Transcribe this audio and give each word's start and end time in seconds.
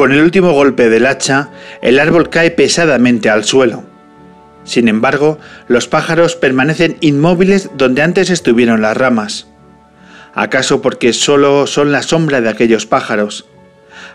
Con 0.00 0.12
el 0.12 0.22
último 0.22 0.52
golpe 0.52 0.88
del 0.88 1.04
hacha, 1.04 1.50
el 1.82 1.98
árbol 1.98 2.30
cae 2.30 2.50
pesadamente 2.50 3.28
al 3.28 3.44
suelo. 3.44 3.84
Sin 4.64 4.88
embargo, 4.88 5.38
los 5.68 5.88
pájaros 5.88 6.36
permanecen 6.36 6.96
inmóviles 7.02 7.68
donde 7.76 8.00
antes 8.00 8.30
estuvieron 8.30 8.80
las 8.80 8.96
ramas. 8.96 9.48
¿Acaso 10.32 10.80
porque 10.80 11.12
solo 11.12 11.66
son 11.66 11.92
la 11.92 12.02
sombra 12.02 12.40
de 12.40 12.48
aquellos 12.48 12.86
pájaros? 12.86 13.46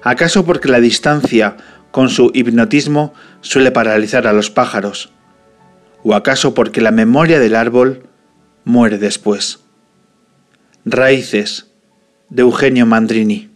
¿Acaso 0.02 0.44
porque 0.44 0.69
la 0.69 0.80
distancia, 0.80 1.56
con 1.91 2.09
su 2.09 2.31
hipnotismo, 2.33 3.13
suele 3.41 3.69
paralizar 3.69 4.25
a 4.25 4.33
los 4.33 4.50
pájaros? 4.50 5.11
¿O 6.02 6.16
acaso 6.16 6.56
porque 6.56 6.81
la 6.81 6.89
memoria 6.89 7.39
del 7.39 7.56
árbol 7.56 8.08
muere 8.63 8.97
después? 8.97 9.59
Raíces 10.83 11.67
de 12.31 12.41
Eugenio 12.41 12.88
Mandrini 12.88 13.55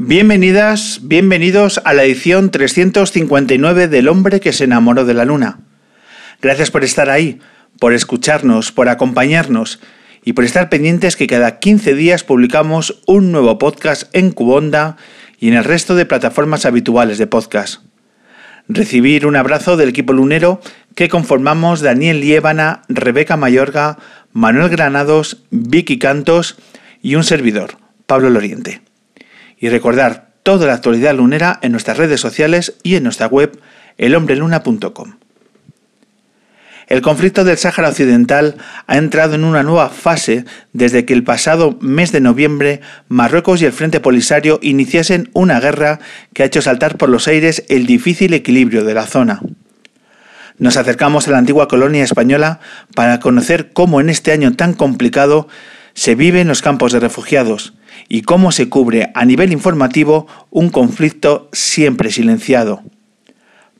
Bienvenidas, 0.00 1.00
bienvenidos 1.02 1.80
a 1.84 1.92
la 1.92 2.04
edición 2.04 2.52
359 2.52 3.88
del 3.88 4.06
hombre 4.06 4.38
que 4.38 4.52
se 4.52 4.62
enamoró 4.62 5.04
de 5.04 5.12
la 5.12 5.24
luna. 5.24 5.58
Gracias 6.40 6.70
por 6.70 6.84
estar 6.84 7.10
ahí, 7.10 7.40
por 7.80 7.92
escucharnos, 7.92 8.70
por 8.70 8.88
acompañarnos 8.88 9.80
y 10.24 10.34
por 10.34 10.44
estar 10.44 10.68
pendientes 10.68 11.16
que 11.16 11.26
cada 11.26 11.58
15 11.58 11.94
días 11.94 12.22
publicamos 12.22 13.02
un 13.08 13.32
nuevo 13.32 13.58
podcast 13.58 14.04
en 14.12 14.30
Cubonda 14.30 14.96
y 15.40 15.48
en 15.48 15.54
el 15.54 15.64
resto 15.64 15.96
de 15.96 16.06
plataformas 16.06 16.64
habituales 16.64 17.18
de 17.18 17.26
podcast. 17.26 17.82
Recibir 18.68 19.26
un 19.26 19.34
abrazo 19.34 19.76
del 19.76 19.88
equipo 19.88 20.12
lunero 20.12 20.60
que 20.94 21.08
conformamos 21.08 21.80
Daniel 21.80 22.20
Liébana, 22.20 22.82
Rebeca 22.88 23.36
Mayorga, 23.36 23.98
Manuel 24.32 24.68
Granados, 24.68 25.42
Vicky 25.50 25.98
Cantos 25.98 26.56
y 27.02 27.16
un 27.16 27.24
servidor, 27.24 27.78
Pablo 28.06 28.30
Loriente 28.30 28.87
y 29.60 29.68
recordar 29.68 30.28
toda 30.42 30.66
la 30.66 30.74
actualidad 30.74 31.14
lunera 31.14 31.58
en 31.62 31.72
nuestras 31.72 31.98
redes 31.98 32.20
sociales 32.20 32.74
y 32.82 32.96
en 32.96 33.04
nuestra 33.04 33.26
web 33.26 33.60
elhombreluna.com. 33.98 35.16
El 36.88 37.02
conflicto 37.02 37.44
del 37.44 37.58
Sáhara 37.58 37.90
Occidental 37.90 38.56
ha 38.86 38.96
entrado 38.96 39.34
en 39.34 39.44
una 39.44 39.62
nueva 39.62 39.90
fase 39.90 40.46
desde 40.72 41.04
que 41.04 41.12
el 41.12 41.22
pasado 41.22 41.76
mes 41.82 42.12
de 42.12 42.20
noviembre 42.20 42.80
Marruecos 43.08 43.60
y 43.60 43.66
el 43.66 43.72
Frente 43.72 44.00
Polisario 44.00 44.58
iniciasen 44.62 45.28
una 45.34 45.60
guerra 45.60 46.00
que 46.32 46.42
ha 46.42 46.46
hecho 46.46 46.62
saltar 46.62 46.96
por 46.96 47.10
los 47.10 47.28
aires 47.28 47.64
el 47.68 47.84
difícil 47.84 48.32
equilibrio 48.32 48.84
de 48.84 48.94
la 48.94 49.06
zona. 49.06 49.42
Nos 50.56 50.78
acercamos 50.78 51.28
a 51.28 51.32
la 51.32 51.38
antigua 51.38 51.68
colonia 51.68 52.02
española 52.02 52.60
para 52.94 53.20
conocer 53.20 53.70
cómo 53.74 54.00
en 54.00 54.08
este 54.08 54.32
año 54.32 54.56
tan 54.56 54.72
complicado 54.72 55.46
se 55.98 56.14
vive 56.14 56.40
en 56.40 56.46
los 56.46 56.62
campos 56.62 56.92
de 56.92 57.00
refugiados, 57.00 57.74
y 58.08 58.22
cómo 58.22 58.52
se 58.52 58.68
cubre 58.68 59.10
a 59.16 59.24
nivel 59.24 59.52
informativo 59.52 60.28
un 60.48 60.68
conflicto 60.68 61.48
siempre 61.52 62.12
silenciado. 62.12 62.84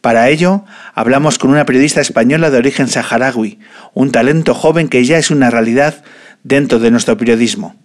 Para 0.00 0.28
ello, 0.28 0.64
hablamos 0.94 1.38
con 1.38 1.50
una 1.50 1.64
periodista 1.64 2.00
española 2.00 2.50
de 2.50 2.58
origen 2.58 2.88
saharaui, 2.88 3.60
un 3.94 4.10
talento 4.10 4.52
joven 4.52 4.88
que 4.88 5.04
ya 5.04 5.16
es 5.16 5.30
una 5.30 5.48
realidad 5.48 6.02
dentro 6.42 6.80
de 6.80 6.90
nuestro 6.90 7.16
periodismo. 7.16 7.76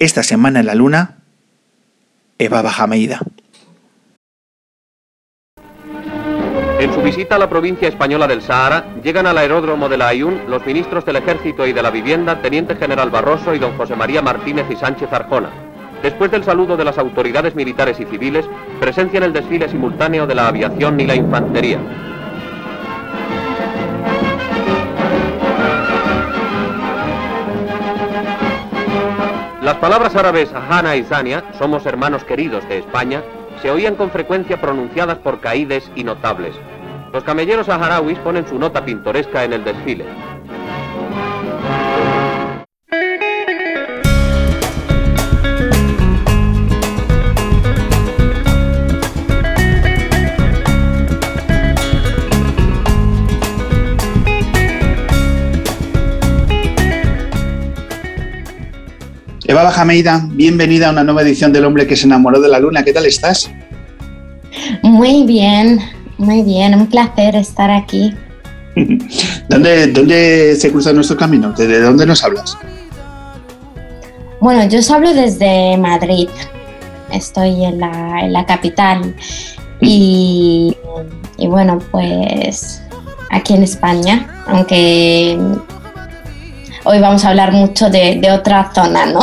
Esta 0.00 0.24
semana 0.24 0.58
en 0.58 0.66
la 0.66 0.74
Luna, 0.74 1.18
Eva 2.38 2.62
Bajameida. 2.62 3.20
En 6.80 6.94
su 6.94 7.02
visita 7.02 7.34
a 7.34 7.38
la 7.38 7.50
provincia 7.50 7.88
española 7.88 8.26
del 8.26 8.40
Sahara, 8.40 8.86
llegan 9.04 9.26
al 9.26 9.36
aeródromo 9.36 9.90
de 9.90 9.98
la 9.98 10.08
Ayun 10.08 10.44
los 10.48 10.64
ministros 10.64 11.04
del 11.04 11.16
Ejército 11.16 11.66
y 11.66 11.74
de 11.74 11.82
la 11.82 11.90
Vivienda, 11.90 12.40
Teniente 12.40 12.74
General 12.74 13.10
Barroso 13.10 13.54
y 13.54 13.58
don 13.58 13.76
José 13.76 13.94
María 13.96 14.22
Martínez 14.22 14.64
y 14.70 14.76
Sánchez 14.76 15.12
Arjona. 15.12 15.50
Después 16.02 16.30
del 16.30 16.42
saludo 16.42 16.78
de 16.78 16.86
las 16.86 16.96
autoridades 16.96 17.54
militares 17.54 18.00
y 18.00 18.06
civiles, 18.06 18.46
presencian 18.80 19.24
el 19.24 19.34
desfile 19.34 19.68
simultáneo 19.68 20.26
de 20.26 20.34
la 20.34 20.48
aviación 20.48 20.98
y 20.98 21.06
la 21.06 21.14
infantería. 21.16 21.80
Las 29.62 29.76
palabras 29.76 30.16
árabes 30.16 30.50
Hana 30.54 30.96
y 30.96 31.02
Zania, 31.02 31.44
somos 31.58 31.84
hermanos 31.84 32.24
queridos 32.24 32.66
de 32.70 32.78
España, 32.78 33.22
se 33.62 33.70
oían 33.70 33.96
con 33.96 34.10
frecuencia 34.10 34.60
pronunciadas 34.60 35.18
por 35.18 35.40
caídes 35.40 35.90
y 35.94 36.04
notables. 36.04 36.54
Los 37.12 37.24
camelleros 37.24 37.66
saharauis 37.66 38.18
ponen 38.20 38.46
su 38.46 38.58
nota 38.58 38.84
pintoresca 38.84 39.44
en 39.44 39.52
el 39.52 39.64
desfile. 39.64 40.04
Eva 59.60 59.68
Bajameida, 59.68 60.26
bienvenida 60.30 60.88
a 60.88 60.90
una 60.90 61.04
nueva 61.04 61.20
edición 61.20 61.52
del 61.52 61.66
Hombre 61.66 61.86
que 61.86 61.94
se 61.94 62.06
enamoró 62.06 62.40
de 62.40 62.48
la 62.48 62.58
Luna. 62.58 62.82
¿Qué 62.82 62.94
tal 62.94 63.04
estás? 63.04 63.50
Muy 64.82 65.24
bien, 65.24 65.78
muy 66.16 66.42
bien, 66.42 66.74
un 66.74 66.86
placer 66.86 67.36
estar 67.36 67.70
aquí. 67.70 68.14
¿Dónde, 69.50 69.88
¿Dónde 69.88 70.56
se 70.56 70.72
cruza 70.72 70.94
nuestro 70.94 71.18
camino? 71.18 71.52
¿De 71.52 71.78
dónde 71.78 72.06
nos 72.06 72.24
hablas? 72.24 72.56
Bueno, 74.40 74.66
yo 74.66 74.78
os 74.78 74.90
hablo 74.90 75.12
desde 75.12 75.76
Madrid. 75.76 76.30
Estoy 77.12 77.62
en 77.62 77.80
la, 77.80 78.20
en 78.22 78.32
la 78.32 78.46
capital. 78.46 79.14
Y, 79.82 80.74
y, 81.36 81.46
bueno, 81.48 81.80
pues 81.90 82.80
aquí 83.28 83.52
en 83.52 83.64
España, 83.64 84.42
aunque 84.46 85.38
hoy 86.84 86.98
vamos 86.98 87.24
a 87.24 87.30
hablar 87.30 87.52
mucho 87.52 87.90
de, 87.90 88.20
otra 88.30 88.70
zona, 88.74 89.06
¿no? 89.06 89.20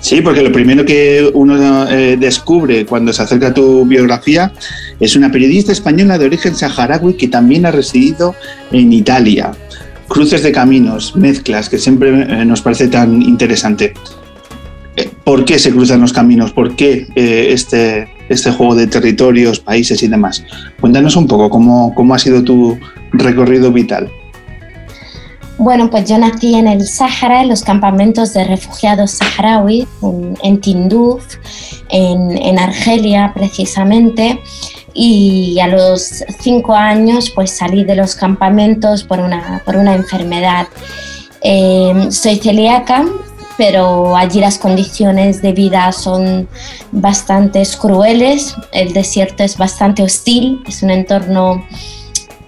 Sí, 0.00 0.20
porque 0.20 0.42
lo 0.42 0.52
primero 0.52 0.84
que 0.84 1.30
uno 1.32 1.88
eh, 1.88 2.18
descubre 2.18 2.84
cuando 2.84 3.14
se 3.14 3.22
acerca 3.22 3.46
a 3.46 3.54
tu 3.54 3.86
biografía 3.86 4.52
es 5.00 5.16
una 5.16 5.32
periodista 5.32 5.72
española 5.72 6.18
de 6.18 6.26
origen 6.26 6.54
saharaui 6.54 7.14
que 7.14 7.28
también 7.28 7.64
ha 7.64 7.70
residido 7.70 8.34
en 8.72 8.92
Italia. 8.92 9.52
cruces 10.08 10.42
de 10.42 10.52
caminos, 10.52 11.16
mezclas, 11.16 11.70
que 11.70 11.78
siempre 11.78 12.10
eh, 12.10 12.44
nos 12.44 12.60
parece 12.60 12.88
tan 12.88 13.22
interesante. 13.22 13.94
Eh, 14.96 15.10
¿Por 15.24 15.44
qué 15.44 15.58
se 15.58 15.70
cruzan 15.70 16.00
los 16.00 16.12
caminos? 16.12 16.52
¿Por 16.52 16.76
qué 16.76 17.06
eh, 17.14 17.48
este, 17.50 18.08
este 18.28 18.50
juego 18.52 18.74
de 18.74 18.86
territorios, 18.86 19.60
países 19.60 20.02
y 20.02 20.08
demás? 20.08 20.44
Cuéntanos 20.80 21.16
un 21.16 21.26
poco 21.26 21.48
cómo, 21.48 21.94
cómo 21.94 22.14
ha 22.14 22.18
sido 22.18 22.42
tu 22.42 22.78
recorrido 23.12 23.72
vital. 23.72 24.10
Bueno, 25.58 25.90
pues 25.90 26.08
yo 26.08 26.18
nací 26.18 26.54
en 26.54 26.66
el 26.66 26.86
Sáhara, 26.86 27.42
en 27.42 27.48
los 27.48 27.62
campamentos 27.62 28.32
de 28.34 28.44
refugiados 28.44 29.12
saharauis, 29.12 29.86
en, 30.02 30.36
en 30.42 30.60
Tinduf, 30.60 31.36
en, 31.88 32.36
en, 32.36 32.58
Argelia 32.58 33.32
precisamente, 33.34 34.40
y 34.94 35.58
a 35.60 35.68
los 35.68 36.24
cinco 36.40 36.74
años 36.74 37.30
pues 37.30 37.50
salí 37.52 37.84
de 37.84 37.94
los 37.94 38.14
campamentos 38.14 39.04
por 39.04 39.20
una, 39.20 39.62
por 39.64 39.76
una 39.76 39.94
enfermedad. 39.94 40.66
Eh, 41.42 42.08
soy 42.10 42.36
celíaca, 42.36 43.04
pero 43.56 44.16
allí 44.16 44.40
las 44.40 44.58
condiciones 44.58 45.42
de 45.42 45.52
vida 45.52 45.92
son 45.92 46.48
bastante 46.90 47.62
crueles, 47.80 48.54
el 48.72 48.92
desierto 48.92 49.42
es 49.42 49.56
bastante 49.56 50.02
hostil, 50.02 50.62
es 50.66 50.82
un 50.82 50.90
entorno 50.90 51.64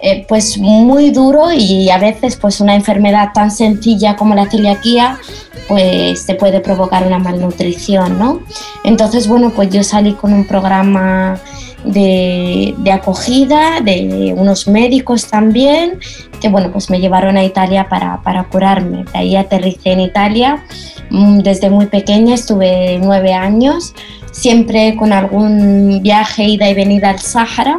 eh, 0.00 0.26
pues 0.28 0.58
muy 0.58 1.10
duro 1.10 1.50
y 1.50 1.88
a 1.88 1.98
veces 1.98 2.36
pues 2.36 2.60
una 2.60 2.74
enfermedad 2.74 3.30
tan 3.32 3.50
sencilla 3.50 4.16
como 4.16 4.34
la 4.34 4.50
celiaquía 4.50 5.18
pues 5.66 6.26
te 6.26 6.34
puede 6.34 6.60
provocar 6.60 7.06
una 7.06 7.18
malnutrición, 7.18 8.18
¿no? 8.18 8.40
Entonces, 8.84 9.26
bueno, 9.26 9.50
pues 9.50 9.70
yo 9.70 9.82
salí 9.82 10.12
con 10.12 10.32
un 10.34 10.46
programa 10.46 11.40
de, 11.84 12.74
de, 12.76 12.92
acogida, 12.92 13.80
de 13.80 14.34
unos 14.36 14.68
médicos 14.68 15.26
también, 15.26 16.00
que 16.44 16.50
bueno, 16.50 16.70
pues 16.70 16.90
me 16.90 17.00
llevaron 17.00 17.38
a 17.38 17.42
Italia 17.42 17.88
para, 17.88 18.20
para 18.20 18.44
curarme. 18.44 19.04
De 19.10 19.18
ahí 19.18 19.34
aterricé 19.34 19.92
en 19.92 20.00
Italia. 20.00 20.62
Mm, 21.08 21.38
desde 21.38 21.70
muy 21.70 21.86
pequeña 21.86 22.34
estuve 22.34 22.98
nueve 23.02 23.32
años, 23.32 23.94
siempre 24.30 24.94
con 24.94 25.14
algún 25.14 26.02
viaje, 26.02 26.44
ida 26.44 26.68
y 26.68 26.74
venida 26.74 27.08
al 27.08 27.18
Sáhara. 27.18 27.78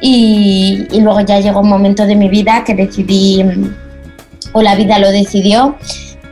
Y, 0.00 0.86
y, 0.92 1.00
luego 1.00 1.20
ya 1.22 1.40
llegó 1.40 1.62
un 1.62 1.68
momento 1.68 2.06
de 2.06 2.14
mi 2.14 2.28
vida 2.28 2.62
que 2.62 2.76
decidí, 2.76 3.44
o 4.52 4.62
la 4.62 4.76
vida 4.76 5.00
lo 5.00 5.10
decidió, 5.10 5.74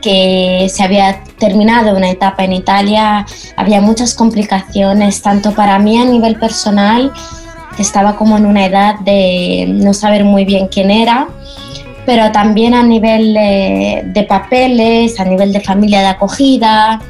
que 0.01 0.65
se 0.73 0.81
había 0.81 1.25
terminado 1.39 1.93
una 1.93 2.09
etapa 2.09 2.45
en 2.45 2.53
Italia, 2.53 3.25
había 3.57 3.81
muchas 3.81 4.13
complicaciones, 4.13 5.21
tanto 5.21 5.51
para 5.51 5.77
mí 5.77 5.97
a 5.99 6.05
nivel 6.05 6.39
personal, 6.39 7.11
estaba 7.77 8.15
como 8.15 8.37
en 8.37 8.45
una 8.45 8.65
edad 8.65 8.95
de 8.99 9.67
no 9.69 9.93
saber 9.93 10.23
muy 10.23 10.45
bien 10.45 10.67
quién 10.67 10.91
era, 10.91 11.27
pero 12.05 12.31
también 12.31 12.73
a 12.73 12.83
nivel 12.83 13.33
de, 13.33 14.03
de 14.05 14.23
papeles, 14.23 15.19
a 15.19 15.25
nivel 15.25 15.53
de 15.53 15.61
familia 15.61 15.99
de 16.01 16.07
acogida. 16.07 17.01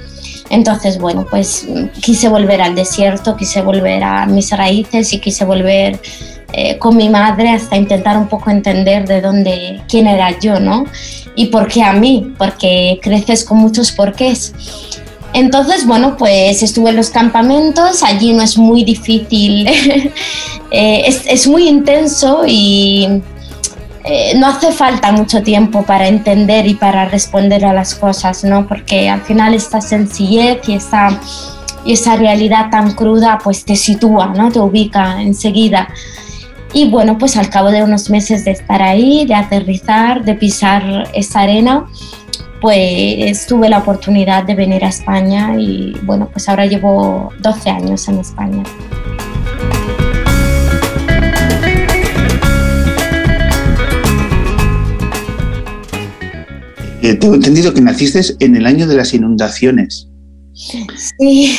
Entonces, 0.49 0.97
bueno, 0.97 1.25
pues 1.29 1.67
quise 2.01 2.27
volver 2.27 2.61
al 2.61 2.75
desierto, 2.75 3.37
quise 3.37 3.61
volver 3.61 4.03
a 4.03 4.25
mis 4.25 4.51
raíces 4.51 5.13
y 5.13 5.19
quise 5.19 5.45
volver 5.45 5.99
eh, 6.51 6.79
con 6.79 6.97
mi 6.97 7.09
madre 7.09 7.51
hasta 7.51 7.77
intentar 7.77 8.17
un 8.17 8.27
poco 8.27 8.49
entender 8.49 9.07
de 9.07 9.21
dónde, 9.21 9.81
quién 9.87 10.07
era 10.07 10.37
yo, 10.39 10.59
¿no? 10.59 10.85
Y 11.35 11.47
por 11.47 11.67
qué 11.67 11.83
a 11.83 11.93
mí, 11.93 12.33
porque 12.37 12.99
creces 13.01 13.43
con 13.45 13.59
muchos 13.59 13.91
porqués. 13.91 14.53
Entonces, 15.33 15.85
bueno, 15.85 16.17
pues 16.17 16.63
estuve 16.63 16.89
en 16.89 16.95
los 16.95 17.09
campamentos, 17.09 18.03
allí 18.03 18.33
no 18.33 18.41
es 18.41 18.57
muy 18.57 18.83
difícil, 18.83 19.67
eh, 20.71 21.03
es, 21.05 21.23
es, 21.27 21.47
muy 21.47 21.67
intenso 21.67 22.43
y 22.47 23.21
eh, 24.11 24.33
no 24.37 24.47
hace 24.47 24.71
falta 24.71 25.11
mucho 25.11 25.43
tiempo 25.43 25.83
para 25.83 26.07
entender 26.07 26.65
y 26.65 26.73
para 26.73 27.05
responder 27.05 27.63
a 27.63 27.73
las 27.73 27.93
cosas, 27.93 28.43
¿no? 28.43 28.67
Porque 28.67 29.07
al 29.07 29.21
final 29.21 29.53
esta 29.53 29.81
sencillez 29.81 30.67
y 30.67 30.73
esa, 30.73 31.19
y 31.85 31.93
esa 31.93 32.15
realidad 32.15 32.71
tan 32.71 32.93
cruda 32.93 33.37
pues 33.43 33.65
te 33.65 33.75
sitúa, 33.75 34.27
¿no? 34.27 34.51
Te 34.51 34.59
ubica 34.59 35.21
enseguida. 35.21 35.89
Y 36.73 36.89
bueno, 36.89 37.17
pues 37.17 37.35
al 37.35 37.49
cabo 37.49 37.69
de 37.69 37.83
unos 37.83 38.09
meses 38.09 38.45
de 38.45 38.51
estar 38.51 38.81
ahí, 38.81 39.25
de 39.25 39.35
aterrizar, 39.35 40.23
de 40.23 40.35
pisar 40.35 41.09
esa 41.13 41.41
arena, 41.41 41.85
pues 42.61 43.45
tuve 43.47 43.69
la 43.69 43.79
oportunidad 43.79 44.43
de 44.43 44.55
venir 44.55 44.83
a 44.83 44.89
España 44.89 45.55
y 45.57 45.95
bueno, 46.03 46.29
pues 46.31 46.49
ahora 46.49 46.65
llevo 46.65 47.31
12 47.39 47.69
años 47.69 48.07
en 48.07 48.19
España. 48.19 48.63
Eh, 57.01 57.15
tengo 57.15 57.35
entendido 57.35 57.73
que 57.73 57.81
naciste 57.81 58.21
en 58.39 58.55
el 58.55 58.65
año 58.65 58.85
de 58.85 58.95
las 58.95 59.13
inundaciones. 59.13 60.09
Sí. 60.53 61.57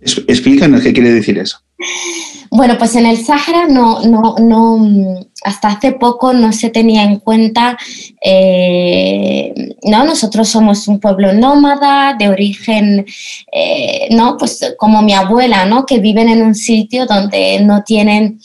Explícanos 0.28 0.82
qué 0.82 0.92
quiere 0.92 1.12
decir 1.12 1.38
eso. 1.38 1.58
Bueno, 2.56 2.78
pues 2.78 2.94
en 2.94 3.04
el 3.04 3.16
Sáhara 3.16 3.66
no, 3.66 3.98
no, 4.06 4.36
no, 4.38 5.26
hasta 5.42 5.70
hace 5.70 5.90
poco 5.90 6.32
no 6.32 6.52
se 6.52 6.70
tenía 6.70 7.02
en 7.02 7.18
cuenta, 7.18 7.76
eh, 8.24 9.52
¿no? 9.82 10.04
Nosotros 10.04 10.48
somos 10.48 10.86
un 10.86 11.00
pueblo 11.00 11.32
nómada, 11.32 12.14
de 12.14 12.28
origen, 12.28 13.06
eh, 13.50 14.06
¿no? 14.12 14.36
Pues 14.38 14.72
como 14.78 15.02
mi 15.02 15.14
abuela, 15.14 15.66
¿no? 15.66 15.84
Que 15.84 15.98
viven 15.98 16.28
en 16.28 16.42
un 16.42 16.54
sitio 16.54 17.06
donde 17.06 17.58
no 17.60 17.82
tienen 17.82 18.38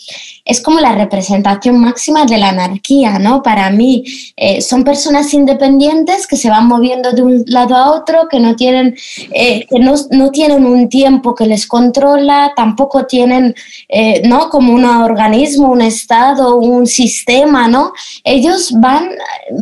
es 0.49 0.61
como 0.61 0.79
la 0.79 0.95
representación 0.95 1.77
máxima 1.77 2.25
de 2.25 2.39
la 2.39 2.49
anarquía, 2.49 3.19
¿no? 3.19 3.43
Para 3.43 3.69
mí 3.69 4.03
eh, 4.35 4.63
son 4.63 4.83
personas 4.83 5.31
independientes 5.35 6.25
que 6.25 6.37
se 6.37 6.49
van 6.49 6.67
moviendo 6.67 7.11
de 7.11 7.21
un 7.21 7.43
lado 7.45 7.75
a 7.75 7.91
otro, 7.91 8.27
que 8.27 8.39
no 8.39 8.55
tienen, 8.55 8.95
eh, 9.31 9.67
que 9.69 9.77
no, 9.77 9.93
no, 10.09 10.31
tienen 10.31 10.65
un 10.65 10.89
tiempo 10.89 11.35
que 11.35 11.45
les 11.45 11.67
controla, 11.67 12.53
tampoco 12.55 13.05
tienen, 13.05 13.53
eh, 13.87 14.23
¿no? 14.27 14.49
Como 14.49 14.73
un 14.73 14.85
organismo, 14.85 15.69
un 15.69 15.81
estado, 15.81 16.57
un 16.57 16.87
sistema, 16.87 17.67
¿no? 17.67 17.93
Ellos 18.23 18.71
van 18.71 19.07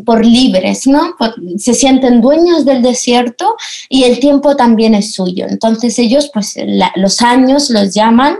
por 0.06 0.25
libres, 0.25 0.88
¿no? 0.88 1.18
Se 1.57 1.74
sienten 1.74 2.22
dueños 2.22 2.63
del 2.63 2.81
desierto 2.81 3.57
y 3.89 4.06
el 4.06 4.22
tiempo 4.22 4.56
también 4.56 4.95
es 4.95 5.13
suyo. 5.13 5.48
Entonces 5.50 6.00
ellos, 6.00 6.31
pues 6.34 6.56
los 6.95 7.22
años 7.22 7.69
los 7.72 7.94
llaman 7.94 8.38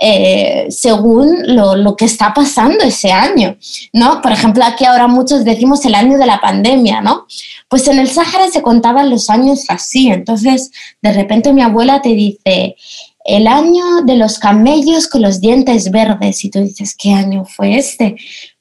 eh, 0.00 0.68
según 0.70 1.56
lo, 1.56 1.74
lo, 1.74 1.96
que 1.96 2.04
está 2.04 2.32
pasando 2.32 2.84
ese 2.84 3.10
año, 3.10 3.56
¿no? 3.92 4.22
Por 4.22 4.30
ejemplo, 4.30 4.64
aquí 4.64 4.84
ahora 4.84 5.08
muchos 5.08 5.44
decimos 5.44 5.84
el 5.84 5.96
año 5.96 6.18
de 6.18 6.26
la 6.26 6.40
pandemia, 6.40 7.00
¿no? 7.00 7.26
Pues 7.68 7.88
en 7.88 7.98
el 7.98 8.08
Sáhara 8.08 8.48
se 8.48 8.62
contaban 8.62 9.10
los 9.10 9.28
años 9.28 9.64
así, 9.68 10.08
entonces 10.08 10.70
de 11.02 11.12
repente 11.12 11.52
mi 11.52 11.62
abuela 11.62 12.00
te 12.00 12.10
dice, 12.10 12.76
el 13.24 13.46
año 13.48 14.02
de 14.04 14.16
los 14.16 14.38
camellos 14.38 15.08
con 15.08 15.22
los 15.22 15.40
dientes 15.40 15.90
verdes, 15.90 16.44
y 16.44 16.50
tú 16.50 16.60
dices, 16.60 16.94
¿qué 16.96 17.12
año 17.12 17.44
fue 17.44 17.76
este? 17.76 18.16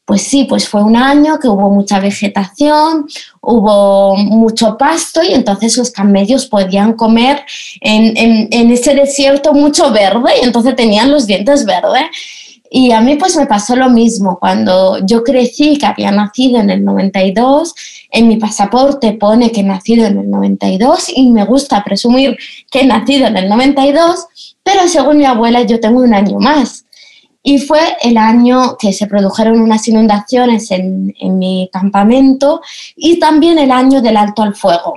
Pues 0.07 0.21
sí, 0.21 0.45
pues 0.45 0.69
fue 0.69 0.81
un 0.83 0.95
año 0.95 1.37
que 1.37 1.49
hubo 1.49 1.69
mucha 1.69 1.99
vegetación, 1.99 3.07
hubo 3.41 4.15
mucho 4.15 4.77
pasto 4.77 5.21
y 5.21 5.33
entonces 5.33 5.75
los 5.75 5.91
camellos 5.91 6.45
podían 6.45 6.93
comer 6.93 7.41
en, 7.81 8.15
en, 8.15 8.47
en, 8.49 8.71
ese 8.71 8.95
desierto 8.95 9.53
mucho 9.53 9.91
verde 9.91 10.31
y 10.41 10.45
entonces 10.45 10.77
tenían 10.77 11.11
los 11.11 11.27
dientes 11.27 11.65
verdes. 11.65 12.05
Y 12.69 12.93
a 12.93 13.01
mí 13.01 13.17
pues 13.17 13.35
me 13.35 13.47
pasó 13.47 13.75
lo 13.75 13.89
mismo. 13.89 14.39
Cuando 14.39 15.05
yo 15.05 15.25
crecí, 15.25 15.77
que 15.77 15.85
había 15.85 16.11
nacido 16.11 16.61
en 16.61 16.69
el 16.69 16.85
92, 16.85 17.75
en 18.09 18.29
mi 18.29 18.37
pasaporte 18.37 19.11
pone 19.11 19.51
que 19.51 19.59
he 19.59 19.63
nacido 19.63 20.05
en 20.05 20.19
el 20.19 20.29
92 20.29 21.11
y 21.13 21.31
me 21.31 21.43
gusta 21.43 21.83
presumir 21.83 22.37
que 22.71 22.79
he 22.79 22.85
nacido 22.85 23.27
en 23.27 23.35
el 23.35 23.49
92, 23.49 24.27
pero 24.63 24.87
según 24.87 25.17
mi 25.17 25.25
abuela 25.25 25.63
yo 25.63 25.81
tengo 25.81 25.99
un 25.99 26.13
año 26.13 26.39
más. 26.39 26.85
Y 27.43 27.59
fue 27.59 27.79
el 28.01 28.17
año 28.17 28.77
que 28.77 28.91
se 28.91 29.07
produjeron 29.07 29.61
unas 29.61 29.87
inundaciones 29.87 30.69
en, 30.71 31.15
en 31.19 31.39
mi 31.39 31.69
campamento 31.71 32.61
y 32.95 33.19
también 33.19 33.57
el 33.57 33.71
año 33.71 34.01
del 34.01 34.17
alto 34.17 34.41
al 34.41 34.55
fuego. 34.55 34.95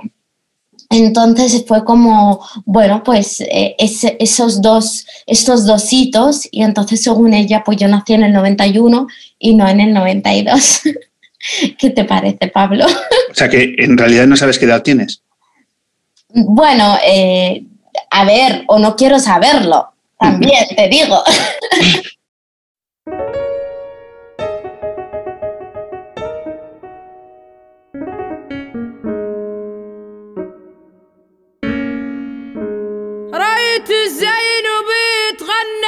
Entonces 0.91 1.63
fue 1.65 1.85
como, 1.85 2.45
bueno, 2.65 3.01
pues 3.01 3.39
eh, 3.39 3.75
ese, 3.79 4.17
esos 4.19 4.61
dos, 4.61 5.07
estos 5.25 5.65
dos 5.65 5.91
hitos 5.91 6.49
y 6.51 6.63
entonces 6.63 7.01
según 7.01 7.33
ella, 7.33 7.63
pues 7.63 7.77
yo 7.77 7.87
nací 7.87 8.13
en 8.13 8.23
el 8.23 8.33
91 8.33 9.07
y 9.39 9.55
no 9.55 9.69
en 9.69 9.79
el 9.79 9.93
92. 9.93 10.81
¿Qué 11.77 11.89
te 11.91 12.03
parece, 12.03 12.47
Pablo? 12.47 12.85
O 12.85 13.33
sea 13.33 13.47
que 13.47 13.73
en 13.77 13.97
realidad 13.97 14.27
no 14.27 14.35
sabes 14.35 14.59
qué 14.59 14.65
edad 14.65 14.83
tienes. 14.83 15.21
Bueno, 16.27 16.97
eh, 17.05 17.63
a 18.09 18.25
ver, 18.25 18.65
o 18.67 18.77
no 18.77 18.97
quiero 18.97 19.17
saberlo, 19.17 19.93
también 20.19 20.67
te 20.75 20.89
digo. 20.89 21.23
رأيت 23.07 23.17
زينب 34.07 34.89
تغنيت 35.39 35.81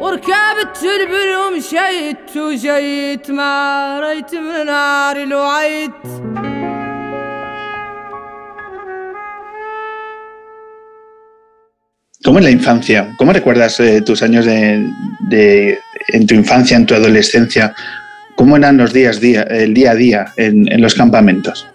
وركبت 0.00 0.82
البر 0.82 1.30
ومشيت 1.38 2.36
وجيت 2.36 3.30
ما 3.30 4.00
ريت 4.00 4.34
من 4.34 4.66
ناري 4.66 5.24
لوعيت. 5.24 6.27
¿Cómo 12.28 12.40
es 12.40 12.44
la 12.44 12.50
infancia? 12.50 13.14
¿Cómo 13.16 13.32
recuerdas 13.32 13.80
eh, 13.80 14.02
tus 14.02 14.22
años 14.22 14.44
de, 14.44 15.78
en 16.08 16.26
tu 16.26 16.34
infancia, 16.34 16.76
en 16.76 16.84
tu 16.84 16.92
adolescencia? 16.92 17.74
¿Cómo 18.36 18.58
eran 18.58 18.76
los 18.76 18.92
días, 18.92 19.18
día, 19.18 19.44
el 19.44 19.72
día 19.72 19.92
a 19.92 19.94
día 19.94 20.26
en, 20.36 20.70
en 20.70 20.82
los 20.82 20.94
campamentos? 20.94 21.66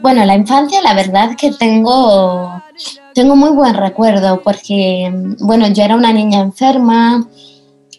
Bueno, 0.00 0.24
la 0.24 0.34
infancia, 0.34 0.80
la 0.80 0.94
verdad 0.94 1.36
que 1.38 1.52
tengo, 1.52 2.64
tengo 3.12 3.36
muy 3.36 3.50
buen 3.50 3.74
recuerdo 3.74 4.40
porque, 4.42 5.12
bueno, 5.40 5.68
yo 5.74 5.84
era 5.84 5.94
una 5.96 6.14
niña 6.14 6.40
enferma, 6.40 7.28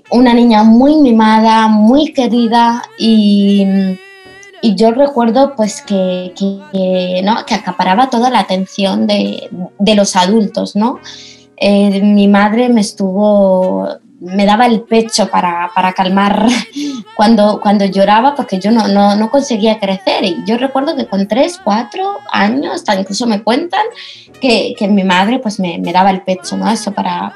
una 0.09 0.33
niña 0.33 0.63
muy 0.63 0.95
mimada, 0.95 1.67
muy 1.67 2.11
querida 2.11 2.81
y, 2.97 3.67
y 4.61 4.75
yo 4.75 4.91
recuerdo 4.91 5.55
pues 5.55 5.81
que, 5.81 6.33
que- 6.37 6.59
que, 6.71 7.21
¿no? 7.23 7.45
que 7.45 7.55
acaparaba 7.55 8.09
toda 8.09 8.29
la 8.29 8.39
atención 8.39 9.07
de, 9.07 9.49
de 9.79 9.95
los 9.95 10.15
adultos, 10.15 10.75
¿no? 10.75 10.99
Eh, 11.57 12.01
mi 12.01 12.27
madre 12.27 12.69
me 12.69 12.81
estuvo, 12.81 13.87
me 14.21 14.45
daba 14.45 14.65
el 14.65 14.81
pecho 14.81 15.27
para, 15.29 15.71
para 15.75 15.91
calmar 15.93 16.47
cuando, 17.17 17.59
cuando 17.61 17.85
lloraba 17.85 18.35
porque 18.35 18.59
yo 18.59 18.71
no, 18.71 18.87
no, 18.87 19.15
no 19.15 19.29
conseguía 19.29 19.79
crecer. 19.79 20.23
Y 20.23 20.37
yo 20.45 20.57
recuerdo 20.57 20.95
que 20.95 21.05
con 21.07 21.27
tres, 21.27 21.59
cuatro 21.63 22.17
años, 22.31 22.73
hasta 22.75 22.99
incluso 22.99 23.27
me 23.27 23.43
cuentan 23.43 23.85
que, 24.41 24.73
que 24.77 24.87
mi 24.87 25.03
madre 25.03 25.39
pues 25.39 25.59
me, 25.59 25.77
me 25.79 25.91
daba 25.91 26.11
el 26.11 26.21
pecho, 26.21 26.55
¿no? 26.55 26.69
Eso 26.71 26.93
para, 26.93 27.33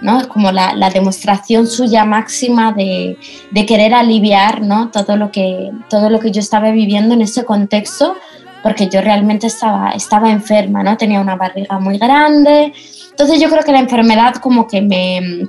¿no? 0.00 0.20
Es 0.20 0.26
como 0.26 0.52
la, 0.52 0.74
la 0.74 0.90
demostración 0.90 1.66
suya 1.66 2.04
máxima 2.04 2.72
de, 2.72 3.18
de 3.50 3.66
querer 3.66 3.94
aliviar, 3.94 4.62
¿no? 4.62 4.90
Todo 4.90 5.16
lo, 5.16 5.30
que, 5.30 5.70
todo 5.88 6.10
lo 6.10 6.20
que 6.20 6.30
yo 6.30 6.40
estaba 6.40 6.70
viviendo 6.70 7.14
en 7.14 7.22
ese 7.22 7.44
contexto 7.44 8.16
porque 8.62 8.88
yo 8.88 9.00
realmente 9.00 9.46
estaba, 9.46 9.90
estaba 9.90 10.30
enferma, 10.30 10.82
¿no? 10.82 10.96
Tenía 10.96 11.20
una 11.20 11.36
barriga 11.36 11.78
muy 11.78 11.98
grande. 11.98 12.72
Entonces 13.10 13.40
yo 13.40 13.48
creo 13.48 13.62
que 13.62 13.70
la 13.70 13.78
enfermedad 13.78 14.34
como 14.36 14.66
que 14.66 14.82
me, 14.82 15.48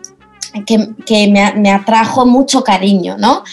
que, 0.65 0.89
que 1.03 1.27
me, 1.27 1.53
me 1.53 1.71
atrajo 1.71 2.27
mucho 2.27 2.63
cariño, 2.63 3.15
¿no? 3.17 3.43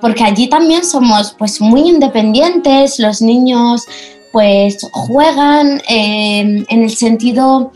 Porque 0.00 0.22
allí 0.22 0.48
también 0.48 0.84
somos 0.84 1.34
pues 1.36 1.60
muy 1.60 1.88
independientes, 1.88 3.00
los 3.00 3.20
niños 3.20 3.86
pues 4.30 4.78
juegan 4.92 5.82
eh, 5.88 6.64
en 6.68 6.82
el 6.82 6.90
sentido, 6.90 7.72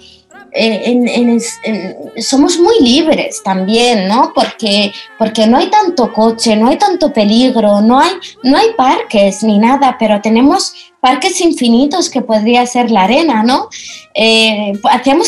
en- 0.54 1.08
en 1.08 1.28
el- 1.30 1.42
en- 1.64 2.22
somos 2.22 2.58
muy 2.58 2.74
libres 2.80 3.42
también, 3.42 4.06
¿no? 4.08 4.32
Porque, 4.34 4.92
porque 5.18 5.46
no 5.46 5.56
hay 5.58 5.68
tanto 5.70 6.12
coche, 6.12 6.56
no 6.56 6.68
hay 6.68 6.76
tanto 6.76 7.12
peligro, 7.12 7.80
no 7.80 7.98
hay, 8.00 8.12
no 8.42 8.56
hay 8.58 8.68
parques 8.76 9.42
ni 9.42 9.58
nada, 9.58 9.96
pero 9.98 10.20
tenemos 10.20 10.74
parques 11.00 11.40
infinitos 11.40 12.08
que 12.10 12.20
podría 12.22 12.64
ser 12.66 12.90
la 12.90 13.04
arena, 13.04 13.42
¿no? 13.42 13.68
Eh, 14.14 14.72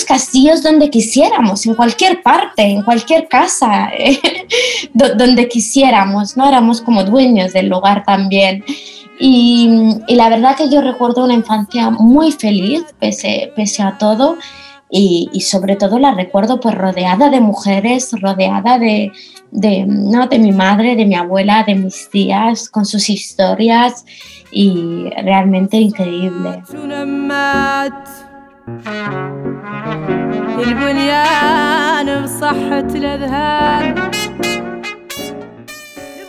castillos 0.06 0.62
donde 0.62 0.90
quisiéramos, 0.90 1.66
en 1.66 1.74
cualquier 1.74 2.22
parte, 2.22 2.62
en 2.62 2.82
cualquier 2.82 3.26
casa, 3.28 3.90
eh, 3.98 4.20
do- 4.92 5.14
donde 5.14 5.48
quisiéramos, 5.48 6.36
¿no? 6.36 6.46
Éramos 6.48 6.80
como 6.80 7.02
dueños 7.04 7.52
del 7.52 7.68
lugar 7.68 8.04
también. 8.04 8.64
Y, 9.18 9.68
y 10.08 10.14
la 10.16 10.28
verdad 10.28 10.56
que 10.56 10.68
yo 10.68 10.80
recuerdo 10.80 11.24
una 11.24 11.34
infancia 11.34 11.90
muy 11.90 12.32
feliz, 12.32 12.82
pese, 12.98 13.52
pese 13.54 13.82
a 13.82 13.96
todo, 13.96 14.36
y, 14.96 15.40
sobre 15.40 15.74
todo 15.74 15.98
la 15.98 16.14
recuerdo 16.14 16.60
pues 16.60 16.76
rodeada 16.76 17.28
de 17.28 17.40
mujeres, 17.40 18.12
rodeada 18.20 18.78
de, 18.78 19.10
de, 19.50 19.84
¿no? 19.86 20.28
de 20.28 20.38
mi 20.38 20.52
madre, 20.52 20.94
de 20.94 21.04
mi 21.04 21.16
abuela, 21.16 21.64
de 21.66 21.74
mis 21.74 22.08
tías, 22.10 22.68
con 22.68 22.86
sus 22.86 23.10
historias 23.10 24.04
y 24.52 25.10
realmente 25.24 25.78
increíble. 25.78 26.62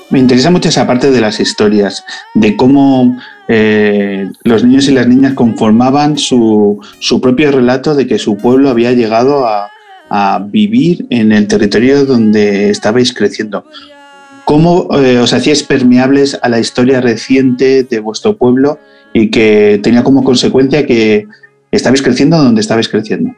Me 0.09 0.19
interesa 0.19 0.49
mucho 0.49 0.69
esa 0.69 0.87
parte 0.87 1.11
de 1.11 1.21
las 1.21 1.39
historias, 1.39 2.03
de 2.33 2.57
cómo 2.57 3.15
eh, 3.47 4.29
los 4.43 4.63
niños 4.63 4.87
y 4.87 4.91
las 4.91 5.07
niñas 5.07 5.33
conformaban 5.33 6.17
su, 6.17 6.79
su 6.99 7.21
propio 7.21 7.51
relato 7.51 7.95
de 7.95 8.07
que 8.07 8.17
su 8.17 8.37
pueblo 8.37 8.69
había 8.69 8.91
llegado 8.91 9.47
a, 9.47 9.69
a 10.09 10.45
vivir 10.47 11.05
en 11.09 11.31
el 11.31 11.47
territorio 11.47 12.05
donde 12.05 12.69
estabais 12.69 13.13
creciendo. 13.13 13.65
¿Cómo 14.45 14.87
eh, 14.99 15.17
os 15.17 15.33
hacíais 15.33 15.63
permeables 15.63 16.37
a 16.41 16.49
la 16.49 16.59
historia 16.59 17.01
reciente 17.01 17.83
de 17.83 17.99
vuestro 17.99 18.37
pueblo 18.37 18.77
y 19.13 19.31
que 19.31 19.79
tenía 19.81 20.03
como 20.03 20.23
consecuencia 20.23 20.85
que 20.85 21.25
estabais 21.71 22.01
creciendo 22.01 22.37
donde 22.37 22.61
estabais 22.61 22.87
creciendo? 22.87 23.33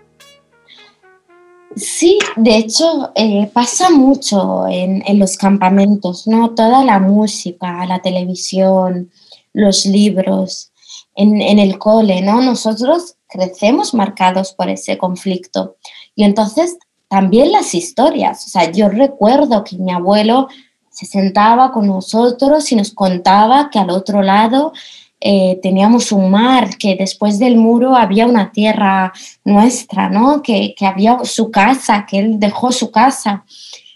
Sí, 1.75 2.17
de 2.35 2.57
hecho 2.57 3.11
eh, 3.15 3.49
pasa 3.53 3.89
mucho 3.89 4.67
en, 4.67 5.03
en 5.05 5.19
los 5.19 5.37
campamentos, 5.37 6.27
¿no? 6.27 6.49
Toda 6.49 6.83
la 6.83 6.99
música, 6.99 7.85
la 7.85 7.99
televisión, 7.99 9.11
los 9.57 9.85
libros, 9.85 10.71
en, 11.15 11.41
el 11.41 11.79
cole, 11.79 12.21
¿no? 12.21 12.41
Nosotros 12.41 13.15
crecemos 13.27 13.95
marcados 13.95 14.53
por 14.53 14.69
ese 14.69 14.99
conflicto. 14.99 15.77
Y 16.15 16.23
entonces 16.23 16.77
también 17.07 17.51
las 17.51 17.73
historias, 17.73 18.45
o 18.45 18.49
sea, 18.49 18.71
yo 18.71 18.87
recuerdo 18.87 19.63
que 19.63 19.77
mi 19.77 19.91
abuelo 19.91 20.47
se 20.91 21.07
sentaba 21.07 21.71
con 21.71 21.87
nosotros 21.87 22.71
y 22.71 22.75
nos 22.75 22.91
contaba 22.93 23.69
que 23.71 23.79
al 23.79 23.89
otro 23.89 24.21
lado 24.21 24.73
eh, 25.19 25.59
teníamos 25.63 26.11
un 26.11 26.29
mar, 26.29 26.77
que 26.77 26.95
después 26.95 27.39
del 27.39 27.57
muro 27.57 27.95
había 27.95 28.27
una 28.27 28.51
tierra 28.51 29.11
nuestra, 29.43 30.09
¿no? 30.09 30.43
Que, 30.43 30.75
que 30.77 30.85
había 30.85 31.17
su 31.23 31.49
casa, 31.49 32.05
que 32.07 32.19
él 32.19 32.39
dejó 32.39 32.71
su 32.71 32.91
casa. 32.91 33.43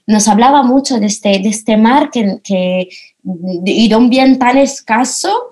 Nos 0.08 0.27
hablaba 0.27 0.63
mucho 0.63 1.00
de 1.00 1.06
este, 1.06 1.38
de 1.39 1.50
este 1.50 1.77
mar 1.77 2.10
que, 2.10 2.89
y 3.23 3.87
de 3.87 3.95
un 3.95 4.09
bien 4.09 4.39
tan 4.39 4.57
escaso 4.57 5.51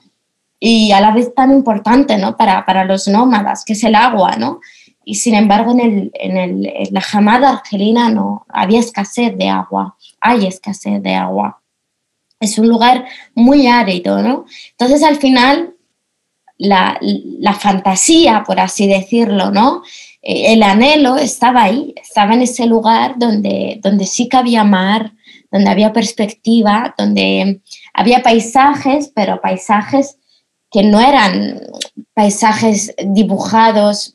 y 0.60 0.92
a 0.92 1.02
la 1.02 1.12
vez 1.12 1.34
tan 1.34 1.52
importante, 1.52 2.18
¿no? 2.18 2.36
Para, 2.36 2.66
para 2.66 2.84
los 2.84 3.08
nómadas, 3.08 3.64
que 3.64 3.74
es 3.74 3.84
el 3.84 3.96
agua, 3.96 4.36
¿no? 4.38 4.60
Y 5.06 5.16
sin 5.16 5.36
embargo, 5.36 5.72
en, 5.72 5.80
el, 5.80 6.12
en, 6.14 6.38
el, 6.38 6.90
la 6.92 7.02
jamada 7.02 7.50
argelina 7.50 8.10
no 8.10 8.46
había 8.50 8.80
escasez 8.80 9.38
de 9.38 9.50
agua, 9.50 9.96
hay 10.20 10.46
escasez 10.46 11.02
de 11.02 11.16
agua 11.16 11.60
es 12.40 12.58
un 12.58 12.68
lugar 12.68 13.06
muy 13.36 13.68
árido, 13.68 14.22
¿no? 14.22 14.46
Entonces 14.72 15.04
al 15.04 15.18
final 15.18 15.76
la, 16.58 16.98
la 17.02 17.54
fantasía, 17.54 18.44
por 18.46 18.60
así 18.60 18.88
decirlo, 18.88 19.52
¿no? 19.52 19.84
Eh, 20.22 20.54
el 20.54 20.64
anhelo 20.64 21.18
estaba 21.18 21.64
ahí, 21.64 21.94
estaba 22.02 22.34
en 22.34 22.44
ese 22.44 22.66
lugar 22.66 23.16
donde, 23.18 23.80
donde 23.82 24.06
sí 24.06 24.30
que 24.30 24.38
había 24.38 24.64
mar, 24.64 25.14
donde 25.52 25.70
había 25.70 25.94
perspectiva, 25.94 26.94
donde 26.98 27.62
había 27.94 28.22
paisajes, 28.22 29.12
pero 29.14 29.42
paisajes 29.42 30.18
que 30.72 30.84
no 30.84 31.00
eran 31.00 31.62
paisajes 32.14 32.94
dibujados 33.04 34.14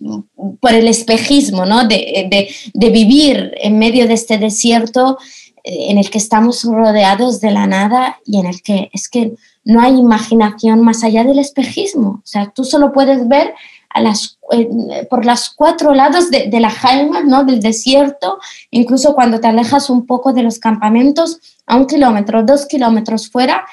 por 0.60 0.72
el 0.72 0.86
espejismo, 0.88 1.66
¿no? 1.66 1.86
De, 1.88 2.28
de, 2.72 2.90
vivir 2.90 3.52
en 3.60 3.78
medio 3.78 4.06
de 4.06 4.14
este 4.14 4.38
desierto 4.38 5.18
en 5.64 5.98
el 5.98 6.10
que 6.10 6.18
estamos 6.18 6.62
rodeados 6.64 7.40
de 7.40 7.50
la 7.50 7.66
nada 7.66 8.18
y 8.26 8.38
en 8.38 8.46
el 8.46 8.62
que 8.62 8.90
es 8.92 9.08
que 9.08 9.32
no 9.64 9.80
hay 9.80 9.94
imaginación 9.98 10.82
más 10.82 11.02
allá 11.02 11.24
del 11.24 11.38
espejismo. 11.38 12.20
O 12.22 12.26
sea, 12.26 12.52
tú 12.54 12.64
solo 12.64 12.92
puedes 12.92 13.26
ver 13.26 13.54
a 13.94 14.00
las, 14.02 14.38
eh, 14.50 15.06
por 15.08 15.24
los 15.24 15.50
cuatro 15.50 15.94
lados 15.94 16.30
de, 16.30 16.60
la 16.60 16.68
jaima, 16.68 17.22
¿no? 17.22 17.44
del 17.44 17.60
desierto, 17.60 18.38
incluso 18.70 19.14
cuando 19.14 19.40
te 19.40 19.46
alejas 19.46 19.88
un 19.88 20.04
poco 20.04 20.32
de 20.32 20.42
los 20.42 20.58
campamentos, 20.58 21.38
a 21.66 21.76
un 21.76 21.86
kilómetro, 21.86 22.42
dos 22.42 22.66
kilómetros 22.66 23.30
fuera, 23.30 23.64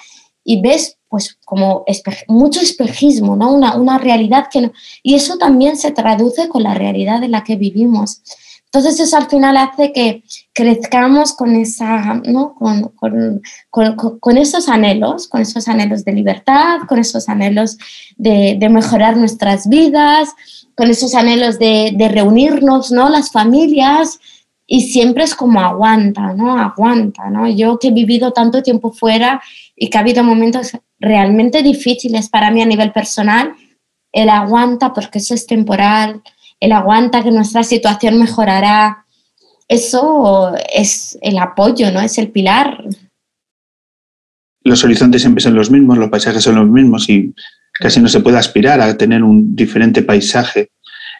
y 0.43 0.61
ves 0.61 0.97
pues 1.09 1.37
como 1.43 1.83
mucho 2.27 2.61
espejismo, 2.61 3.35
¿no? 3.35 3.51
una, 3.51 3.75
una 3.75 3.97
realidad 3.97 4.47
que 4.49 4.61
no... 4.61 4.71
Y 5.03 5.15
eso 5.15 5.37
también 5.37 5.75
se 5.75 5.91
traduce 5.91 6.47
con 6.47 6.63
la 6.63 6.73
realidad 6.73 7.21
en 7.23 7.31
la 7.31 7.43
que 7.43 7.57
vivimos. 7.57 8.21
Entonces 8.73 9.01
eso 9.01 9.17
al 9.17 9.27
final 9.27 9.57
hace 9.57 9.91
que 9.91 10.23
crezcamos 10.53 11.33
con, 11.33 11.57
esa, 11.57 12.21
¿no? 12.25 12.55
con, 12.55 12.83
con, 12.95 13.41
con, 13.69 14.19
con, 14.19 14.37
esos 14.37 14.69
anhelos, 14.69 15.27
con 15.27 15.41
esos 15.41 15.67
anhelos 15.67 16.05
de 16.05 16.13
libertad, 16.13 16.79
con 16.87 16.97
esos 16.97 17.27
anhelos 17.27 17.77
de, 18.15 18.55
de 18.57 18.69
mejorar 18.69 19.17
nuestras 19.17 19.67
vidas, 19.67 20.29
con 20.73 20.89
esos 20.89 21.15
anhelos 21.15 21.59
de, 21.59 21.91
de, 21.97 22.07
reunirnos, 22.07 22.93
¿no? 22.93 23.09
las 23.09 23.29
familias, 23.29 24.21
y 24.65 24.89
siempre 24.89 25.25
es 25.25 25.35
como 25.35 25.59
aguanta, 25.59 26.31
¿no? 26.31 26.57
Aguanta, 26.57 27.29
¿no? 27.29 27.49
Yo 27.49 27.77
que 27.77 27.89
he 27.89 27.91
vivido 27.91 28.31
tanto 28.31 28.63
tiempo 28.63 28.93
fuera 28.93 29.41
y 29.75 29.89
que 29.89 29.97
ha 29.97 30.01
habido 30.01 30.23
momentos 30.23 30.77
realmente 30.97 31.61
difíciles 31.61 32.29
para 32.29 32.51
mí 32.51 32.61
a 32.61 32.65
nivel 32.65 32.93
personal, 32.93 33.53
el 34.13 34.29
aguanta 34.29 34.93
porque 34.93 35.19
eso 35.19 35.33
es 35.33 35.45
temporal, 35.45 36.21
el 36.61 36.71
aguanta 36.71 37.23
que 37.23 37.31
nuestra 37.31 37.63
situación 37.63 38.19
mejorará, 38.19 39.05
eso 39.67 40.53
es 40.73 41.17
el 41.21 41.37
apoyo, 41.39 41.91
¿no? 41.91 41.99
Es 42.01 42.17
el 42.17 42.29
pilar. 42.29 42.85
Los 44.63 44.83
horizontes 44.83 45.21
siempre 45.21 45.41
son 45.41 45.55
los 45.55 45.71
mismos, 45.71 45.97
los 45.97 46.09
paisajes 46.09 46.43
son 46.43 46.55
los 46.55 46.69
mismos 46.69 47.09
y 47.09 47.33
casi 47.79 47.99
no 47.99 48.07
se 48.07 48.19
puede 48.19 48.37
aspirar 48.37 48.79
a 48.79 48.95
tener 48.95 49.23
un 49.23 49.55
diferente 49.55 50.03
paisaje. 50.03 50.69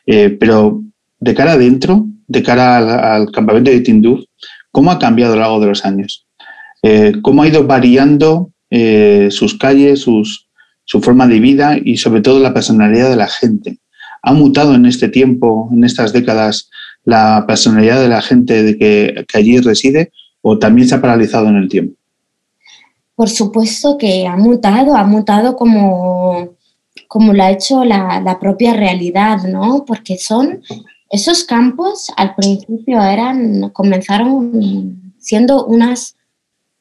Eh, 0.05 0.29
pero 0.29 0.83
de 1.19 1.33
cara 1.33 1.53
adentro, 1.53 2.05
de 2.27 2.43
cara 2.43 3.15
al, 3.15 3.31
campamento 3.31 3.71
de 3.71 3.81
Tinduf, 3.81 4.23
¿cómo 4.71 4.91
ha 4.91 4.99
cambiado 4.99 5.33
a 5.33 5.35
lo 5.37 5.41
largo 5.41 5.59
de 5.59 5.67
los 5.67 5.85
años? 5.85 6.27
Eh, 6.83 7.13
¿Cómo 7.23 7.41
ha 7.41 7.47
ido 7.47 7.65
variando 7.65 8.51
eh, 8.69 9.29
sus 9.31 9.57
calles, 9.57 10.01
su 10.01 11.01
forma 11.01 11.27
de 11.27 11.39
vida 11.39 11.77
y 11.83 11.97
sobre 11.97 12.21
todo 12.21 12.39
la 12.39 12.53
personalidad 12.53 13.09
de 13.09 13.15
la 13.15 13.27
gente? 13.27 13.80
¿Ha 14.21 14.33
mutado 14.33 14.75
en 14.75 14.85
este 14.85 15.09
tiempo, 15.09 15.69
en 15.71 15.83
estas 15.83 16.13
décadas, 16.13 16.69
la 17.03 17.45
personalidad 17.47 17.99
de 18.01 18.09
la 18.09 18.21
gente 18.21 18.63
de 18.63 18.77
que, 18.77 19.25
allí 19.33 19.59
reside 19.59 20.11
o 20.41 20.59
también 20.59 20.87
se 20.87 20.95
ha 20.95 21.01
paralizado 21.01 21.47
en 21.47 21.55
el 21.55 21.69
tiempo? 21.69 21.95
Por 23.15 23.29
supuesto 23.29 23.97
que 23.97 24.27
ha 24.27 24.35
mutado, 24.35 24.95
ha 24.95 25.03
mutado 25.03 25.55
como, 25.55 26.55
como 27.07 27.33
lo 27.33 27.43
ha 27.43 27.51
hecho 27.51 27.83
la, 27.83 28.21
la 28.21 28.39
propia 28.39 28.73
realidad, 28.73 29.43
¿no? 29.43 29.85
Porque 29.85 30.17
son 30.17 30.61
esos 31.11 31.43
campos 31.43 32.07
al 32.15 32.35
principio 32.35 33.03
eran, 33.03 33.69
comenzaron 33.71 35.13
siendo 35.19 35.65
unas 35.65 36.15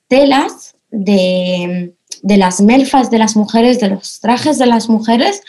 telas 0.06 0.76
de, 0.90 1.94
de, 2.22 2.36
las 2.36 2.60
melfas 2.60 3.10
de 3.10 3.18
las 3.18 3.36
mujeres, 3.36 3.80
de 3.80 3.88
los 3.88 4.20
trajes 4.20 4.58
de 4.58 4.66
las 4.66 4.88
mujeres, 4.88 5.42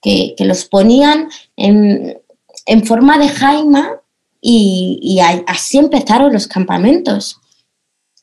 que, 0.00 0.34
los 0.40 0.64
ponían 0.64 1.28
en, 1.56 2.18
en, 2.66 2.86
forma 2.86 3.18
de 3.18 3.28
jaima 3.28 4.00
y, 4.40 5.20
así 5.46 5.78
empezaron 5.78 6.32
los 6.32 6.46
campamentos. 6.46 7.40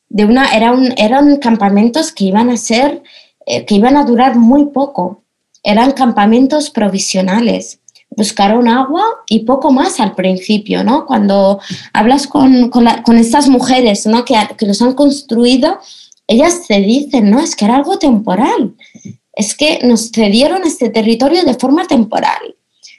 De 0.09 0.25
una, 0.25 0.55
era 0.55 0.73
eran 0.97 1.37
campamentos 1.37 2.11
que 2.11 2.25
iban 2.25 2.49
a 2.49 2.57
ser, 2.57 3.03
eh, 3.45 3.65
que 3.65 3.75
iban 3.75 3.97
a 3.97 4.05
durar 4.05 4.35
muy 4.35 4.65
poco. 4.67 5.23
Eran 5.63 5.91
campamentos 5.91 6.69
provisionales 6.69 7.79
buscaron 8.17 8.67
agua 8.67 9.03
y 9.29 9.39
poco 9.39 9.71
más 9.71 9.99
al 9.99 10.15
principio, 10.15 10.83
¿no? 10.83 11.05
Cuando 11.05 11.59
hablas 11.93 12.25
con, 12.25 12.69
con, 12.69 13.17
estas 13.17 13.47
mujeres, 13.47 14.07
¿no? 14.07 14.25
Que, 14.25 14.35
que, 14.57 14.65
los 14.65 14.81
han 14.81 14.93
construido, 14.93 15.79
ellas 16.25 16.65
te 16.67 16.79
dicen, 16.81 17.29
¿no? 17.29 17.39
Es 17.39 17.55
que 17.55 17.65
era 17.65 17.75
algo 17.75 17.99
temporal, 17.99 18.73
es 19.37 19.55
que 19.55 19.79
nos 19.83 20.11
cedieron 20.11 20.63
este 20.63 20.89
territorio 20.89 21.43
de 21.43 21.53
forma 21.53 21.85
temporal. 21.85 22.55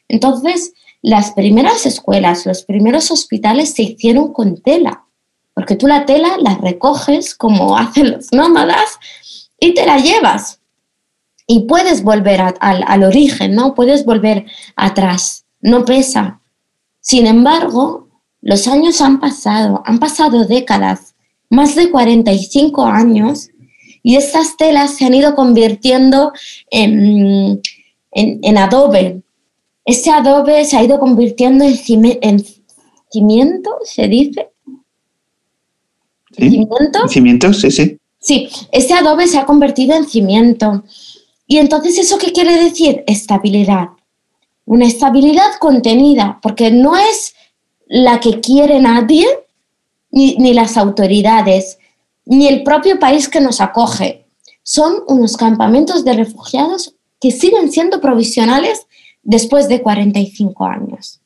Entonces, 0.07 0.73
las 1.03 1.33
primeras 1.33 1.85
escuelas, 1.85 2.47
los 2.47 2.63
primeros 2.63 3.11
hospitales 3.11 3.75
se 3.75 3.83
hicieron 3.83 4.33
con 4.33 4.57
tela, 4.63 5.05
porque 5.53 5.75
tú 5.75 5.89
la 5.89 6.07
tela 6.07 6.37
la 6.41 6.57
recoges 6.57 7.35
como 7.35 7.77
hacen 7.77 8.13
los 8.13 8.33
nómadas 8.33 8.99
y 9.59 9.75
te 9.75 9.85
la 9.85 9.99
llevas 9.99 10.61
y 11.45 11.61
puedes 11.61 12.05
volver 12.05 12.41
al, 12.41 13.03
origen, 13.03 13.57
¿no? 13.57 13.75
Puedes 13.75 14.05
volver 14.05 14.47
atrás, 14.77 15.45
no 15.61 15.85
pesa. 15.85 16.41
Sin 17.01 17.27
embargo, 17.27 18.09
los 18.41 18.69
años 18.69 19.01
han 19.01 19.19
pasado, 19.19 19.83
han 19.87 19.99
pasado 19.99 20.45
décadas, 20.45 21.17
más 21.51 21.75
de 21.75 21.91
45 21.91 22.85
años, 22.85 23.49
y 24.03 24.17
estas 24.17 24.57
telas 24.57 24.97
se 24.97 25.05
han 25.05 25.15
ido 25.15 25.35
convirtiendo 25.35 26.33
en, 26.71 27.61
en, 28.13 28.59
adobe. 28.59 29.23
Ese 29.85 30.11
adobe 30.11 30.65
se 30.65 30.77
ha 30.77 30.85
ido 30.85 30.99
convirtiendo 30.99 31.65
en, 31.65 32.45
cimiento, 33.11 33.71
se 33.85 34.09
dice. 34.09 34.49
¿Cimiento? 36.33 37.09
Cimiento, 37.09 37.53
sí, 37.53 37.71
sí. 37.71 37.99
Sí, 38.21 38.49
ese 38.73 38.95
adobe 38.95 39.27
se 39.27 39.39
ha 39.39 39.47
convertido 39.47 39.95
en 39.95 40.05
cimiento. 40.05 40.85
Y 41.47 41.59
entonces, 41.59 41.99
¿eso 41.99 42.19
qué 42.19 42.33
quiere 42.33 42.63
decir? 42.63 43.05
Estabilidad. 43.07 43.89
Una 44.67 44.87
estabilidad 44.87 45.55
contenida, 45.59 46.39
porque 46.43 46.71
no 46.71 46.97
es 46.97 47.35
la 47.87 48.21
que 48.21 48.41
quiere 48.41 48.81
nadie, 48.81 49.27
ni, 50.11 50.37
ni 50.37 50.53
las 50.53 50.77
autoridades, 50.77 51.78
ni 52.29 52.47
el 52.47 52.63
propio 52.63 52.99
país 52.99 53.29
que 53.29 53.41
nos 53.41 53.61
acoge. 53.61 54.27
Son 54.63 55.03
unos 55.09 55.37
campamentos 55.37 56.05
de 56.05 56.13
refugiados 56.13 56.95
que 57.21 57.31
siguen 57.31 57.73
siendo 57.73 58.01
provisionales 58.01 58.87
después 59.23 59.69
de 59.69 59.83
45 59.83 60.65
años. 60.65 61.21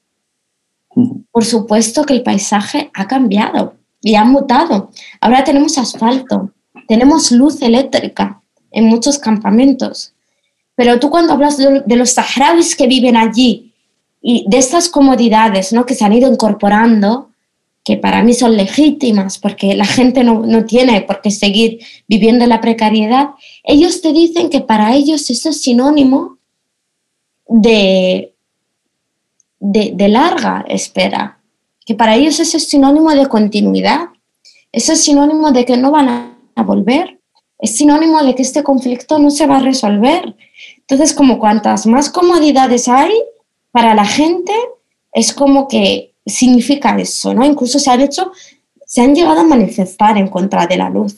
Por 1.31 1.45
supuesto 1.45 2.05
que 2.05 2.15
el 2.15 2.23
paisaje 2.23 2.91
ha 2.95 3.07
cambiado 3.07 3.75
y 4.01 4.15
ha 4.15 4.25
mutado. 4.25 4.91
Ahora 5.21 5.45
tenemos 5.45 5.77
asfalto, 5.77 6.51
tenemos 6.87 7.33
luz 7.33 7.61
eléctrica, 7.63 8.43
en 8.71 8.87
muchos 8.87 9.19
campamentos. 9.19 10.15
Pero 10.75 10.99
tú 10.99 11.11
cuando 11.11 11.35
hablas 11.35 11.59
de, 11.59 11.97
los 11.97 12.11
saharauis 12.11 12.75
que 12.75 12.87
viven 12.87 13.17
allí 13.17 13.73
y 14.23 14.45
de 14.49 14.59
estas 14.59 14.89
comodidades 14.89 15.73
¿no? 15.73 15.85
que 15.85 15.95
se 15.95 16.05
han 16.05 16.13
ido 16.13 16.31
incorporando, 16.31 17.31
que 17.85 17.97
para 17.97 18.23
mí 18.23 18.35
son 18.35 18.57
legítimas 18.57 19.39
porque 19.39 19.75
la 19.75 19.85
gente 19.85 20.25
no, 20.25 20.47
no 20.47 20.65
tiene 20.65 21.03
por 21.03 21.21
qué 21.21 21.31
seguir 21.31 21.81
viviendo 22.09 22.45
en 22.45 22.51
la 22.51 22.61
precariedad, 22.61 23.31
ellos 23.65 24.03
te 24.03 24.13
dicen 24.13 24.51
que 24.51 24.61
para 24.61 24.95
ellos 24.95 25.29
eso 25.31 25.51
es 25.51 25.61
sinónimo 25.61 26.39
de, 27.49 28.35
de, 29.59 29.93
de 29.95 30.09
larga 30.09 30.65
espera, 30.69 31.41
que 31.85 31.95
para 31.95 32.15
ellos 32.15 32.39
eso 32.41 32.57
es 32.57 32.69
sinónimo 32.69 33.11
de 33.11 33.27
continuidad, 33.27 34.09
eso 34.71 34.93
es 34.93 35.03
sinónimo 35.03 35.51
de 35.51 35.65
que 35.65 35.77
no 35.77 35.91
van 35.91 36.09
a 36.55 36.63
volver 36.63 37.23
es 37.63 37.77
sinónimo 37.77 38.21
de 38.25 38.35
que 38.35 38.43
este 38.43 38.65
conflicto 38.65 39.21
no 39.21 39.31
se 39.31 39.47
va 39.47 39.59
a 39.59 39.61
resolver. 39.61 40.37
Entonces, 40.79 41.15
como 41.15 41.39
cuantas 41.39 41.87
más 41.87 42.11
comodidades 42.11 42.89
hay 42.89 43.13
para 43.71 43.95
la 43.95 44.05
gente, 44.05 44.53
es 45.13 45.33
como 45.33 45.69
que 45.69 46.12
significa 46.25 46.97
eso, 46.99 47.35
¿no? 47.35 47.45
Incluso 47.45 47.79
se 47.79 47.91
han 47.91 48.01
hecho, 48.01 48.33
se 48.87 49.03
han 49.03 49.15
llegado 49.15 49.41
a 49.41 49.45
manifestar 49.45 50.17
en 50.19 50.29
contra 50.29 50.67
de 50.67 50.77
la 50.77 50.91
luz 50.91 51.17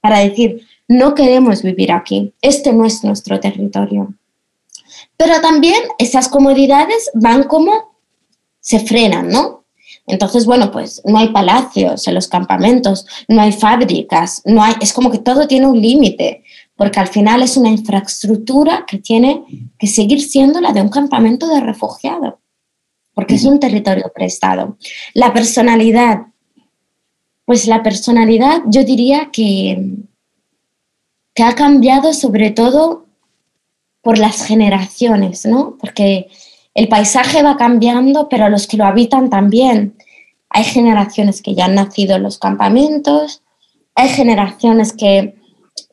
para 0.00 0.20
decir, 0.20 0.66
no 0.88 1.14
queremos 1.14 1.62
vivir 1.62 1.92
aquí, 1.92 2.32
este 2.40 2.72
no 2.72 2.84
es 2.84 3.04
nuestro 3.04 3.38
territorio. 3.38 4.14
Pero 5.16 5.40
también 5.40 5.82
esas 5.98 6.28
comodidades 6.28 7.10
van 7.14 7.44
como 7.44 7.96
se 8.60 8.80
frenan, 8.80 9.28
¿no? 9.28 9.64
Entonces, 10.06 10.46
bueno, 10.46 10.70
pues 10.70 11.02
no 11.04 11.18
hay 11.18 11.28
palacios 11.28 12.06
en 12.08 12.14
los 12.14 12.26
campamentos, 12.28 13.06
no 13.28 13.40
hay 13.40 13.52
fábricas, 13.52 14.42
no 14.44 14.62
hay, 14.62 14.74
es 14.80 14.92
como 14.92 15.10
que 15.10 15.18
todo 15.18 15.46
tiene 15.46 15.66
un 15.66 15.80
límite, 15.80 16.42
porque 16.74 16.98
al 16.98 17.08
final 17.08 17.42
es 17.42 17.56
una 17.56 17.68
infraestructura 17.68 18.84
que 18.86 18.98
tiene 18.98 19.44
que 19.78 19.86
seguir 19.86 20.20
siendo 20.22 20.60
la 20.60 20.72
de 20.72 20.82
un 20.82 20.88
campamento 20.88 21.46
de 21.48 21.60
refugiados, 21.60 22.34
porque 23.20 23.34
es 23.34 23.44
un 23.44 23.60
territorio 23.60 24.10
prestado. 24.14 24.78
La 25.12 25.34
personalidad, 25.34 26.22
pues 27.44 27.66
la 27.66 27.82
personalidad 27.82 28.62
yo 28.68 28.82
diría 28.82 29.28
que, 29.30 29.98
que 31.34 31.42
ha 31.42 31.54
cambiado 31.54 32.14
sobre 32.14 32.50
todo 32.50 33.04
por 34.00 34.16
las 34.16 34.42
generaciones, 34.46 35.44
¿no? 35.44 35.76
Porque 35.78 36.28
el 36.72 36.88
paisaje 36.88 37.42
va 37.42 37.58
cambiando, 37.58 38.26
pero 38.30 38.48
los 38.48 38.66
que 38.66 38.78
lo 38.78 38.86
habitan 38.86 39.28
también. 39.28 39.98
Hay 40.48 40.64
generaciones 40.64 41.42
que 41.42 41.54
ya 41.54 41.66
han 41.66 41.74
nacido 41.74 42.16
en 42.16 42.22
los 42.22 42.38
campamentos, 42.38 43.42
hay 43.96 44.08
generaciones 44.08 44.94
que 44.94 45.34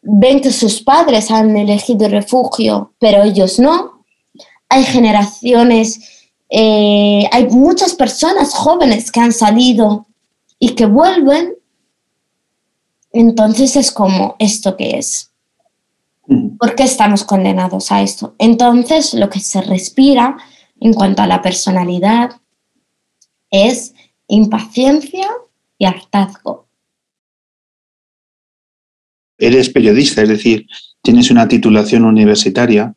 ven 0.02 0.40
que 0.40 0.52
sus 0.52 0.82
padres 0.82 1.30
han 1.30 1.58
elegido 1.58 2.08
refugio, 2.08 2.94
pero 3.00 3.24
ellos 3.24 3.60
no. 3.60 4.06
Hay 4.70 4.86
generaciones, 4.86 6.17
eh, 6.50 7.28
hay 7.32 7.48
muchas 7.50 7.94
personas 7.94 8.54
jóvenes 8.54 9.12
que 9.12 9.20
han 9.20 9.34
salido 9.34 10.08
y 10.60 10.76
que 10.76 10.86
vuelven. 10.86 11.56
Entonces 13.12 13.76
es 13.76 13.92
como, 13.92 14.36
¿esto 14.40 14.76
qué 14.78 14.98
es? 14.98 15.32
¿Por 16.60 16.76
qué 16.76 16.84
estamos 16.84 17.24
condenados 17.24 17.92
a 17.92 18.02
esto? 18.02 18.36
Entonces 18.38 19.14
lo 19.14 19.30
que 19.30 19.40
se 19.40 19.62
respira 19.62 20.38
en 20.80 20.94
cuanto 20.94 21.22
a 21.22 21.28
la 21.28 21.42
personalidad 21.42 22.32
es 23.50 23.94
impaciencia 24.28 25.28
y 25.78 25.86
hartazgo. 25.86 26.68
Eres 29.38 29.70
periodista, 29.70 30.24
es 30.24 30.30
decir, 30.30 30.68
tienes 31.02 31.30
una 31.32 31.48
titulación 31.48 32.04
universitaria. 32.04 32.94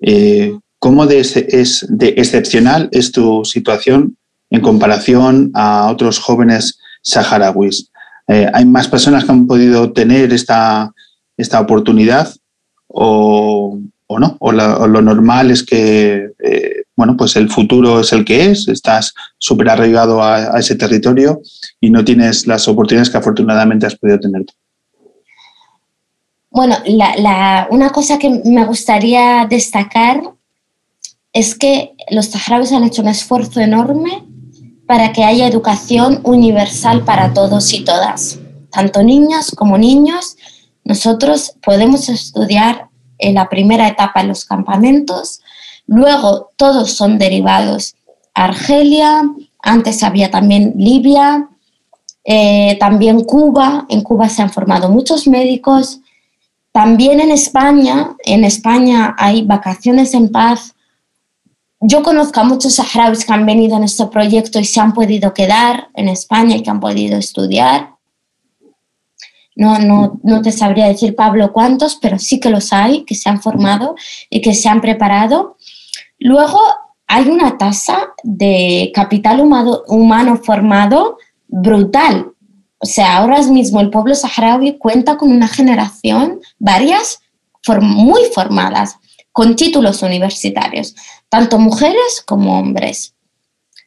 Eh, 0.00 0.58
¿Cómo 0.78 1.06
de, 1.06 1.20
es 1.20 1.86
de 1.88 2.08
excepcional 2.16 2.88
es 2.92 3.12
tu 3.12 3.44
situación 3.44 4.16
en 4.50 4.60
comparación 4.60 5.50
a 5.54 5.90
otros 5.90 6.18
jóvenes 6.18 6.78
saharauis? 7.02 7.90
Eh, 8.28 8.50
¿Hay 8.52 8.64
más 8.64 8.88
personas 8.88 9.24
que 9.24 9.32
han 9.32 9.46
podido 9.46 9.92
tener 9.92 10.32
esta, 10.32 10.92
esta 11.36 11.60
oportunidad 11.60 12.34
o, 12.88 13.78
no? 14.08 14.36
¿O, 14.38 14.52
lo 14.52 15.02
normal 15.02 15.50
es 15.50 15.62
que 15.64 16.30
eh, 16.38 16.86
bueno, 16.96 17.14
pues 17.16 17.36
el 17.36 17.50
futuro 17.50 18.00
es 18.00 18.12
el 18.12 18.24
que 18.24 18.50
es, 18.50 18.66
estás 18.68 19.14
súper 19.36 19.68
arraigado 19.68 20.22
a, 20.22 20.58
ese 20.58 20.74
territorio 20.76 21.42
y 21.78 21.90
no 21.90 22.02
tienes 22.02 22.46
las 22.46 22.66
oportunidades 22.68 23.10
que 23.10 23.18
afortunadamente 23.18 23.86
has 23.86 23.96
podido 23.96 24.18
tener. 24.18 24.46
Bueno, 26.50 26.76
una 27.70 27.90
cosa 27.90 28.18
que 28.18 28.30
me 28.46 28.64
gustaría 28.64 29.46
destacar 29.48 30.22
es 31.36 31.54
que 31.54 31.94
los 32.10 32.28
saharauis 32.28 32.72
han 32.72 32.84
hecho 32.84 33.02
un 33.02 33.08
esfuerzo 33.08 33.60
enorme 33.60 34.24
para 34.86 35.12
que 35.12 35.22
haya 35.22 35.46
educación 35.46 36.20
universal 36.22 37.04
para 37.04 37.34
todos 37.34 37.74
y 37.74 37.84
todas, 37.84 38.38
tanto 38.70 39.02
niñas 39.02 39.50
como 39.54 39.76
niños. 39.76 40.38
Nosotros 40.82 41.52
podemos 41.62 42.08
estudiar 42.08 42.88
en 43.18 43.34
la 43.34 43.50
primera 43.50 43.86
etapa 43.86 44.22
en 44.22 44.28
los 44.28 44.46
campamentos, 44.46 45.42
luego 45.86 46.52
todos 46.56 46.92
son 46.92 47.18
derivados 47.18 47.96
a 48.32 48.44
Argelia, 48.44 49.22
antes 49.60 50.02
había 50.02 50.30
también 50.30 50.72
Libia, 50.78 51.50
eh, 52.24 52.78
también 52.80 53.24
Cuba, 53.24 53.84
en 53.90 54.00
Cuba 54.00 54.30
se 54.30 54.40
han 54.40 54.50
formado 54.50 54.88
muchos 54.88 55.26
médicos, 55.26 56.00
también 56.72 57.20
en 57.20 57.30
España, 57.30 58.16
en 58.24 58.42
España 58.42 59.14
hay 59.18 59.42
vacaciones 59.42 60.14
en 60.14 60.32
paz, 60.32 60.72
yo 61.80 62.02
conozco 62.02 62.40
a 62.40 62.44
muchos 62.44 62.74
saharauis 62.74 63.24
que 63.24 63.32
han 63.32 63.46
venido 63.46 63.76
en 63.76 63.84
este 63.84 64.06
proyecto 64.06 64.58
y 64.58 64.64
se 64.64 64.80
han 64.80 64.92
podido 64.92 65.34
quedar 65.34 65.88
en 65.94 66.08
España 66.08 66.56
y 66.56 66.62
que 66.62 66.70
han 66.70 66.80
podido 66.80 67.18
estudiar. 67.18 67.96
No, 69.54 69.78
no, 69.78 70.20
no 70.22 70.42
te 70.42 70.52
sabría 70.52 70.86
decir, 70.86 71.14
Pablo, 71.14 71.52
cuántos, 71.52 71.96
pero 71.96 72.18
sí 72.18 72.40
que 72.40 72.50
los 72.50 72.72
hay, 72.72 73.04
que 73.04 73.14
se 73.14 73.28
han 73.28 73.40
formado 73.40 73.94
y 74.28 74.40
que 74.40 74.54
se 74.54 74.68
han 74.68 74.80
preparado. 74.80 75.56
Luego 76.18 76.60
hay 77.06 77.28
una 77.28 77.56
tasa 77.56 78.08
de 78.22 78.90
capital 78.94 79.40
humano, 79.40 79.82
humano 79.86 80.36
formado 80.36 81.18
brutal. 81.46 82.32
O 82.78 82.86
sea, 82.86 83.16
ahora 83.16 83.40
mismo 83.42 83.80
el 83.80 83.90
pueblo 83.90 84.14
saharaui 84.14 84.78
cuenta 84.78 85.16
con 85.16 85.30
una 85.30 85.48
generación, 85.48 86.40
varias, 86.58 87.20
muy 87.80 88.20
formadas, 88.34 88.98
con 89.36 89.54
títulos 89.54 90.00
universitarios 90.00 90.94
tanto 91.28 91.58
mujeres 91.58 92.22
como 92.24 92.58
hombres. 92.58 93.12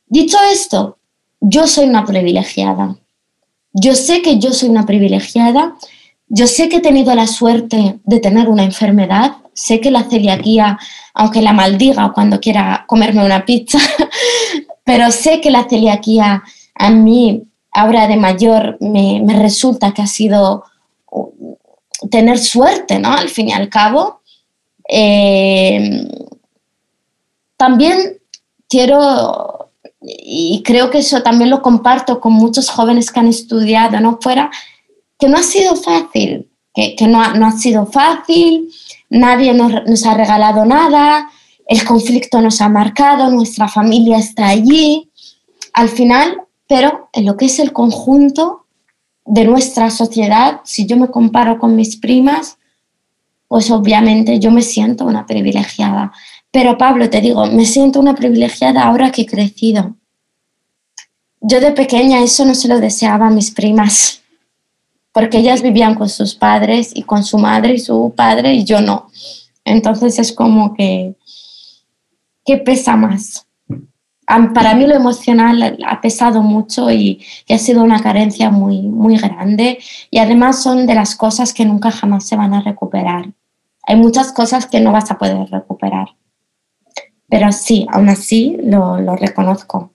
Dicho 0.06 0.38
esto, 0.54 1.00
yo 1.42 1.66
soy 1.66 1.90
una 1.90 2.06
privilegiada. 2.06 2.98
Yo 3.74 3.96
sé 3.96 4.22
que 4.22 4.38
yo 4.38 4.54
soy 4.54 4.70
una 4.70 4.86
privilegiada. 4.86 5.76
Yo 6.28 6.46
sé 6.46 6.70
que 6.70 6.76
he 6.76 6.82
tenido 6.82 7.16
la 7.16 7.26
suerte 7.26 8.00
de 8.04 8.20
tener 8.20 8.48
una 8.48 8.64
enfermedad. 8.64 9.38
Sé 9.54 9.82
que 9.82 9.90
la 9.90 10.04
celiaquía, 10.04 10.78
aunque 11.16 11.42
la 11.42 11.54
maldiga 11.54 12.12
cuando 12.14 12.40
quiera 12.40 12.86
comerme 12.88 13.26
una 13.26 13.44
pizza, 13.44 13.80
pero 14.84 15.10
sé 15.10 15.42
que 15.42 15.50
la 15.50 15.68
celiaquía 15.68 16.44
a 16.76 16.90
mí, 16.92 17.42
ahora 17.72 18.06
de 18.06 18.18
mayor, 18.18 18.78
me, 18.82 19.20
me 19.26 19.34
resulta 19.34 19.96
que 19.96 20.04
ha 20.04 20.08
sido 20.08 20.66
tener 22.12 22.38
suerte, 22.38 23.00
¿no? 23.00 23.12
Al 23.14 23.30
fin 23.30 23.50
y 23.50 23.54
al 23.54 23.68
cabo. 23.68 24.19
Eh, 24.92 26.08
también 27.56 28.18
quiero, 28.68 29.72
y 30.02 30.64
creo 30.66 30.90
que 30.90 31.00
eso 31.00 31.22
también 31.22 31.52
lo 31.52 31.62
comparto 31.62 32.20
con 32.20 32.34
muchos 32.34 32.70
jóvenes 32.70 33.12
que 33.12 33.20
han 33.20 33.28
estudiado 33.28 34.00
no 34.00 34.18
fuera, 34.22 34.50
que 35.20 35.28
no 35.28 35.38
ha 35.38 35.44
sido 35.44 35.76
fácil, 35.76 36.50
que, 36.74 36.96
que 36.96 37.08
no, 37.08 37.22
ha, 37.22 37.34
no, 37.34 37.46
ha, 37.46 37.52
sido 37.52 37.86
fácil, 37.86 38.70
nadie 39.10 39.54
nos, 39.54 39.72
nos 39.86 40.06
ha 40.06 40.14
regalado 40.16 40.66
nada, 40.66 41.30
el 41.68 41.86
conflicto 41.86 42.42
nos 42.42 42.62
ha 42.62 42.70
marcado, 42.70 43.30
nuestra 43.30 43.68
familia 43.68 44.18
está 44.18 44.48
allí, 44.48 45.12
al 45.74 45.90
final, 45.90 46.42
pero 46.68 47.10
en 47.14 47.26
lo 47.26 47.38
que 47.38 47.46
es 47.46 47.60
el 47.60 47.74
conjunto 47.74 48.66
de 49.26 49.46
nuestra 49.46 49.92
sociedad, 49.92 50.62
si 50.64 50.88
yo 50.88 50.98
me 50.98 51.10
comparo 51.10 51.60
con 51.60 51.76
mis 51.76 51.98
primas, 51.98 52.59
pues 53.50 53.72
obviamente 53.72 54.40
yo 54.40 54.52
me 54.52 54.62
siento 54.62 55.06
una 55.06 55.26
privilegiada. 55.26 56.14
Pero 56.52 56.78
Pablo, 56.78 57.10
te 57.10 57.20
digo, 57.20 57.48
me 57.48 57.66
siento 57.66 58.00
una 58.00 58.16
privilegiada 58.16 58.84
ahora 58.84 59.12
que 59.12 59.24
he 59.24 59.26
crecido. 59.26 59.96
Yo 61.42 61.60
de 61.60 61.72
pequeña 61.72 62.22
eso 62.22 62.46
no 62.46 62.54
se 62.54 62.68
lo 62.68 62.80
deseaba 62.80 63.28
a 63.28 63.32
mis 63.32 63.50
primas, 63.50 64.22
porque 65.12 65.40
ellas 65.40 65.64
vivían 65.64 65.96
con 65.96 66.10
sus 66.10 66.36
padres 66.36 66.92
y 66.94 67.04
con 67.04 67.24
su 67.24 67.40
madre 67.40 67.74
y 67.74 67.80
su 67.80 68.14
padre 68.16 68.54
y 68.54 68.66
yo 68.66 68.82
no. 68.82 69.10
Entonces 69.66 70.20
es 70.20 70.32
como 70.32 70.76
que, 70.76 71.16
¿qué 72.46 72.58
pesa 72.58 72.96
más? 72.96 73.48
Para 74.54 74.76
mí 74.76 74.86
lo 74.86 74.94
emocional 74.94 75.80
ha 75.88 76.02
pesado 76.02 76.44
mucho 76.44 76.92
y, 76.92 77.26
y, 77.48 77.54
ha 77.54 77.58
sido 77.58 77.82
una 77.82 78.00
carencia 78.00 78.52
muy, 78.52 78.84
muy 78.84 79.18
grande 79.18 79.80
y 80.12 80.20
además 80.20 80.62
son 80.62 80.86
de 80.86 80.94
las 80.94 81.16
cosas 81.16 81.52
que 81.52 81.66
nunca 81.66 81.90
jamás 81.90 82.28
se 82.28 82.36
van 82.36 82.54
a 82.54 82.62
recuperar. 82.62 83.32
Hay 83.90 83.96
muchas 83.96 84.32
cosas 84.32 84.68
que 84.68 84.80
no 84.82 84.92
vas 84.92 85.10
a 85.10 85.18
poder 85.18 85.50
recuperar. 85.50 86.10
Pero 87.28 87.52
sí, 87.52 87.88
aún 87.92 88.08
así 88.10 88.56
lo, 88.62 89.16
reconozco. 89.16 89.92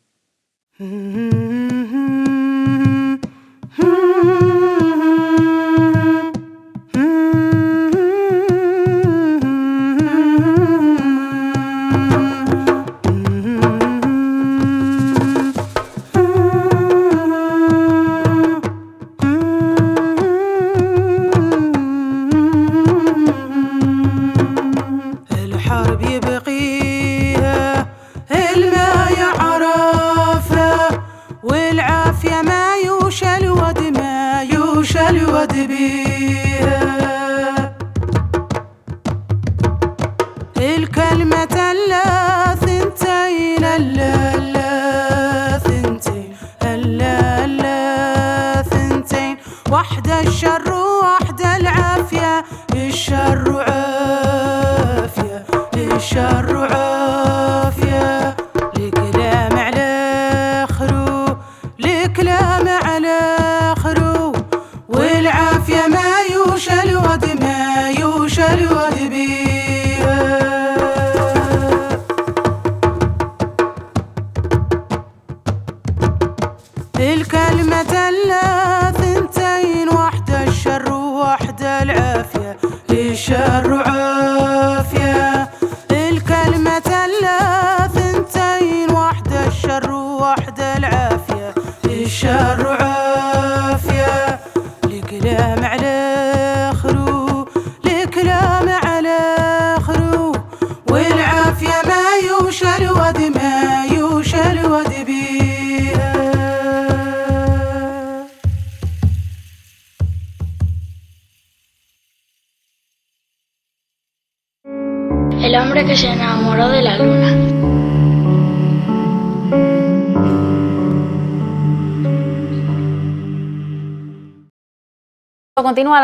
El 35.65 36.04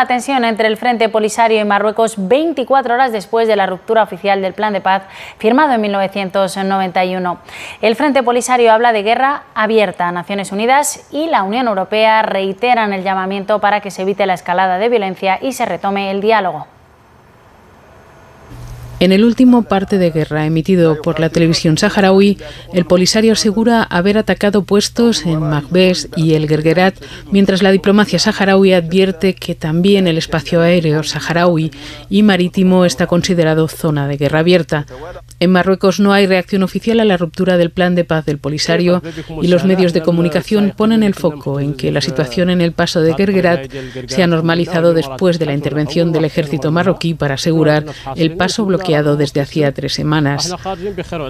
la 0.01 0.07
tensión 0.07 0.47
entre 0.47 0.67
el 0.67 0.79
Frente 0.79 1.11
Polisario 1.11 1.61
y 1.61 1.65
Marruecos 1.67 2.15
24 2.17 2.95
horas 2.95 3.13
después 3.13 3.47
de 3.47 3.55
la 3.55 3.67
ruptura 3.67 4.03
oficial 4.03 4.41
del 4.41 4.55
plan 4.55 4.73
de 4.73 4.81
paz 4.81 5.03
firmado 5.37 5.75
en 5.75 5.81
1991. 5.83 7.39
El 7.83 7.97
Frente 7.97 8.23
Polisario 8.23 8.73
habla 8.73 8.95
de 8.95 9.03
guerra 9.03 9.43
abierta. 9.55 10.11
Naciones 10.11 10.53
Unidas 10.53 11.07
y 11.13 11.27
la 11.27 11.43
Unión 11.43 11.69
Europea 11.69 12.23
reiteran 12.23 12.95
el 12.95 13.03
llamamiento 13.03 13.59
para 13.59 13.83
que 13.83 13.91
se 13.91 14.01
evite 14.01 14.25
la 14.25 14.33
escalada 14.33 14.79
de 14.79 14.89
violencia 14.89 15.39
y 15.43 15.53
se 15.53 15.67
retome 15.67 16.11
el 16.11 16.23
diálogo. 16.23 16.67
En 19.01 19.13
el 19.13 19.25
último 19.25 19.63
parte 19.63 19.97
de 19.97 20.11
guerra 20.11 20.45
emitido 20.45 21.01
por 21.01 21.21
la 21.21 21.31
televisión 21.31 21.79
saharaui, 21.79 22.37
el 22.75 22.85
Polisario 22.85 23.33
asegura 23.33 23.83
haber 23.83 24.19
atacado 24.19 24.63
puestos 24.63 25.25
en 25.25 25.41
Magbes 25.41 26.11
y 26.17 26.35
el 26.35 26.47
Gergerat, 26.47 26.97
mientras 27.31 27.63
la 27.63 27.71
diplomacia 27.71 28.19
saharaui 28.19 28.75
advierte 28.75 29.35
que 29.35 29.55
también 29.55 30.07
el 30.07 30.19
espacio 30.19 30.61
aéreo 30.61 31.03
saharaui 31.03 31.71
y 32.11 32.23
marítimo 32.23 32.85
está 32.85 33.07
considerado 33.07 33.69
zona 33.69 34.07
de 34.07 34.19
guerra 34.19 34.41
abierta. 34.41 34.85
En 35.39 35.51
Marruecos 35.51 35.99
no 35.99 36.13
hay 36.13 36.27
reacción 36.27 36.63
oficial 36.63 37.01
a 37.01 37.07
la 37.07 37.17
ruptura 37.17 37.57
del 37.57 37.71
plan 37.71 37.95
de 37.95 38.05
paz 38.05 38.27
del 38.27 38.37
Polisario 38.37 39.03
y 39.41 39.49
los 39.49 39.65
medios 39.65 39.95
de 39.95 40.03
comunicación 40.03 40.75
ponen 40.77 41.03
el 41.03 41.15
foco 41.15 41.59
en 41.59 41.73
que 41.73 41.91
la 41.91 42.03
situación 42.03 42.51
en 42.51 42.61
el 42.61 42.73
paso 42.73 43.01
de 43.01 43.15
Gergerat 43.15 43.73
se 44.09 44.23
ha 44.23 44.27
normalizado 44.27 44.93
después 44.93 45.39
de 45.39 45.47
la 45.47 45.55
intervención 45.55 46.13
del 46.13 46.27
ejército 46.27 46.71
marroquí 46.71 47.15
para 47.15 47.37
asegurar 47.37 47.87
el 48.15 48.37
paso 48.37 48.67
bloqueado 48.67 48.90
desde 48.91 49.41
hacía 49.41 49.73
tres 49.73 49.95
semanas. 49.95 50.53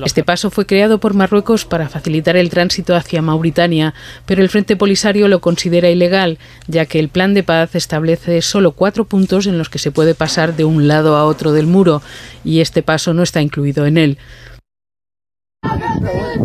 Este 0.05 0.25
paso 0.25 0.51
fue 0.51 0.67
creado 0.67 0.99
por 0.99 1.15
Marruecos 1.15 1.65
para 1.65 1.89
facilitar 1.89 2.37
el 2.37 2.49
tránsito 2.49 2.97
hacia 2.97 3.23
Mauritania, 3.23 3.95
pero 4.27 4.43
el 4.43 4.49
Frente 4.49 4.77
Polisario 4.77 5.29
lo 5.29 5.41
considera 5.41 5.91
ilegal, 5.91 6.39
ya 6.67 6.87
que 6.87 6.99
el 6.99 7.09
plan 7.11 7.35
de 7.35 7.43
paz 7.43 7.75
establece 7.75 8.41
solo 8.43 8.73
cuatro 8.73 9.05
puntos 9.05 9.47
en 9.47 9.59
los 9.59 9.69
que 9.69 9.79
se 9.79 9.91
puede 9.91 10.15
pasar 10.15 10.57
de 10.57 10.65
un 10.65 10.89
lado 10.89 11.17
a 11.17 11.25
otro 11.25 11.53
del 11.53 11.67
muro, 11.67 12.03
y 12.45 12.61
este 12.61 12.83
paso 12.83 13.13
no 13.13 13.23
está 13.23 13.43
incluido 13.43 13.87
en 13.87 13.99
él. 13.99 14.19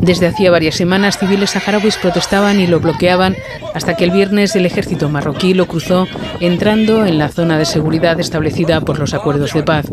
Desde 0.02 0.28
hacía 0.28 0.52
varias 0.52 0.76
semanas, 0.76 1.18
civiles 1.18 1.52
saharauis 1.52 1.98
protestaban 1.98 2.60
y 2.60 2.68
lo 2.68 2.80
bloqueaban 2.80 3.36
hasta 3.74 3.96
que 3.96 4.04
el 4.04 4.12
viernes 4.12 4.56
el 4.56 4.66
ejército 4.66 5.10
marroquí 5.10 5.54
lo 5.54 5.68
cruzó 5.68 6.08
entrando 6.40 7.06
en 7.06 7.18
la 7.18 7.30
zona 7.30 7.58
de 7.58 7.66
seguridad 7.66 8.20
establecida 8.20 8.82
por 8.82 9.00
los 9.00 9.14
acuerdos 9.14 9.54
de 9.54 9.64
paz. 9.64 9.86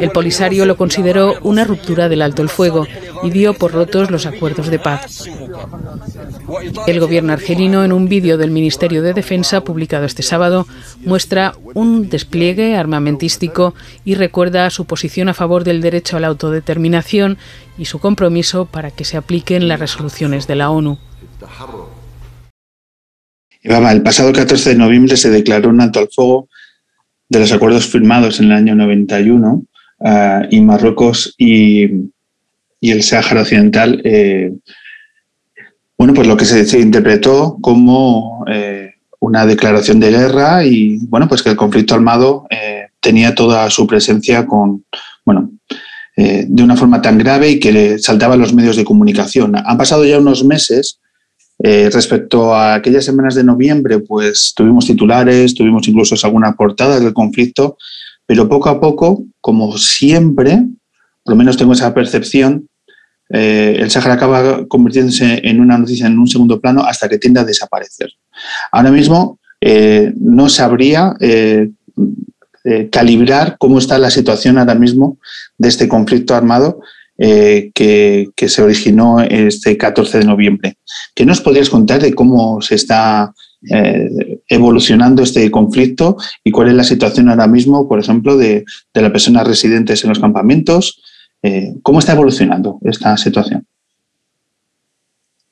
El 0.00 0.10
Polisario 0.10 0.66
lo 0.66 0.76
consideró 0.76 1.36
una 1.42 1.64
ruptura 1.64 2.08
del 2.08 2.22
alto 2.22 2.42
el 2.42 2.48
fuego 2.48 2.86
y 3.22 3.30
dio 3.30 3.54
por 3.54 3.72
rotos 3.72 4.10
los 4.10 4.26
acuerdos 4.26 4.68
de 4.68 4.78
paz. 4.78 5.24
El 6.86 7.00
gobierno 7.00 7.32
argelino, 7.32 7.84
en 7.84 7.92
un 7.92 8.08
vídeo 8.08 8.38
del 8.38 8.50
Ministerio 8.50 9.02
de 9.02 9.14
Defensa 9.14 9.62
publicado 9.62 10.04
este 10.04 10.22
sábado, 10.22 10.66
muestra 11.04 11.54
un 11.74 12.08
despliegue 12.08 12.76
armamentístico 12.76 13.74
y 14.04 14.14
recuerda 14.14 14.70
su 14.70 14.84
posición 14.84 15.28
a 15.28 15.34
favor 15.34 15.64
del 15.64 15.80
derecho 15.80 16.16
a 16.16 16.20
la 16.20 16.28
autodeterminación 16.28 17.38
y 17.78 17.86
su 17.86 17.98
compromiso 17.98 18.66
para 18.66 18.90
que 18.90 19.04
se 19.04 19.16
apliquen 19.16 19.68
las 19.68 19.80
resoluciones 19.80 20.46
de 20.46 20.56
la 20.56 20.70
ONU. 20.70 20.98
El 23.62 24.02
pasado 24.02 24.32
14 24.32 24.70
de 24.70 24.76
noviembre 24.76 25.16
se 25.16 25.30
declaró 25.30 25.70
un 25.70 25.80
alto 25.80 25.98
al 25.98 26.08
fuego 26.08 26.48
de 27.28 27.40
los 27.40 27.52
acuerdos 27.52 27.86
firmados 27.86 28.38
en 28.38 28.46
el 28.46 28.52
año 28.52 28.74
91 28.76 29.64
y 30.50 30.60
Marruecos 30.60 31.34
y, 31.36 31.88
el 32.80 33.02
Sáhara 33.02 33.42
Occidental, 33.42 34.00
eh, 34.04 34.52
bueno, 35.98 36.14
pues 36.14 36.26
lo 36.26 36.36
que 36.36 36.44
se, 36.44 36.78
interpretó 36.78 37.58
como 37.60 38.44
eh, 38.48 38.94
una 39.20 39.46
declaración 39.46 39.98
de 39.98 40.10
guerra 40.10 40.64
y, 40.64 40.98
bueno, 41.08 41.28
pues 41.28 41.42
que 41.42 41.50
el 41.50 41.56
conflicto 41.56 41.94
armado 41.94 42.46
eh, 42.50 42.88
tenía 43.00 43.34
toda 43.34 43.68
su 43.70 43.86
presencia 43.86 44.46
con, 44.46 44.84
bueno, 45.24 45.50
de 46.16 46.62
una 46.62 46.76
forma 46.76 47.02
tan 47.02 47.18
grave 47.18 47.50
y 47.50 47.60
que 47.60 47.72
le 47.72 47.98
saltaban 47.98 48.40
los 48.40 48.54
medios 48.54 48.76
de 48.76 48.86
comunicación. 48.86 49.54
Han 49.54 49.76
pasado 49.76 50.02
ya 50.06 50.18
unos 50.18 50.44
meses. 50.44 50.98
Respecto 51.58 52.54
a 52.54 52.74
aquellas 52.74 53.04
semanas 53.04 53.34
de 53.34 53.44
noviembre, 53.44 53.98
pues 53.98 54.54
tuvimos 54.56 54.86
titulares, 54.86 55.54
tuvimos 55.54 55.86
incluso 55.88 56.14
algunas 56.26 56.56
portadas 56.56 57.02
del 57.02 57.12
conflicto, 57.12 57.76
pero 58.24 58.48
poco 58.48 58.70
a 58.70 58.80
poco, 58.80 59.24
como 59.42 59.76
siempre, 59.76 60.64
por 61.26 61.34
lo 61.34 61.36
menos 61.36 61.58
tengo 61.58 61.74
esa 61.74 61.92
percepción, 61.92 62.68
eh, 63.28 63.76
el 63.78 63.90
Sahara 63.90 64.14
acaba 64.14 64.66
convirtiéndose 64.66 65.42
en 65.42 65.60
una 65.60 65.76
noticia 65.76 66.06
en 66.06 66.18
un 66.18 66.28
segundo 66.28 66.60
plano 66.60 66.82
hasta 66.82 67.08
que 67.08 67.18
tiende 67.18 67.40
a 67.40 67.44
desaparecer. 67.44 68.10
Ahora 68.72 68.90
mismo 68.90 69.38
no 70.14 70.48
sabría 70.48 71.16
eh, 72.68 72.88
calibrar 72.90 73.58
cómo 73.60 73.78
está 73.78 73.96
la 73.96 74.10
situación 74.10 74.58
ahora 74.58 74.74
mismo 74.74 75.18
de 75.56 75.68
este 75.68 75.86
conflicto 75.86 76.34
armado 76.34 76.80
eh, 77.16 77.70
que, 77.72 78.28
se 78.48 78.60
originó 78.60 79.20
este 79.20 79.76
14 79.76 80.18
de 80.18 80.24
noviembre. 80.24 80.76
¿Qué 81.14 81.24
nos 81.24 81.40
podrías 81.40 81.70
contar 81.70 82.02
de 82.02 82.12
cómo 82.12 82.60
se 82.60 82.74
está 82.74 83.32
eh, 83.70 84.40
evolucionando 84.48 85.22
este 85.22 85.48
conflicto 85.48 86.16
y 86.42 86.50
cuál 86.50 86.70
es 86.70 86.74
la 86.74 86.82
situación 86.82 87.28
ahora 87.28 87.46
mismo, 87.46 87.88
por 87.88 88.00
ejemplo, 88.00 88.36
de, 88.36 88.64
las 88.92 89.12
personas 89.12 89.46
residentes 89.46 90.02
en 90.02 90.08
los 90.08 90.18
campamentos? 90.18 91.00
¿Cómo 91.82 92.00
está 92.00 92.12
evolucionando 92.12 92.78
esta 92.82 93.16
situación? 93.16 93.64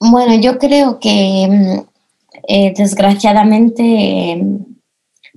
Bueno, 0.00 0.34
yo 0.34 0.58
creo 0.58 0.98
que 0.98 1.46
mm, 1.48 2.74
desgraciadamente 2.76 4.42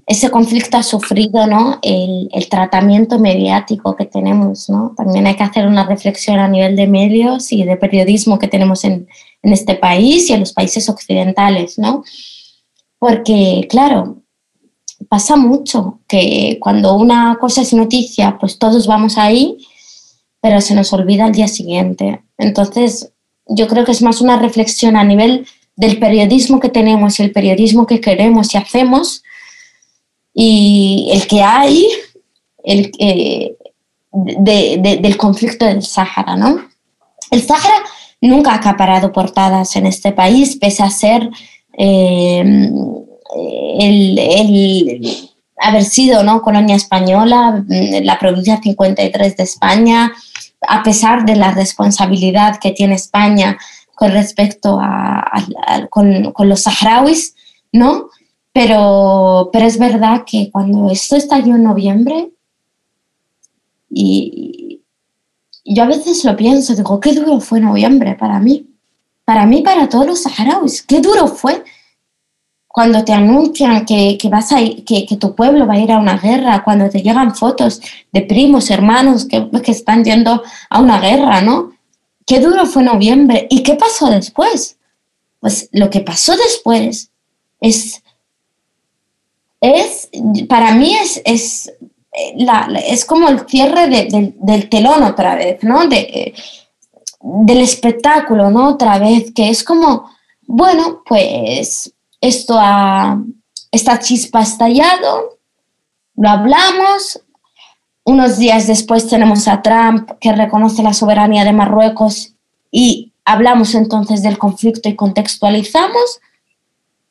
ese 0.07 0.31
conflicto 0.31 0.77
ha 0.77 0.83
sufrido 0.83 1.45
¿no? 1.47 1.79
el, 1.81 2.29
tratamiento 2.49 3.19
mediático 3.19 3.95
que 3.95 4.05
tenemos. 4.05 4.69
¿no? 4.69 4.93
También 4.95 5.27
hay 5.27 5.35
que 5.35 5.43
hacer 5.43 5.67
una 5.67 5.85
reflexión 5.85 6.39
a 6.39 6.47
nivel 6.47 6.77
de 6.77 6.87
medios 6.87 7.51
y 7.51 7.63
de 7.63 7.75
periodismo 7.75 8.39
que 8.39 8.47
tenemos 8.47 8.85
en, 8.85 9.07
en 9.43 9.53
este 9.53 9.75
país 9.75 10.29
y 10.29 10.33
en 10.33 10.39
los 10.39 10.53
países 10.53 10.87
occidentales. 10.87 11.77
¿no? 11.77 12.03
Porque, 12.97 13.67
claro, 13.69 14.21
pasa 15.09 15.35
mucho 15.35 15.99
que 16.07 16.57
cuando 16.61 16.95
una 16.95 17.37
cosa 17.39 17.61
es 17.61 17.73
noticia, 17.73 18.37
pues 18.39 18.57
todos 18.57 18.87
vamos 18.87 19.17
ahí, 19.17 19.57
pero 20.47 20.61
se 20.61 20.75
nos 20.75 20.93
olvida 20.93 21.25
al 21.25 21.33
día 21.33 21.49
siguiente. 21.49 22.21
Entonces, 22.37 23.11
yo 23.47 23.67
creo 23.67 23.83
que 23.83 23.91
es 23.91 24.01
más 24.01 24.21
una 24.21 24.39
reflexión 24.39 24.95
a 24.95 25.03
nivel 25.03 25.45
del 25.75 25.99
periodismo 25.99 26.61
que 26.61 26.69
tenemos 26.69 27.19
y 27.19 27.23
el 27.23 27.33
periodismo 27.33 27.85
que 27.85 27.99
queremos 27.99 28.53
y 28.53 28.57
hacemos 28.57 29.23
y 30.33 31.09
el 31.11 31.27
que 31.27 31.43
hay 31.43 31.85
el, 32.63 32.93
eh, 32.97 33.57
del 34.13 35.17
conflicto 35.17 35.65
del 35.65 35.83
Sáhara, 35.83 36.37
¿no? 36.37 36.65
El 37.29 37.41
Sáhara 37.41 37.83
nunca 38.21 38.53
ha 38.53 38.55
acaparado 38.55 39.11
portadas 39.11 39.75
en 39.75 39.85
este 39.85 40.13
país, 40.13 40.55
pese 40.55 40.81
a 40.81 40.89
ser 40.89 41.29
eh, 41.77 42.69
el, 43.79 45.27
haber 45.57 45.83
sido 45.83 46.23
¿no? 46.23 46.41
colonia 46.41 46.77
española, 46.77 47.65
la 47.67 48.17
provincia 48.17 48.61
53 48.63 49.35
de 49.35 49.43
España, 49.43 50.13
a 50.61 50.83
pesar 50.83 51.25
de 51.25 51.35
la 51.35 51.51
responsabilidad 51.51 52.59
que 52.59 52.71
tiene 52.71 52.95
España 52.95 53.57
con 53.95 54.11
respecto 54.11 54.79
a, 54.81 55.23
con, 55.89 56.33
los 56.47 56.61
saharauis, 56.61 57.35
¿no? 57.71 58.09
Pero, 58.53 59.49
pero 59.51 59.65
es 59.65 59.77
verdad 59.77 60.23
que 60.25 60.49
cuando 60.51 60.89
esto 60.89 61.15
estalló 61.15 61.55
en 61.55 61.63
noviembre, 61.63 62.31
y, 63.89 64.81
yo 65.65 65.83
a 65.83 65.87
veces 65.87 66.23
lo 66.23 66.35
pienso, 66.35 66.75
digo, 66.75 66.99
qué 66.99 67.13
duro 67.13 67.39
fue 67.39 67.59
noviembre 67.59 68.15
para 68.15 68.39
mí, 68.39 68.67
para 69.25 69.45
mí, 69.45 69.61
para 69.61 69.89
todos 69.89 70.07
los 70.07 70.23
saharauis, 70.23 70.81
qué 70.81 71.01
duro 71.01 71.27
fue 71.27 71.63
cuando 72.77 73.03
te 73.03 73.11
anuncian 73.11 73.87
que, 73.87 74.19
que 74.21 74.29
vas 74.29 74.51
a 74.51 74.57
que, 74.59 75.07
que, 75.07 75.17
tu 75.17 75.33
pueblo 75.33 75.65
va 75.65 75.73
a 75.73 75.79
ir 75.79 75.91
a 75.91 75.97
una 75.97 76.19
guerra, 76.19 76.63
cuando 76.63 76.87
te 76.91 77.01
llegan 77.01 77.33
fotos 77.33 77.81
de 78.11 78.21
primos, 78.21 78.69
hermanos 78.69 79.25
que, 79.25 79.49
que 79.63 79.71
están 79.71 80.03
yendo 80.03 80.43
a 80.69 80.79
una 80.79 80.99
guerra, 80.99 81.41
¿no? 81.41 81.71
Qué 82.23 82.39
duro 82.39 82.67
fue 82.67 82.83
noviembre. 82.83 83.47
¿Y 83.49 83.63
qué 83.63 83.73
pasó 83.73 84.11
después? 84.11 84.77
Pues 85.39 85.69
lo 85.71 85.89
que 85.89 86.01
pasó 86.01 86.37
después 86.37 87.09
es 87.61 88.03
es, 89.59 90.11
para 90.47 90.75
mí 90.75 90.95
es, 90.97 91.19
es, 91.25 91.73
la, 92.35 92.69
es 92.87 93.05
como 93.05 93.27
el 93.27 93.39
cierre 93.47 93.87
del 93.87 94.69
telón 94.69 95.01
otra 95.01 95.33
vez, 95.33 95.63
¿no? 95.63 95.87
De, 95.87 96.35
del 97.21 97.61
espectáculo, 97.61 98.51
¿no? 98.51 98.69
Otra 98.69 98.99
vez, 98.99 99.31
que 99.33 99.49
es 99.49 99.63
como, 99.63 100.11
bueno, 100.45 101.01
pues 101.07 101.91
esto 102.27 102.59
esta 103.71 103.99
chispa 103.99 104.39
ha 104.39 104.43
estallado, 104.43 105.39
lo 106.15 106.29
hablamos, 106.29 107.21
unos 108.03 108.37
días 108.37 108.67
después 108.67 109.07
tenemos 109.07 109.47
a 109.47 109.61
Trump 109.61 110.11
que 110.19 110.31
reconoce 110.31 110.81
la 110.81 110.93
soberanía 110.93 111.43
de 111.43 111.53
Marruecos 111.53 112.33
y 112.71 113.11
hablamos 113.25 113.75
entonces 113.75 114.23
del 114.23 114.37
conflicto 114.37 114.87
y 114.87 114.95
contextualizamos, 114.95 116.21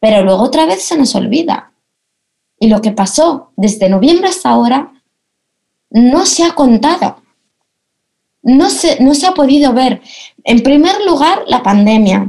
pero 0.00 0.22
luego 0.22 0.42
otra 0.42 0.64
vez 0.64 0.82
se 0.82 0.96
nos 0.96 1.14
olvida. 1.14 1.72
Y 2.58 2.68
lo 2.68 2.80
que 2.80 2.92
pasó 2.92 3.52
desde 3.56 3.90
noviembre 3.90 4.28
hasta 4.28 4.48
ahora 4.48 4.92
no 5.90 6.24
se 6.24 6.44
ha 6.44 6.52
contado. 6.54 7.22
No 8.42 8.70
se, 8.70 9.02
no 9.02 9.14
se 9.14 9.26
ha 9.26 9.32
podido 9.32 9.74
ver. 9.74 10.00
En 10.44 10.62
primer 10.62 11.04
lugar, 11.04 11.42
la 11.46 11.62
pandemia. 11.62 12.26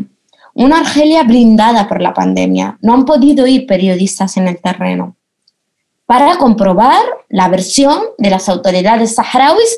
Una 0.59 0.79
Argelia 0.79 1.21
blindada 1.21 1.87
por 1.87 2.01
la 2.01 2.15
pandemia. 2.15 2.79
No 2.81 2.95
han 2.95 3.05
podido 3.05 3.45
ir 3.45 3.67
periodistas 3.67 4.37
en 4.37 4.47
el 4.47 4.59
terreno 4.59 5.15
para 6.07 6.37
comprobar 6.37 7.03
la 7.29 7.47
versión 7.47 7.99
de 8.17 8.31
las 8.31 8.49
autoridades 8.49 9.13
saharauis 9.13 9.77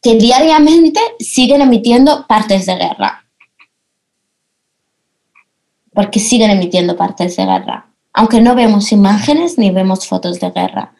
que 0.00 0.14
diariamente 0.14 1.00
siguen 1.18 1.62
emitiendo 1.62 2.26
partes 2.28 2.64
de 2.66 2.76
guerra. 2.76 3.24
Porque 5.92 6.20
siguen 6.20 6.52
emitiendo 6.52 6.96
partes 6.96 7.34
de 7.34 7.44
guerra, 7.44 7.86
aunque 8.12 8.40
no 8.40 8.54
vemos 8.54 8.92
imágenes 8.92 9.58
ni 9.58 9.72
vemos 9.72 10.06
fotos 10.06 10.38
de 10.38 10.50
guerra. 10.50 10.92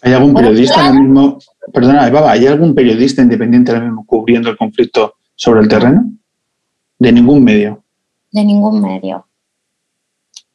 ¿Hay 0.00 0.14
algún 0.14 0.32
periodista 0.32 0.80
ahora 0.80 0.98
mismo, 0.98 1.38
perdona, 1.74 2.04
¿hay 2.30 2.46
algún 2.46 2.74
periodista 2.74 3.20
independiente 3.20 3.70
ahora 3.70 3.84
mismo 3.84 4.06
cubriendo 4.06 4.48
el 4.48 4.56
conflicto 4.56 5.16
sobre 5.34 5.60
el 5.60 5.68
terreno? 5.68 6.10
De 6.98 7.12
ningún 7.12 7.44
medio. 7.44 7.84
De 8.30 8.44
ningún 8.44 8.80
medio. 8.80 9.26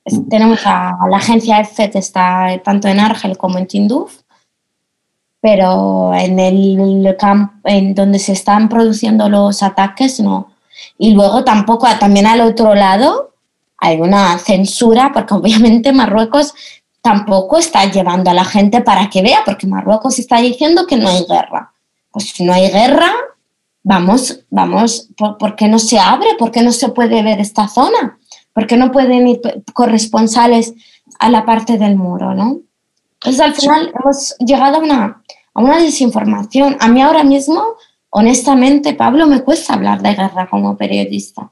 Mm. 0.05 0.29
Tenemos 0.29 0.59
a, 0.65 0.97
la 1.09 1.17
agencia 1.17 1.59
EFE 1.59 1.89
que 1.91 1.99
está 1.99 2.47
tanto 2.63 2.87
en 2.87 2.99
Argel 2.99 3.37
como 3.37 3.57
en 3.57 3.67
Tinduf, 3.67 4.21
pero 5.41 6.13
en 6.13 6.39
el 6.39 7.15
campo 7.17 7.53
en 7.65 7.93
donde 7.93 8.19
se 8.19 8.31
están 8.31 8.69
produciendo 8.69 9.29
los 9.29 9.61
ataques 9.63 10.19
no. 10.19 10.53
Y 10.97 11.13
luego 11.13 11.43
tampoco, 11.43 11.87
también 11.99 12.27
al 12.27 12.41
otro 12.41 12.75
lado, 12.75 13.33
hay 13.77 13.99
una 13.99 14.37
censura, 14.39 15.11
porque 15.13 15.33
obviamente 15.35 15.91
Marruecos 15.93 16.53
tampoco 17.01 17.57
está 17.57 17.85
llevando 17.85 18.31
a 18.31 18.33
la 18.33 18.45
gente 18.45 18.81
para 18.81 19.09
que 19.09 19.21
vea, 19.21 19.41
porque 19.45 19.67
Marruecos 19.67 20.19
está 20.19 20.37
diciendo 20.37 20.87
que 20.87 20.95
no 20.95 21.09
hay 21.09 21.25
guerra. 21.25 21.73
Pues 22.11 22.29
si 22.29 22.45
no 22.45 22.53
hay 22.53 22.69
guerra, 22.69 23.11
vamos, 23.83 24.39
vamos, 24.49 25.09
¿por, 25.17 25.55
qué 25.55 25.67
no 25.67 25.77
se 25.77 25.99
abre? 25.99 26.29
¿Por 26.39 26.51
qué 26.51 26.63
no 26.63 26.71
se 26.71 26.89
puede 26.89 27.21
ver 27.21 27.39
esta 27.39 27.67
zona? 27.67 28.17
¿Por 28.53 28.65
qué 28.65 28.77
no 28.77 28.91
pueden 28.91 29.27
ir 29.27 29.41
corresponsales 29.73 30.73
a 31.19 31.29
la 31.29 31.45
parte 31.45 31.77
del 31.77 31.95
muro, 31.95 32.33
no? 32.33 32.61
Entonces 33.15 33.41
al 33.41 33.53
final 33.53 33.93
hemos 33.99 34.35
llegado 34.39 34.77
a 34.77 34.79
una, 34.79 35.23
a 35.53 35.61
una 35.61 35.79
desinformación. 35.79 36.77
A 36.79 36.87
mí 36.87 37.01
ahora 37.01 37.23
mismo, 37.23 37.63
honestamente, 38.09 38.93
Pablo, 38.93 39.27
me 39.27 39.43
cuesta 39.43 39.73
hablar 39.73 40.01
de 40.01 40.13
guerra 40.13 40.49
como 40.49 40.77
periodista. 40.77 41.51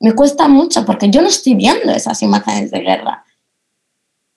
Me 0.00 0.14
cuesta 0.14 0.48
mucho 0.48 0.84
porque 0.84 1.10
yo 1.10 1.20
no 1.20 1.28
estoy 1.28 1.54
viendo 1.54 1.92
esas 1.92 2.22
imágenes 2.22 2.70
de 2.70 2.80
guerra. 2.80 3.24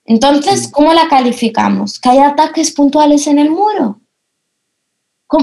Entonces, 0.05 0.67
¿cómo 0.67 0.93
la 0.93 1.07
calificamos? 1.07 1.99
¿Que 1.99 2.09
hay 2.09 2.19
ataques 2.19 2.71
puntuales 2.71 3.27
en 3.27 3.39
el 3.39 3.49
muro? 3.49 4.01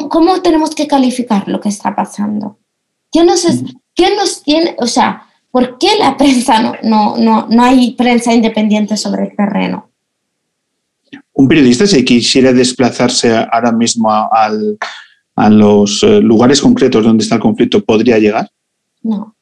¿Cómo, 0.09 0.41
tenemos 0.41 0.75
que 0.75 0.87
calificar 0.87 1.49
lo 1.49 1.61
que 1.61 1.69
está 1.69 1.95
pasando? 1.95 2.59
¿Quién 3.11 3.27
nos, 3.27 3.45
¿Quién 3.95 4.17
nos 4.17 4.43
tiene, 4.43 4.77
o 4.79 4.87
sea, 4.87 5.27
por 5.51 5.79
qué 5.79 5.89
la 5.99 6.17
prensa 6.17 6.63
no, 6.63 6.75
no, 6.83 7.17
no, 7.17 7.49
no 7.49 7.63
hay 7.65 7.93
prensa 7.93 8.33
independiente 8.33 8.97
sobre 8.97 9.25
el 9.25 9.37
terreno? 9.37 9.91
Un 11.33 11.49
periodista, 11.49 11.87
si 11.87 12.05
quisiera 12.05 12.53
desplazarse 12.53 13.35
ahora 13.51 13.73
mismo 13.73 14.11
a, 14.13 14.29
a 15.35 15.51
los 15.51 16.03
eh, 16.05 16.21
lugares 16.21 16.61
concretos 16.61 17.05
donde 17.05 17.25
está 17.25 17.37
el 17.37 17.41
conflicto, 17.41 17.85
¿podría 17.85 18.19
llegar? 18.19 18.49
No. 19.03 19.35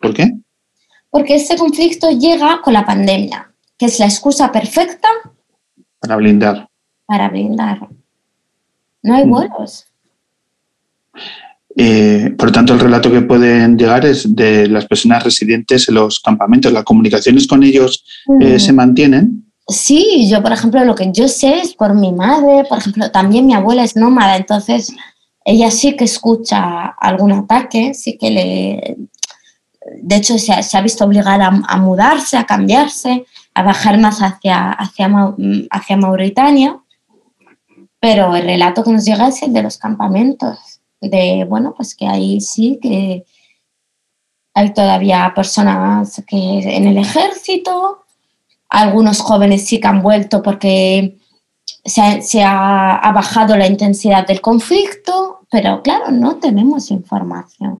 ¿Por 0.00 0.14
qué? 0.14 0.32
Porque 1.10 1.34
este 1.34 1.56
conflicto 1.56 2.10
llega 2.10 2.60
con 2.62 2.72
la 2.72 2.84
pandemia 2.84 3.54
que 3.78 3.86
es 3.86 3.98
la 3.98 4.06
excusa 4.06 4.52
perfecta 4.52 5.08
para 6.00 6.16
blindar. 6.16 6.68
Para 7.06 7.28
blindar. 7.28 7.88
No 9.04 9.14
hay 9.14 9.24
mm. 9.24 9.30
vuelos. 9.30 9.86
Eh, 11.76 12.34
por 12.36 12.48
lo 12.48 12.52
tanto, 12.52 12.72
el 12.72 12.80
relato 12.80 13.10
que 13.10 13.20
pueden 13.20 13.76
llegar 13.76 14.04
es 14.04 14.34
de 14.34 14.66
las 14.68 14.86
personas 14.86 15.22
residentes 15.22 15.88
en 15.88 15.96
los 15.96 16.20
campamentos. 16.20 16.72
¿Las 16.72 16.84
comunicaciones 16.84 17.46
con 17.46 17.62
ellos 17.62 18.04
eh, 18.40 18.56
mm. 18.56 18.58
se 18.58 18.72
mantienen? 18.72 19.44
Sí, 19.68 20.28
yo, 20.28 20.42
por 20.42 20.52
ejemplo, 20.52 20.84
lo 20.84 20.94
que 20.94 21.10
yo 21.12 21.28
sé 21.28 21.60
es 21.60 21.74
por 21.74 21.94
mi 21.94 22.12
madre, 22.12 22.64
por 22.68 22.78
ejemplo, 22.78 23.10
también 23.10 23.46
mi 23.46 23.54
abuela 23.54 23.82
es 23.82 23.96
nómada, 23.96 24.36
entonces 24.36 24.94
ella 25.44 25.70
sí 25.70 25.96
que 25.96 26.04
escucha 26.04 26.86
algún 27.00 27.32
ataque, 27.32 27.94
sí 27.94 28.18
que 28.18 28.30
le... 28.30 28.96
De 30.02 30.16
hecho, 30.16 30.38
se 30.38 30.52
ha, 30.52 30.80
visto 30.80 31.04
obligada 31.04 31.62
a 31.68 31.76
mudarse, 31.76 32.38
a 32.38 32.44
cambiarse 32.44 33.26
a 33.54 33.62
bajar 33.62 33.98
más 33.98 34.18
hacia, 34.20 34.72
hacia, 34.72 35.34
hacia 35.70 35.96
Mauritania, 35.96 36.80
pero 38.04 38.36
el 38.36 38.44
relato 38.44 38.84
que 38.84 38.92
nos 38.92 39.06
llega 39.06 39.28
es 39.28 39.42
el 39.42 39.54
de 39.54 39.62
los 39.62 39.78
campamentos, 39.78 40.78
de, 41.00 41.46
bueno, 41.48 41.72
pues 41.74 41.94
que 41.94 42.06
ahí 42.06 42.38
sí 42.38 42.78
que 42.82 43.24
hay 44.52 44.74
todavía 44.74 45.32
personas 45.34 46.22
que 46.26 46.36
en 46.36 46.86
el 46.86 46.98
ejército, 46.98 48.04
algunos 48.68 49.20
jóvenes 49.20 49.66
sí 49.66 49.80
que 49.80 49.88
han 49.88 50.02
vuelto 50.02 50.42
porque 50.42 51.16
se 51.86 52.42
ha, 52.42 52.96
ha 52.96 53.12
bajado 53.12 53.56
la 53.56 53.66
intensidad 53.66 54.26
del 54.26 54.42
conflicto, 54.42 55.46
pero 55.50 55.80
claro, 55.80 56.10
no 56.10 56.36
tenemos 56.36 56.90
información. 56.90 57.78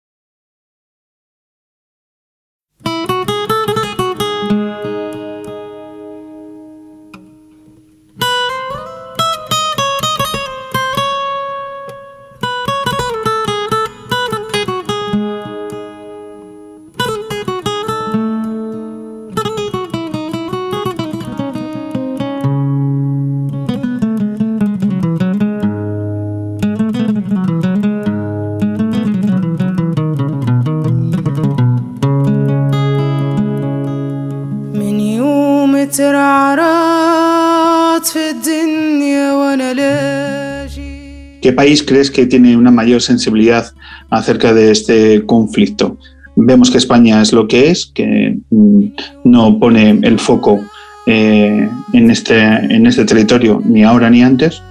¿Qué 41.44 41.52
país 41.52 41.82
crees 41.82 42.10
que 42.10 42.24
tiene 42.24 42.56
una 42.56 42.70
mayor 42.70 43.02
sensibilidad 43.02 43.70
acerca 44.08 44.54
de 44.54 44.70
este 44.70 45.26
conflicto? 45.26 45.98
Vemos 46.36 46.70
que 46.70 46.78
España 46.78 47.20
es 47.20 47.34
lo 47.34 47.46
que 47.48 47.68
es, 47.68 47.92
que 47.94 48.38
mm, 48.48 48.84
no 49.24 49.58
pone 49.58 49.90
el 49.90 50.18
foco 50.18 50.64
eh, 51.04 51.68
en, 51.92 52.10
este, 52.10 52.40
en 52.40 52.86
este 52.86 53.04
territorio 53.04 53.60
ni 53.62 53.84
ahora 53.84 54.08
ni 54.08 54.22
antes, 54.22 54.62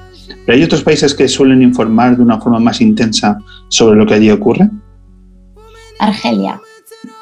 pero 0.47 0.57
hay 0.57 0.63
otros 0.63 0.81
países 0.81 1.13
que 1.13 1.27
suelen 1.27 1.61
informar 1.61 2.17
de 2.17 2.23
una 2.23 2.41
forma 2.41 2.57
más 2.57 2.81
intensa 2.81 3.37
sobre 3.67 3.95
lo 3.95 4.07
que 4.07 4.15
allí 4.15 4.31
ocurre. 4.31 4.67
Argelia. 5.99 6.59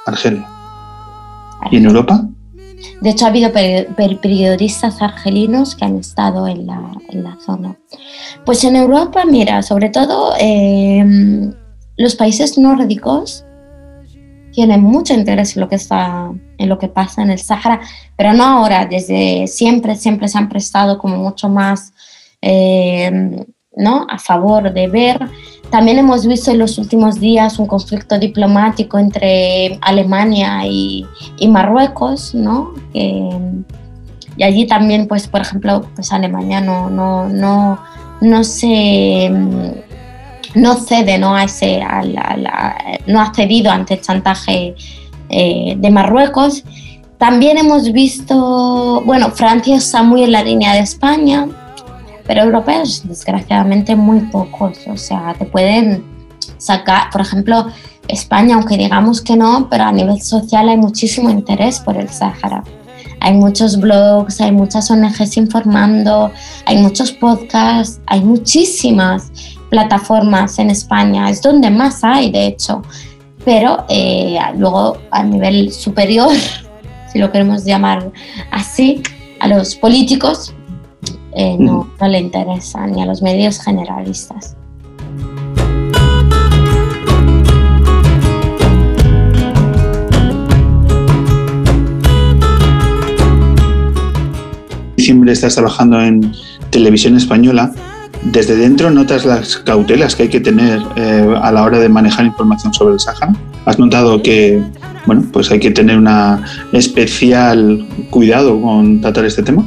Argelia. 0.06 0.48
¿Y 1.72 1.76
en 1.76 1.88
Europa? 1.88 2.26
De 3.02 3.10
hecho, 3.10 3.26
ha 3.26 3.30
habido 3.30 3.52
periodistas 3.52 5.02
argelinos 5.02 5.76
que 5.76 5.86
han 5.86 5.98
estado 5.98 6.48
en 6.48 6.68
la, 6.68 6.92
en 7.10 7.24
la 7.24 7.38
zona. 7.44 7.78
Pues 8.46 8.64
en 8.64 8.76
Europa, 8.76 9.24
mira, 9.26 9.62
sobre 9.62 9.90
todo 9.90 10.34
em, 10.40 11.54
los 11.98 12.16
países 12.16 12.58
nórdicos 12.58 13.46
tienen 14.52 14.82
mucho 14.82 15.14
interés 15.14 15.56
en 15.56 15.62
lo 15.62 15.70
que 15.70 15.76
está 15.76 16.32
en 16.58 16.70
lo 16.70 16.78
que 16.78 16.88
pasa 16.88 17.24
en 17.24 17.32
el 17.32 17.40
Sahara, 17.40 17.82
pero 18.16 18.34
no 18.34 18.44
ahora, 18.44 18.86
desde 18.86 19.48
siempre, 19.48 19.96
siempre 19.96 20.28
se 20.28 20.38
han 20.38 20.50
prestado 20.50 21.00
como 21.00 21.18
mucho 21.18 21.50
más 21.50 21.94
em, 22.40 23.44
¿no? 23.76 24.06
a 24.10 24.20
favor 24.20 24.72
de 24.72 24.88
ver. 24.88 25.20
También 25.72 25.98
hemos 25.98 26.28
visto 26.28 26.52
en 26.52 26.60
los 26.60 26.78
últimos 26.78 27.20
días 27.20 27.58
un 27.58 27.66
conflicto 27.66 28.20
diplomático 28.20 29.00
entre 29.00 29.80
Alemania 29.82 30.66
y, 30.68 31.06
y 31.38 31.48
Marruecos, 31.48 32.36
¿no? 32.36 32.74
y 32.94 34.44
allí 34.44 34.66
también, 34.66 35.08
pues, 35.08 35.28
por 35.28 35.42
ejemplo, 35.42 35.86
pues 35.96 36.12
Alemania 36.12 36.62
no, 36.62 36.90
no, 36.90 37.28
no, 37.30 37.80
no 38.22 38.44
se 38.44 39.30
no 40.56 40.76
cede, 40.76 41.18
no, 41.18 41.36
a 41.36 41.46
ese, 41.46 41.82
no 43.08 43.22
ha 43.22 43.34
cedido 43.34 43.72
ante 43.72 43.96
el 43.96 44.02
chantaje 44.02 44.76
eh, 45.30 45.76
de 45.78 45.90
Marruecos. 45.92 46.64
También 47.18 47.58
hemos 47.58 47.92
visto, 47.92 49.02
bueno, 49.06 49.30
Francia 49.32 49.76
está 49.76 50.04
muy 50.04 50.24
en 50.24 50.32
la 50.32 50.44
línea 50.44 50.74
de 50.74 50.80
España, 50.80 51.48
pero 52.32 52.46
europeos 52.46 53.02
desgraciadamente 53.04 53.94
muy 53.94 54.22
pocos. 54.22 54.88
O 54.88 54.96
sea, 54.96 55.36
te 55.38 55.44
pueden 55.44 56.02
sacar, 56.58 57.10
por 57.12 57.20
ejemplo, 57.20 57.68
España, 58.08 58.56
aunque 58.56 58.78
digamos 58.78 59.22
que 59.22 59.36
no, 59.36 59.68
pero 59.70 59.84
a 59.84 59.92
nivel 59.92 60.22
social 60.22 60.70
hay 60.70 60.78
muchísimo 60.78 61.30
interés 61.30 61.82
por 61.82 61.98
el 61.98 62.08
Sáhara. 62.08 62.64
hay 63.20 63.34
muchos 63.34 63.78
blogs, 63.78 64.40
hay 64.40 64.54
muchas 64.54 64.90
ONGs 64.90 65.36
informando, 65.36 66.32
hay 66.66 66.78
muchos 66.78 67.12
podcasts, 67.12 68.00
hay 68.06 68.22
muchísimas 68.22 69.30
plataformas 69.70 70.58
en 70.58 70.70
España, 70.70 71.30
es 71.30 71.42
donde 71.42 71.70
más 71.70 72.02
hay, 72.02 72.32
de 72.32 72.48
hecho. 72.48 72.82
Pero 73.44 73.84
eh, 73.90 74.40
luego 74.56 75.00
a 75.12 75.22
nivel 75.22 75.74
superior, 75.74 76.32
si 77.12 77.20
lo 77.20 77.30
queremos 77.30 77.66
llamar 77.66 78.10
así, 78.52 79.04
a 79.42 79.50
los 79.50 79.76
políticos 79.76 80.54
eh, 81.34 81.56
no, 81.58 81.88
le 82.02 82.20
interesa, 82.20 82.86
ni 82.88 83.02
a 83.02 83.06
los 83.06 83.22
medios 83.22 83.60
generalistas. 83.60 84.56
diciembre 94.98 95.32
estás 95.32 95.56
trabajando 95.56 96.00
en 96.00 96.32
televisión 96.70 97.18
española, 97.18 97.74
desde 98.22 98.56
dentro 98.56 98.92
notas 98.92 99.26
las 99.26 99.58
cautelas 99.58 100.16
que 100.16 100.24
hay 100.24 100.30
que 100.30 100.40
tener 100.40 100.80
eh, 100.96 101.36
a 101.42 101.52
la 101.52 101.64
hora 101.64 101.80
de 101.80 101.90
manejar 101.90 102.26
información 102.28 102.72
sobre 102.72 102.94
el 102.94 103.00
Sáhara. 103.00 103.34
¿Has 103.66 103.80
notado 103.80 104.22
que 104.22 104.64
bueno, 105.06 105.24
pues 105.32 105.52
hay 105.52 105.60
que 105.60 105.72
tener 105.72 105.98
una 105.98 106.44
especial 106.72 107.86
cuidado 108.10 108.62
con 108.62 109.02
tratar 109.02 109.26
este 109.26 109.44
tema? 109.44 109.66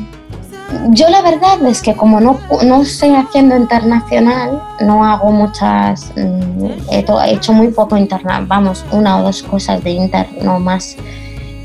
Yo 0.91 1.09
la 1.09 1.23
verdad 1.23 1.65
es 1.67 1.83
que 1.83 1.95
como 1.95 2.21
no, 2.21 2.39
no 2.65 2.83
estoy 2.83 3.15
haciendo 3.15 3.57
internacional, 3.57 4.63
no 4.81 5.05
hago 5.05 5.31
muchas, 5.31 6.13
mm, 6.17 6.91
he, 6.91 7.05
hecho 7.33 7.53
muy 7.53 7.69
poco 7.69 7.97
internacional, 7.97 8.47
vamos, 8.47 8.85
una 8.93 9.19
o 9.19 9.23
dos 9.23 9.43
cosas 9.43 9.83
de 9.83 9.91
inter, 9.91 10.27
no 10.43 10.61
más. 10.61 10.97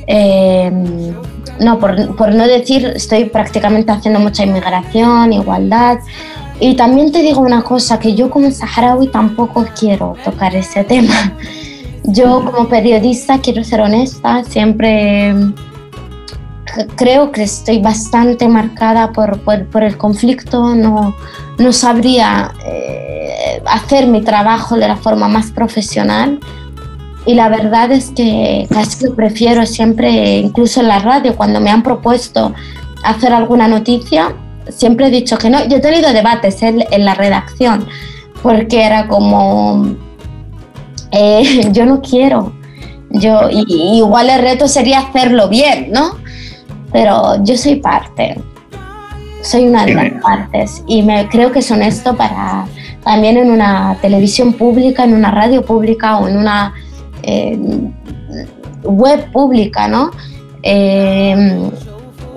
Eh, 0.07 0.71
no, 1.59 1.79
por, 1.79 2.15
por, 2.15 2.33
no 2.33 2.47
decir, 2.47 2.93
estoy 2.95 3.25
prácticamente 3.25 3.91
haciendo 3.91 4.19
mucha 4.19 4.43
inmigración, 4.43 5.33
igualdad. 5.33 5.99
Y 6.59 6.75
también 6.75 7.11
te 7.11 7.19
digo 7.21 7.41
una 7.41 7.61
cosa, 7.61 7.99
que 7.99 8.15
yo 8.15 8.29
como 8.29 8.51
saharaui 8.51 9.07
tampoco 9.07 9.65
quiero 9.77 10.15
tocar 10.23 10.55
ese 10.55 10.83
tema. 10.85 11.33
Yo 12.03 12.43
como 12.43 12.67
periodista 12.67 13.39
quiero 13.39 13.63
ser 13.63 13.81
honesta, 13.81 14.43
siempre 14.43 15.33
creo 16.95 17.31
que 17.31 17.43
estoy 17.43 17.79
bastante 17.79 18.47
marcada 18.47 19.11
por, 19.11 19.39
por, 19.41 19.65
por 19.67 19.83
el 19.83 19.97
conflicto, 19.97 20.75
no, 20.75 21.15
no 21.57 21.73
sabría 21.73 22.51
eh, 22.65 23.61
hacer 23.65 24.07
mi 24.07 24.21
trabajo 24.21 24.75
de 24.75 24.87
la 24.87 24.97
forma 24.97 25.27
más 25.27 25.51
profesional 25.51 26.39
y 27.25 27.35
la 27.35 27.49
verdad 27.49 27.91
es 27.91 28.11
que 28.11 28.67
casi 28.69 29.05
lo 29.05 29.15
prefiero 29.15 29.65
siempre, 29.65 30.37
incluso 30.37 30.81
en 30.81 30.87
la 30.87 30.99
radio, 30.99 31.35
cuando 31.35 31.59
me 31.59 31.69
han 31.69 31.83
propuesto 31.83 32.53
hacer 33.03 33.33
alguna 33.33 33.67
noticia, 33.67 34.35
siempre 34.69 35.07
he 35.07 35.11
dicho 35.11 35.37
que 35.37 35.49
no. 35.49 35.63
Yo 35.67 35.77
he 35.77 35.79
tenido 35.79 36.11
debates 36.13 36.63
en, 36.63 36.85
la 37.05 37.13
redacción, 37.13 37.87
porque 38.41 38.83
era 38.83 39.07
como, 39.07 39.95
eh, 41.11 41.69
yo 41.71 41.85
no 41.85 42.01
quiero. 42.01 42.53
Yo, 43.11 43.49
y, 43.51 43.97
igual 43.97 44.29
el 44.29 44.41
reto 44.41 44.67
sería 44.67 44.99
hacerlo 44.99 45.49
bien, 45.49 45.91
¿no? 45.91 46.17
Pero 46.91 47.43
yo 47.43 47.55
soy 47.55 47.75
parte, 47.75 48.39
soy 49.41 49.67
una 49.67 49.85
de 49.85 49.93
las 49.93 50.21
partes 50.21 50.83
y 50.87 51.03
me 51.03 51.27
creo 51.29 51.51
que 51.51 51.59
es 51.59 51.71
honesto 51.71 52.15
para 52.15 52.65
también 53.03 53.37
en 53.37 53.51
una 53.51 53.97
televisión 54.01 54.53
pública, 54.53 55.03
en 55.03 55.13
una 55.13 55.31
radio 55.31 55.63
pública 55.63 56.17
o 56.17 56.27
en 56.27 56.37
una 56.37 56.73
web 58.83 59.31
pública, 59.31 59.87
¿no? 59.87 60.11
Eh, 60.63 61.69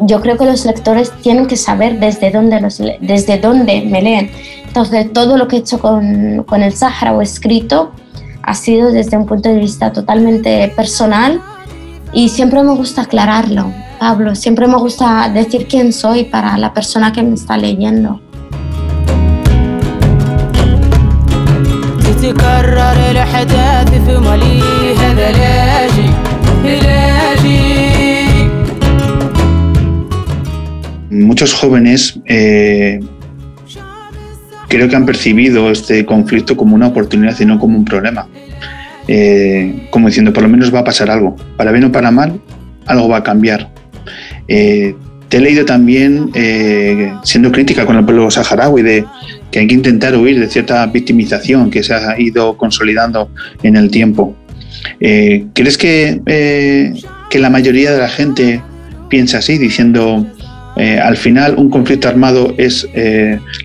yo 0.00 0.20
creo 0.20 0.36
que 0.36 0.44
los 0.44 0.64
lectores 0.64 1.12
tienen 1.22 1.46
que 1.46 1.56
saber 1.56 2.00
desde 2.00 2.30
dónde, 2.30 2.60
los, 2.60 2.82
desde 3.00 3.38
dónde 3.38 3.82
me 3.82 4.02
leen. 4.02 4.30
Entonces, 4.66 5.12
todo 5.12 5.36
lo 5.36 5.48
que 5.48 5.56
he 5.56 5.58
hecho 5.60 5.78
con, 5.78 6.44
con 6.44 6.62
el 6.62 6.72
Sahara 6.72 7.12
o 7.12 7.22
escrito 7.22 7.92
ha 8.42 8.54
sido 8.54 8.90
desde 8.90 9.16
un 9.16 9.26
punto 9.26 9.48
de 9.48 9.58
vista 9.58 9.92
totalmente 9.92 10.72
personal 10.74 11.40
y 12.12 12.28
siempre 12.28 12.62
me 12.62 12.72
gusta 12.72 13.02
aclararlo, 13.02 13.72
Pablo. 13.98 14.34
Siempre 14.34 14.66
me 14.66 14.76
gusta 14.76 15.28
decir 15.28 15.66
quién 15.68 15.92
soy 15.92 16.24
para 16.24 16.58
la 16.58 16.72
persona 16.74 17.12
que 17.12 17.22
me 17.22 17.34
está 17.34 17.56
leyendo. 17.56 18.20
Muchos 31.10 31.52
jóvenes 31.54 32.18
eh, 32.26 33.00
creo 34.68 34.88
que 34.88 34.96
han 34.96 35.04
percibido 35.04 35.70
este 35.70 36.06
conflicto 36.06 36.56
como 36.56 36.74
una 36.74 36.86
oportunidad 36.88 37.38
y 37.40 37.44
no 37.44 37.58
como 37.58 37.76
un 37.76 37.84
problema. 37.84 38.26
Eh, 39.08 39.88
como 39.90 40.08
diciendo, 40.08 40.32
por 40.32 40.42
lo 40.42 40.48
menos 40.48 40.74
va 40.74 40.80
a 40.80 40.84
pasar 40.84 41.10
algo. 41.10 41.36
Para 41.56 41.72
bien 41.72 41.84
o 41.84 41.92
para 41.92 42.10
mal, 42.10 42.40
algo 42.86 43.08
va 43.08 43.18
a 43.18 43.22
cambiar. 43.22 43.70
Eh, 44.48 44.94
te 45.28 45.38
he 45.38 45.40
leído 45.40 45.64
también, 45.64 46.30
siendo 47.24 47.50
crítica 47.50 47.86
con 47.86 47.96
el 47.96 48.04
pueblo 48.04 48.30
saharaui, 48.30 48.82
de 48.82 49.06
que 49.50 49.60
hay 49.60 49.66
que 49.66 49.74
intentar 49.74 50.14
huir 50.14 50.38
de 50.38 50.46
cierta 50.48 50.84
victimización 50.86 51.70
que 51.70 51.82
se 51.82 51.94
ha 51.94 52.20
ido 52.20 52.58
consolidando 52.58 53.30
en 53.62 53.76
el 53.76 53.90
tiempo. 53.90 54.36
Eh, 55.00 55.46
¿Crees 55.52 55.78
que, 55.78 56.20
eh, 56.26 56.94
que, 57.30 57.38
la 57.38 57.50
mayoría 57.50 57.92
de 57.92 57.98
la 57.98 58.08
gente 58.08 58.62
piensa 59.08 59.38
así, 59.38 59.58
diciendo 59.58 60.26
eh, 60.76 60.98
al 60.98 61.16
final 61.16 61.56
un 61.58 61.68
conflicto 61.68 62.08
armado 62.08 62.54
es 62.56 62.88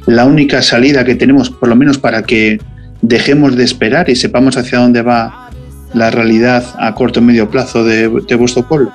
la 0.05 0.25
única 0.25 0.61
salida 0.61 1.05
que 1.05 1.15
tenemos, 1.15 1.49
por 1.49 1.69
lo 1.69 1.75
menos 1.75 1.97
para 1.97 2.23
que 2.23 2.59
dejemos 3.01 3.55
de 3.55 3.63
esperar 3.63 4.09
y 4.09 4.15
sepamos 4.15 4.57
hacia 4.57 4.79
dónde 4.79 5.01
va 5.01 5.49
la 5.93 6.11
realidad 6.11 6.63
a 6.79 6.93
corto 6.93 7.19
y 7.19 7.23
medio 7.23 7.49
plazo 7.49 7.83
de, 7.83 8.09
de 8.09 8.63
pueblo? 8.63 8.91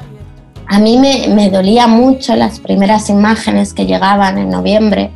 A 0.66 0.78
mí 0.78 0.98
me, 0.98 1.28
me 1.34 1.50
dolía 1.50 1.86
mucho 1.86 2.34
las 2.36 2.60
primeras 2.60 3.10
imágenes 3.10 3.74
que 3.74 3.86
llegaban 3.86 4.38
en 4.38 4.50
noviembre 4.50 5.10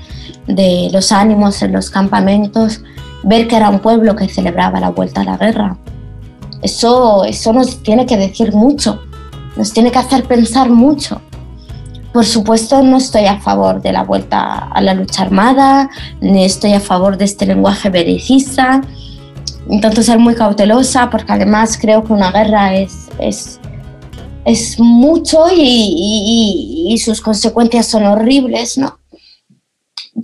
de 0.46 0.88
los 0.92 1.12
ánimos 1.12 1.62
en 1.62 1.72
los 1.72 1.90
campamentos, 1.90 2.82
ver 3.22 3.48
que 3.48 3.56
era 3.56 3.70
un 3.70 3.80
pueblo 3.80 4.14
que 4.16 4.28
celebraba 4.28 4.80
la 4.80 4.90
vuelta 4.90 5.22
a 5.22 5.24
la 5.24 5.36
guerra. 5.36 5.76
Eso, 6.62 7.24
eso 7.24 7.52
nos 7.52 7.82
tiene 7.82 8.06
que 8.06 8.16
decir 8.16 8.52
mucho, 8.52 9.02
nos 9.56 9.72
tiene 9.72 9.90
que 9.90 9.98
hacer 9.98 10.24
pensar 10.24 10.68
mucho. 10.70 11.20
Por 12.16 12.24
supuesto, 12.24 12.82
no 12.82 12.96
estoy 12.96 13.26
a 13.26 13.38
favor 13.40 13.82
de 13.82 13.92
la 13.92 14.02
vuelta 14.02 14.70
a 14.70 14.80
la 14.80 14.94
lucha 14.94 15.20
armada, 15.20 15.90
ni 16.22 16.46
estoy 16.46 16.72
a 16.72 16.80
favor 16.80 17.18
de 17.18 17.26
este 17.26 17.44
lenguaje 17.44 17.90
belicista. 17.90 18.80
Intento 19.68 20.02
ser 20.02 20.18
muy 20.18 20.34
cautelosa 20.34 21.10
porque 21.10 21.30
además 21.30 21.76
creo 21.78 22.02
que 22.04 22.14
una 22.14 22.32
guerra 22.32 22.74
es, 22.74 23.08
es, 23.18 23.60
es 24.46 24.80
mucho 24.80 25.44
y, 25.54 25.60
y, 25.60 26.94
y 26.94 26.96
sus 26.96 27.20
consecuencias 27.20 27.84
son 27.84 28.06
horribles, 28.06 28.78
¿no? 28.78 28.98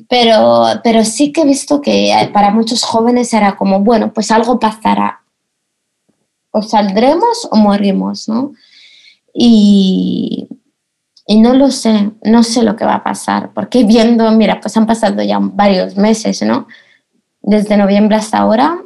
pero, 0.08 0.64
pero 0.82 1.04
sí 1.04 1.30
que 1.30 1.42
he 1.42 1.44
visto 1.46 1.82
que 1.82 2.30
para 2.32 2.52
muchos 2.52 2.84
jóvenes 2.84 3.34
era 3.34 3.54
como, 3.54 3.80
bueno, 3.80 4.14
pues 4.14 4.30
algo 4.30 4.58
pasará. 4.58 5.20
O 6.52 6.62
saldremos 6.62 7.46
o 7.50 7.56
morimos, 7.56 8.30
¿no? 8.30 8.54
Y, 9.34 10.48
y 11.26 11.40
no 11.40 11.54
lo 11.54 11.70
sé, 11.70 12.10
no 12.22 12.42
sé 12.42 12.62
lo 12.62 12.76
que 12.76 12.84
va 12.84 12.96
a 12.96 13.04
pasar, 13.04 13.50
porque 13.54 13.84
viendo, 13.84 14.30
mira, 14.32 14.60
pues 14.60 14.76
han 14.76 14.86
pasado 14.86 15.22
ya 15.22 15.38
varios 15.40 15.96
meses, 15.96 16.42
¿no? 16.42 16.66
Desde 17.40 17.76
noviembre 17.76 18.16
hasta 18.16 18.38
ahora, 18.38 18.78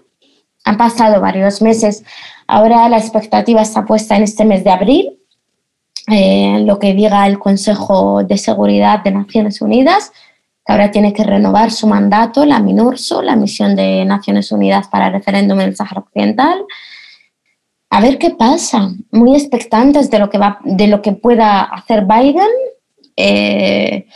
han 0.64 0.76
pasado 0.76 1.20
varios 1.20 1.62
meses. 1.62 2.04
Ahora 2.46 2.88
la 2.88 2.98
expectativa 2.98 3.62
está 3.62 3.84
puesta 3.84 4.16
en 4.16 4.22
este 4.22 4.44
mes 4.44 4.64
de 4.64 4.70
abril, 4.70 5.18
eh, 6.08 6.62
lo 6.64 6.78
que 6.78 6.94
diga 6.94 7.26
el 7.26 7.38
Consejo 7.38 8.22
de 8.22 8.38
Seguridad 8.38 9.02
de 9.02 9.10
Naciones 9.10 9.60
Unidas, 9.60 10.12
que 10.64 10.72
ahora 10.72 10.90
tiene 10.90 11.12
que 11.12 11.24
renovar 11.24 11.70
su 11.70 11.86
mandato, 11.86 12.44
la 12.44 12.60
MINURSO, 12.60 13.22
la 13.22 13.36
Misión 13.36 13.76
de 13.76 14.04
Naciones 14.04 14.50
Unidas 14.52 14.88
para 14.88 15.08
el 15.08 15.14
Referéndum 15.14 15.60
en 15.60 15.68
el 15.68 15.76
Sáhara 15.76 16.00
Occidental. 16.00 16.64
A 17.90 18.00
ver 18.00 18.18
qué 18.18 18.30
pasa. 18.30 18.90
Muy 19.10 19.34
expectantes 19.34 20.10
de 20.10 20.18
lo 20.18 20.30
que, 20.30 20.38
va, 20.38 20.58
de 20.64 20.86
lo 20.88 21.02
que 21.02 21.12
pueda 21.12 21.62
hacer 21.62 22.04
Biden. 22.04 22.50
Eh, 23.16 24.06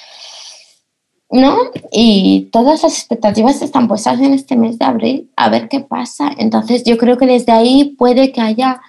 ¿no? 1.30 1.58
Y 1.92 2.48
todas 2.52 2.82
las 2.82 2.98
expectativas 2.98 3.62
están 3.62 3.86
puestas 3.88 4.20
en 4.20 4.34
este 4.34 4.56
mes 4.56 4.78
de 4.78 4.84
abril, 4.84 5.30
a 5.36 5.48
ver 5.48 5.68
qué 5.68 5.80
pasa. 5.80 6.30
Entonces 6.36 6.82
yo 6.84 6.98
creo 6.98 7.16
que 7.16 7.26
desde 7.26 7.52
ahí 7.52 7.94
puede 7.96 8.32
que 8.32 8.40
haya 8.40 8.80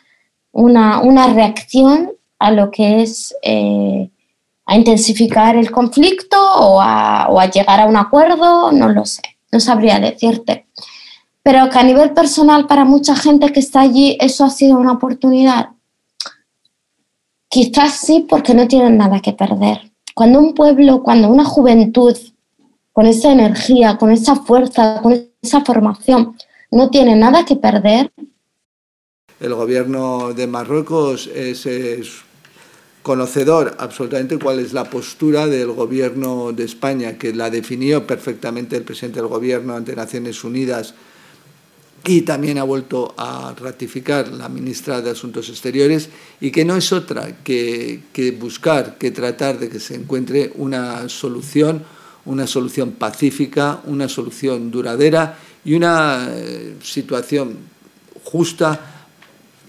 una, 0.52 1.02
una 1.02 1.28
reacción 1.28 2.12
a 2.40 2.52
lo 2.52 2.72
que 2.72 3.04
es 3.04 3.36
eh, 3.44 4.10
a 4.66 4.76
intensificar 4.76 5.56
el 5.56 5.72
conflicto 5.72 6.38
o 6.56 6.82
a, 6.82 7.28
o 7.30 7.40
a 7.40 7.50
llegar 7.50 7.80
a 7.80 7.86
un 7.86 7.98
acuerdo, 7.98 8.72
no 8.72 8.90
lo 8.90 9.06
sé, 9.06 9.22
no 9.52 9.60
sabría 9.60 10.00
decirte. 10.00 10.66
Pero 11.44 11.70
que 11.70 11.80
a 11.80 11.84
nivel 11.84 12.14
personal 12.14 12.68
para 12.68 12.86
mucha 12.86 13.16
gente 13.16 13.52
que 13.52 13.60
está 13.60 13.82
allí 13.82 14.18
eso 14.20 14.46
ha 14.46 14.50
sido 14.50 14.78
una 14.78 14.94
oportunidad. 14.94 15.70
Quizás 17.50 17.98
sí 17.98 18.26
porque 18.30 18.54
no 18.54 18.68
tienen 18.68 18.98
nada 18.98 19.20
que 19.20 19.34
perder. 19.34 19.92
Cuando 20.14 20.40
un 20.40 20.54
pueblo, 20.54 21.04
cuando 21.04 21.30
una 21.30 21.46
juventud 21.46 22.16
con 22.94 23.06
esa 23.06 23.32
energía, 23.32 23.98
con 23.98 24.12
esa 24.12 24.36
fuerza, 24.36 25.02
con 25.02 25.30
esa 25.42 25.62
formación, 25.62 26.36
no 26.72 26.90
tiene 26.90 27.16
nada 27.16 27.46
que 27.46 27.56
perder. 27.56 28.12
El 29.40 29.56
gobierno 29.56 30.34
de 30.34 30.48
Marruecos 30.48 31.28
es, 31.28 31.68
conocedor 33.02 33.76
absolutamente 33.80 34.38
cuál 34.38 34.60
es 34.60 34.74
la 34.74 34.90
postura 34.90 35.48
del 35.48 35.72
gobierno 35.72 36.52
de 36.52 36.64
España, 36.64 37.18
que 37.18 37.34
la 37.34 37.50
definió 37.50 38.06
perfectamente 38.06 38.78
el 38.78 38.84
presidente 38.84 39.20
del 39.20 39.30
gobierno 39.30 39.76
ante 39.76 39.96
Naciones 39.96 40.44
Unidas 40.44 40.94
y 42.06 42.22
también 42.22 42.58
ha 42.58 42.64
vuelto 42.64 43.14
a 43.18 43.54
ratificar 43.60 44.30
la 44.30 44.50
ministra 44.50 45.02
de 45.02 45.12
Asuntos 45.12 45.50
Exteriores 45.50 46.10
y 46.40 46.52
que 46.52 46.66
no 46.66 46.76
es 46.76 46.92
otra 46.92 47.44
que, 47.44 48.02
buscar, 48.40 48.98
que 48.98 49.12
tratar 49.12 49.60
de 49.60 49.70
que 49.70 49.80
se 49.80 49.96
encuentre 49.96 50.52
una 50.56 51.08
solución 51.10 51.84
una 52.26 52.46
solución 52.46 52.92
pacífica, 52.92 53.82
una 53.86 54.08
solución 54.08 54.70
duradera 54.70 55.40
y 55.66 55.74
una 55.74 56.28
eh, 56.30 56.76
situación 56.82 57.58
justa 58.24 59.08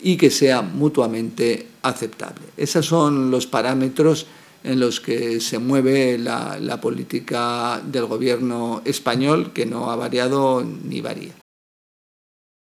y 0.02 0.16
que 0.16 0.30
sea 0.30 0.62
mutuamente 0.62 1.66
aceptable. 1.82 2.42
Esos 2.56 2.84
son 2.84 3.30
los 3.30 3.46
parámetros 3.46 4.26
en 4.64 4.78
los 4.78 5.00
que 5.00 5.40
se 5.40 5.58
mueve 5.58 6.18
la, 6.18 6.80
política 6.80 7.80
del 7.84 8.06
gobierno 8.06 8.82
español, 8.84 9.52
que 9.52 9.66
no 9.66 9.90
ha 9.90 9.96
variado 9.96 10.62
ni 10.62 11.00
varía. 11.00 11.41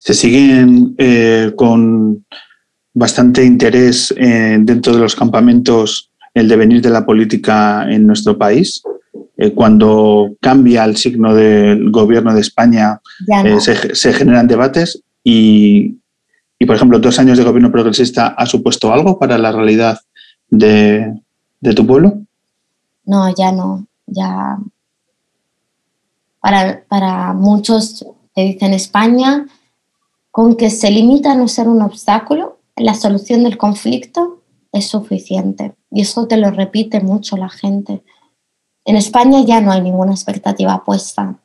Se 0.01 0.15
siguen 0.15 0.95
eh, 0.99 1.53
con 1.55 2.25
bastante 2.93 3.45
interés 3.45 4.13
eh, 4.17 4.59
dentro 4.61 4.95
de 4.95 5.01
los 5.01 5.15
campamentos 5.15 6.11
el 6.35 6.49
devenir 6.49 6.83
de 6.83 6.91
la 6.91 7.05
política 7.05 7.87
en 7.89 8.07
nuestro 8.07 8.37
país. 8.37 8.83
Eh, 9.37 9.53
cuando 9.53 10.37
cambia 10.41 10.85
el 10.85 10.97
signo 10.97 11.35
del 11.35 11.91
gobierno 11.91 12.35
de 12.35 12.41
España, 12.41 13.01
eh, 13.45 13.59
se, 13.61 14.13
generan 14.13 14.47
debates 14.47 15.03
y, 15.25 15.97
por 16.67 16.77
ejemplo, 16.77 16.99
dos 16.99 17.19
años 17.19 17.39
de 17.39 17.45
gobierno 17.45 17.73
progresista 17.73 18.29
ha 18.29 18.47
supuesto 18.47 18.93
algo 18.93 19.19
para 19.19 19.39
la 19.39 19.53
realidad 19.53 19.99
de, 20.49 21.15
tu 21.75 21.87
pueblo? 21.87 22.21
No, 23.05 23.35
ya 23.35 23.53
no. 23.53 23.87
Ya 24.07 24.59
para, 26.41 26.83
para 26.89 27.33
muchos 27.33 28.05
que 28.35 28.43
dicen 28.43 28.73
España, 28.73 29.47
con 30.31 30.57
que 30.57 30.71
se 30.71 30.91
limita 30.91 31.33
a 31.33 31.35
no 31.35 31.49
ser 31.49 31.69
un 31.69 31.83
obstáculo, 31.83 32.59
la 32.77 32.95
solución 32.95 33.43
del 33.45 33.59
conflicto 33.59 34.43
es 34.73 34.87
suficiente. 34.87 35.75
Y 35.91 36.03
eso 36.03 36.27
te 36.27 36.37
lo 36.37 36.51
repite 36.51 37.01
mucho 37.01 37.37
la 37.37 37.49
gente. 37.49 38.03
En 38.85 38.97
España 38.97 39.43
ya 39.45 39.61
no 39.61 39.73
hay 39.73 39.81
ninguna 39.81 40.13
expectativa 40.13 40.83
puesta. 40.85 41.37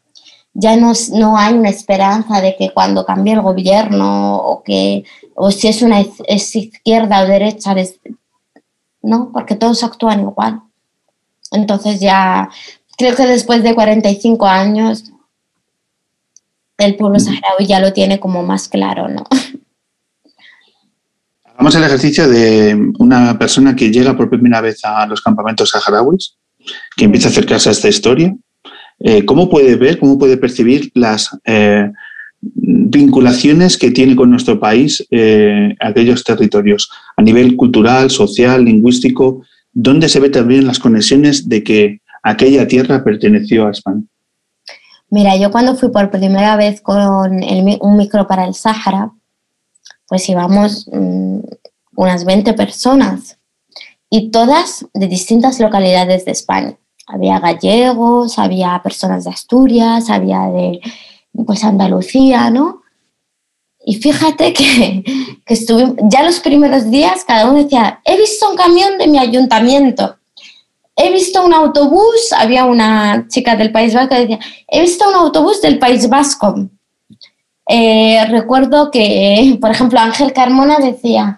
Ya 0.53 0.77
no, 0.77 0.93
no 1.13 1.37
hay 1.37 1.53
una 1.53 1.69
esperanza 1.69 2.39
de 2.39 2.55
que 2.55 2.71
cuando 2.71 3.05
cambie 3.05 3.33
el 3.33 3.41
gobierno 3.41 4.37
o 4.37 4.63
que 4.63 5.03
o 5.35 5.51
si 5.51 5.67
es 5.67 5.81
una 5.81 5.99
es 6.27 6.55
izquierda 6.55 7.23
o 7.23 7.27
derecha, 7.27 7.75
no, 9.01 9.31
porque 9.33 9.55
todos 9.55 9.83
actúan 9.83 10.21
igual. 10.21 10.61
Entonces 11.51 11.99
ya 11.99 12.49
creo 12.97 13.15
que 13.15 13.25
después 13.25 13.63
de 13.63 13.75
45 13.75 14.45
años 14.45 15.11
el 16.77 16.95
pueblo 16.95 17.19
saharaui 17.19 17.65
ya 17.65 17.79
lo 17.79 17.93
tiene 17.93 18.19
como 18.19 18.43
más 18.43 18.67
claro, 18.67 19.07
¿no? 19.07 19.23
Hagamos 21.55 21.75
el 21.75 21.83
ejercicio 21.85 22.27
de 22.27 22.91
una 22.99 23.39
persona 23.39 23.77
que 23.77 23.89
llega 23.89 24.17
por 24.17 24.29
primera 24.29 24.59
vez 24.59 24.83
a 24.83 25.07
los 25.07 25.21
campamentos 25.21 25.69
saharauis 25.69 26.35
que 26.97 27.05
empieza 27.05 27.29
a 27.29 27.31
acercarse 27.31 27.69
a 27.69 27.71
esta 27.71 27.87
historia, 27.87 28.35
eh, 28.99 29.23
¿cómo 29.23 29.49
puede 29.49 29.77
ver, 29.77 29.97
cómo 29.97 30.19
puede 30.19 30.35
percibir 30.35 30.91
las 30.95 31.29
eh, 31.45 31.89
vinculaciones 32.41 33.77
que 33.77 33.91
tiene 33.91 34.15
con 34.15 34.29
nuestro 34.29 34.59
país 34.59 35.05
eh, 35.11 35.75
aquellos 35.79 36.23
territorios 36.23 36.89
a 37.15 37.21
nivel 37.21 37.55
cultural, 37.55 38.09
social, 38.09 38.65
lingüístico, 38.65 39.45
¿dónde 39.71 40.09
se 40.09 40.19
ve 40.19 40.29
también 40.29 40.67
las 40.67 40.79
conexiones 40.79 41.47
de 41.47 41.63
que 41.63 42.01
aquella 42.23 42.67
tierra 42.67 43.03
perteneció 43.03 43.67
a 43.67 43.71
España? 43.71 44.01
Mira, 45.15 45.37
yo 45.37 45.49
cuando 45.49 45.77
fui 45.77 45.91
por 45.91 46.11
primera 46.11 46.57
vez 46.57 46.81
con 46.81 46.97
un 46.99 47.95
micro 47.95 48.27
para 48.27 48.43
el 48.43 48.53
Sáhara, 48.53 49.13
pues 50.09 50.27
íbamos 50.27 50.89
mm, 50.91 51.39
unas 51.95 52.25
20 52.25 52.51
personas 52.51 53.37
y 54.09 54.29
todas 54.29 54.85
de 54.93 55.07
distintas 55.07 55.57
localidades 55.61 56.25
de 56.25 56.31
España. 56.31 56.77
Había 57.07 57.39
gallegos, 57.39 58.37
había 58.37 58.81
personas 58.83 59.23
de 59.23 59.29
Asturias, 59.29 60.09
había 60.09 60.47
de 60.47 60.81
pues 61.45 61.63
Andalucía, 61.63 62.49
¿no? 62.49 62.81
Y 63.85 63.95
fíjate 63.95 64.51
que, 64.51 65.01
que 65.45 65.53
estuve, 65.53 65.95
ya 66.09 66.23
los 66.23 66.41
primeros 66.41 66.91
días 66.91 67.23
cada 67.23 67.49
uno 67.49 67.63
decía, 67.63 68.01
he 68.03 68.17
visto 68.17 68.49
un 68.49 68.57
camión 68.57 68.97
de 68.97 69.07
mi 69.07 69.17
ayuntamiento, 69.17 70.17
he 70.95 71.11
visto 71.11 71.45
un 71.45 71.53
autobús, 71.53 72.31
había 72.37 72.65
una 72.65 73.27
chica 73.27 73.55
del 73.55 73.71
País 73.71 73.93
Vasco 73.93 74.09
que 74.09 74.21
decía, 74.21 74.39
he 74.67 74.81
visto 74.81 75.07
un 75.07 75.15
autobús 75.15 75.61
del 75.61 75.77
País 75.77 76.07
Vasco. 76.09 76.69
Eh, 77.67 78.25
recuerdo 78.29 78.91
que, 78.91 79.57
por 79.61 79.71
ejemplo, 79.71 79.99
Ángel 79.99 80.33
Carmona 80.33 80.77
decía, 80.77 81.37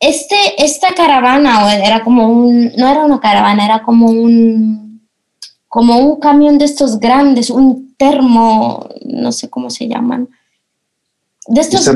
este, 0.00 0.36
esta 0.58 0.94
caravana, 0.94 1.74
era 1.76 2.04
como 2.04 2.28
un, 2.28 2.72
no 2.76 2.88
era 2.88 3.04
una 3.04 3.18
caravana, 3.18 3.64
era 3.64 3.82
como 3.82 4.06
un, 4.06 5.08
como 5.66 5.98
un 5.98 6.20
camión 6.20 6.56
de 6.58 6.66
estos 6.66 7.00
grandes, 7.00 7.50
un 7.50 7.94
termo, 7.96 8.88
no 9.04 9.32
sé 9.32 9.50
cómo 9.50 9.70
se 9.70 9.88
llaman. 9.88 10.28
De 11.48 11.60
estos 11.60 11.90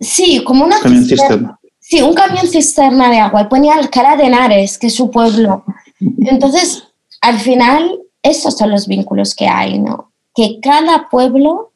Sí, 0.00 0.42
como 0.44 0.64
una 0.64 0.76
cisterna. 0.80 1.58
Sí, 1.94 2.02
un 2.02 2.14
camión 2.14 2.48
cisterna 2.48 3.08
de 3.08 3.20
agua. 3.20 3.42
Y 3.42 3.44
ponía 3.44 3.74
Alcalá 3.74 4.16
de 4.16 4.24
Henares, 4.24 4.78
que 4.78 4.88
es 4.88 4.94
su 4.96 5.12
pueblo. 5.12 5.64
Entonces, 6.00 6.88
al 7.20 7.38
final, 7.38 8.00
esos 8.20 8.58
son 8.58 8.72
los 8.72 8.88
vínculos 8.88 9.32
que 9.32 9.46
hay, 9.46 9.78
¿no? 9.78 10.10
Que 10.34 10.58
cada 10.60 11.08
pueblo 11.08 11.70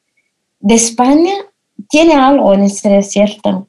de 0.58 0.74
España 0.74 1.34
tiene 1.88 2.14
algo 2.14 2.52
en 2.52 2.64
este 2.64 2.88
desierto. 2.88 3.68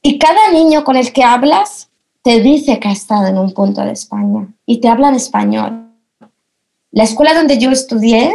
Y 0.00 0.20
cada 0.20 0.52
niño 0.52 0.84
con 0.84 0.94
el 0.94 1.12
que 1.12 1.24
hablas 1.24 1.90
te 2.22 2.40
dice 2.40 2.78
que 2.78 2.86
ha 2.86 2.92
estado 2.92 3.26
en 3.26 3.36
un 3.36 3.52
punto 3.52 3.80
de 3.80 3.90
España 3.90 4.46
y 4.64 4.80
te 4.80 4.88
habla 4.88 5.08
en 5.08 5.16
español. 5.16 5.90
La 6.92 7.02
escuela 7.02 7.34
donde 7.34 7.58
yo 7.58 7.72
estudié 7.72 8.32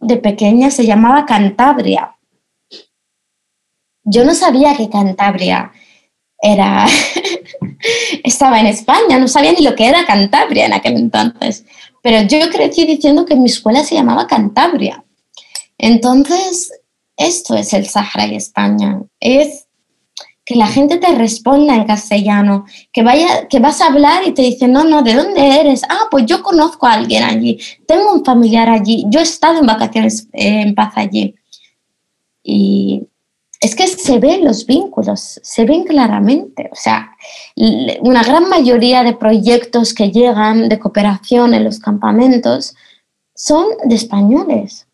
de 0.00 0.18
pequeña 0.18 0.70
se 0.70 0.84
llamaba 0.84 1.24
Cantabria. 1.24 2.18
Yo 4.04 4.26
no 4.26 4.34
sabía 4.34 4.76
que 4.76 4.90
Cantabria 4.90 5.72
era 6.46 6.86
estaba 8.24 8.60
en 8.60 8.66
España, 8.66 9.18
no 9.18 9.28
sabía 9.28 9.52
ni 9.52 9.62
lo 9.62 9.74
que 9.74 9.86
era 9.86 10.06
Cantabria 10.06 10.66
en 10.66 10.72
aquel 10.72 10.96
entonces, 10.96 11.64
pero 12.02 12.22
yo 12.22 12.38
crecí 12.50 12.84
diciendo 12.86 13.24
que 13.24 13.36
mi 13.36 13.46
escuela 13.46 13.82
se 13.82 13.96
llamaba 13.96 14.26
Cantabria. 14.26 15.04
Entonces, 15.78 16.72
esto 17.16 17.54
es 17.54 17.72
el 17.72 17.86
Sahara 17.86 18.26
y 18.26 18.36
España, 18.36 19.02
es 19.20 19.66
que 20.44 20.54
la 20.54 20.68
gente 20.68 20.98
te 20.98 21.12
responda 21.12 21.74
en 21.74 21.84
castellano, 21.84 22.66
que, 22.92 23.02
vaya, 23.02 23.48
que 23.48 23.58
vas 23.58 23.80
a 23.80 23.88
hablar 23.88 24.22
y 24.24 24.32
te 24.32 24.42
dicen, 24.42 24.72
no, 24.72 24.84
no, 24.84 25.02
¿de 25.02 25.14
dónde 25.14 25.60
eres? 25.60 25.82
Ah, 25.88 26.06
pues 26.08 26.24
yo 26.26 26.40
conozco 26.42 26.86
a 26.86 26.92
alguien 26.92 27.24
allí, 27.24 27.58
tengo 27.86 28.12
un 28.12 28.24
familiar 28.24 28.70
allí, 28.70 29.04
yo 29.08 29.18
he 29.18 29.24
estado 29.24 29.58
en 29.58 29.66
vacaciones 29.66 30.28
eh, 30.32 30.62
en 30.62 30.74
paz 30.76 30.92
allí. 30.94 31.34
Y 32.44 33.02
es 33.66 33.74
que 33.74 33.86
se 33.88 34.18
ven 34.18 34.44
los 34.44 34.64
vínculos, 34.64 35.40
se 35.42 35.64
ven 35.64 35.84
claramente. 35.84 36.70
O 36.72 36.76
sea, 36.76 37.16
una 38.00 38.22
gran 38.22 38.48
mayoría 38.48 39.02
de 39.02 39.14
proyectos 39.14 39.92
que 39.92 40.10
llegan 40.10 40.68
de 40.68 40.78
cooperación 40.78 41.52
en 41.52 41.64
los 41.64 41.80
campamentos 41.80 42.76
son 43.34 43.66
de 43.84 43.96
españoles 43.96 44.86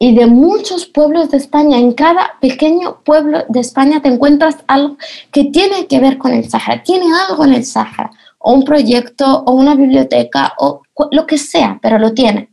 y 0.00 0.14
de 0.16 0.26
muchos 0.26 0.86
pueblos 0.86 1.30
de 1.30 1.36
España. 1.36 1.78
En 1.78 1.92
cada 1.92 2.38
pequeño 2.40 3.02
pueblo 3.04 3.44
de 3.48 3.60
España 3.60 4.02
te 4.02 4.08
encuentras 4.08 4.56
algo 4.66 4.96
que 5.30 5.44
tiene 5.44 5.86
que 5.86 6.00
ver 6.00 6.18
con 6.18 6.32
el 6.32 6.48
Sahara, 6.50 6.82
tiene 6.82 7.06
algo 7.28 7.44
en 7.44 7.54
el 7.54 7.64
Sahara, 7.64 8.10
o 8.38 8.52
un 8.52 8.64
proyecto, 8.64 9.44
o 9.46 9.52
una 9.52 9.76
biblioteca, 9.76 10.54
o 10.58 10.82
lo 11.12 11.24
que 11.24 11.38
sea, 11.38 11.78
pero 11.80 11.98
lo 11.98 12.14
tiene. 12.14 12.50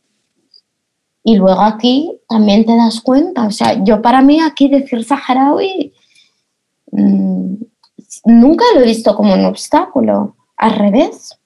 Y 1.27 1.37
luego 1.37 1.61
aquí 1.61 2.21
también 2.29 2.65
te 2.65 2.77
das 2.77 3.01
cuenta, 3.01 3.47
o 3.47 3.51
sea, 3.51 3.83
yo 3.83 3.99
para 3.99 4.21
mí 4.21 4.39
aquí 4.39 4.67
decir 4.67 5.03
saharaui 5.03 5.91
mmm, 6.91 7.55
nunca 8.25 8.63
lo 8.75 8.81
he 8.81 8.85
visto 8.85 9.15
como 9.15 9.33
un 9.33 9.43
obstáculo, 9.45 10.35
al 10.55 10.75
revés, 10.75 11.37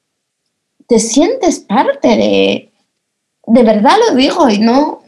te 0.86 1.00
sientes 1.00 1.60
parte 1.60 2.10
de, 2.10 2.74
de 3.48 3.64
verdad 3.64 3.96
lo 4.10 4.16
digo 4.16 4.50
y 4.50 4.60
no, 4.60 5.02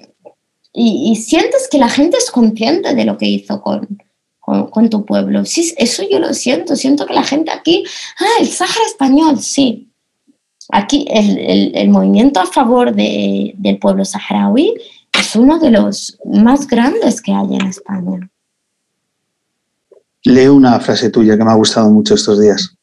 y, 0.74 1.18
sientes 1.18 1.68
que 1.70 1.78
la 1.78 1.90
gente 1.90 2.16
es 2.16 2.32
consciente 2.32 2.96
de 2.96 3.04
lo 3.04 3.18
que 3.18 3.26
hizo 3.26 3.62
con, 3.62 4.02
con, 4.40 4.90
tu 4.90 5.04
pueblo. 5.06 5.44
Sí, 5.44 5.74
eso 5.76 6.04
yo 6.10 6.18
lo 6.18 6.34
siento, 6.34 6.78
siento 6.78 7.06
que 7.06 7.14
la 7.14 7.26
gente 7.26 7.52
aquí, 7.52 7.84
ah, 8.20 8.40
el 8.40 8.48
Sáhara 8.48 8.86
español, 8.88 9.38
sí. 9.42 9.91
Aquí 10.72 11.06
el, 11.10 11.72
el, 11.76 11.90
movimiento 11.90 12.40
a 12.40 12.46
favor 12.46 12.94
de, 12.96 13.54
del 13.58 13.78
pueblo 13.78 14.06
saharaui 14.06 14.74
es 15.20 15.36
uno 15.36 15.60
de 15.60 15.72
los 15.72 16.18
más 16.26 16.68
grandes 16.68 17.22
que 17.22 17.34
hay 17.34 17.56
en 17.56 17.66
España. 17.68 18.30
Leo 20.24 20.56
una 20.56 20.80
frase 20.80 21.10
tuya 21.10 21.38
que 21.38 21.44
me 21.44 21.52
ha 21.52 21.56
gustado 21.56 21.90
mucho 21.90 22.16
estos 22.16 22.40
días. 22.40 22.76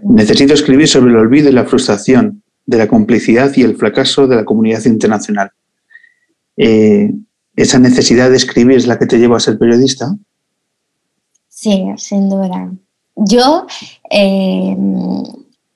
Necesito 0.00 0.54
escribir 0.54 0.88
sobre 0.88 1.10
el 1.10 1.16
olvido 1.16 1.48
y 1.48 1.52
la 1.52 1.64
frustración 1.64 2.42
de 2.66 2.78
la 2.78 2.88
complicidad 2.88 3.50
y 3.56 3.62
el 3.62 3.76
fracaso 3.76 4.26
de 4.26 4.36
la 4.36 4.44
comunidad 4.44 4.84
internacional. 4.84 5.50
Eh, 6.56 7.12
¿Esa 7.56 7.78
necesidad 7.78 8.30
de 8.30 8.36
escribir 8.36 8.76
es 8.76 8.86
la 8.86 8.98
que 8.98 9.06
te 9.06 9.18
lleva 9.18 9.36
a 9.36 9.40
ser 9.40 9.58
periodista? 9.58 10.14
Sí, 11.48 11.84
sin 11.96 12.28
duda. 12.28 12.70
Yo 13.16 13.66
eh, 14.10 14.76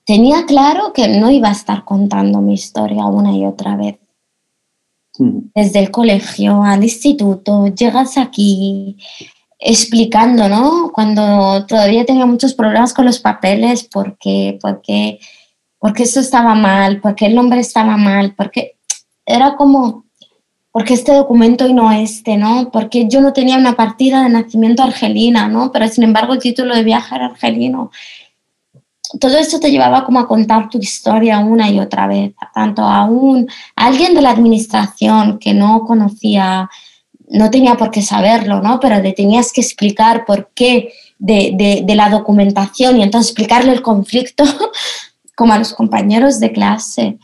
tenía 0.05 0.47
claro 0.47 0.93
que 0.93 1.09
no 1.09 1.31
iba 1.31 1.49
a 1.49 1.53
estar 1.53 1.85
contando 1.85 2.41
mi 2.41 2.55
historia 2.55 3.07
una 3.07 3.33
y 3.37 3.47
otra 3.47 3.77
vez. 3.77 3.97
Mm. 5.19 5.51
Desde 5.55 5.79
el 5.81 5.91
colegio 5.91 6.63
al 6.63 6.83
instituto, 6.83 7.69
llegas 7.69 8.19
aquí, 8.19 8.97
explicando, 9.59 10.49
¿no? 10.49 10.91
Cuando 10.93 11.65
todavía 11.67 12.05
tenía 12.05 12.27
muchos 12.27 12.55
problemas 12.55 12.93
con 12.93 13.07
los 13.07 13.19
papeles, 13.19 13.85
porque, 13.85 14.59
porque, 14.61 15.21
porque 15.79 16.03
eso 16.03 16.21
estaba 16.21 16.55
mal, 16.55 17.01
porque 17.01 17.27
el 17.27 17.35
nombre 17.35 17.61
estaba 17.61 17.97
mal, 17.97 18.35
porque 18.37 18.77
era 19.25 19.57
como, 19.57 20.05
porque 20.71 20.95
este 20.95 21.15
documento 21.15 21.67
y 21.67 21.73
no 21.73 21.93
este, 21.93 22.37
¿no? 22.37 22.71
Porque 22.71 23.07
yo 23.09 23.21
no 23.21 23.33
tenía 23.33 23.57
una 23.57 23.77
partida 23.77 24.23
de 24.25 24.29
nacimiento 24.29 24.83
argelina, 24.83 25.49
¿no? 25.49 25.73
Pero 25.73 25.89
sin 25.89 26.05
embargo 26.05 26.35
el 26.35 26.41
título 26.41 26.75
de 26.75 26.83
viaje 26.83 27.15
era 27.15 27.27
argelino. 27.27 27.91
Todo 29.21 29.37
esto 29.39 29.61
te 29.61 29.71
llevaba 29.71 30.05
como 30.05 30.19
a 30.19 30.29
contar 30.29 30.69
tu 30.69 30.79
historia 30.79 31.39
una 31.39 31.71
y 31.71 31.79
otra 31.79 32.07
vez, 32.07 32.35
tanto 32.55 32.83
a, 32.83 33.05
un, 33.05 33.49
a 33.77 33.87
alguien 33.87 34.15
de 34.15 34.23
la 34.23 34.31
administración 34.31 35.39
que 35.39 35.55
no 35.55 35.85
conocía 35.85 36.69
no 37.29 37.51
tenía 37.51 37.77
por 37.77 37.91
qué 37.91 38.03
saberlo, 38.03 38.61
¿no? 38.61 38.81
Pero 38.81 39.01
le 39.01 39.13
tenías 39.13 39.53
que 39.53 39.61
explicar 39.61 40.25
por 40.25 40.51
qué 40.55 40.93
de, 41.19 41.85
la 41.89 42.11
documentación 42.11 42.99
y 42.99 43.03
entonces 43.03 43.31
explicarle 43.31 43.73
el 43.73 43.83
conflicto 43.83 44.45
como 45.37 45.53
a 45.53 45.59
los 45.59 45.73
compañeros 45.73 46.41
de 46.41 46.53
clase. 46.53 47.19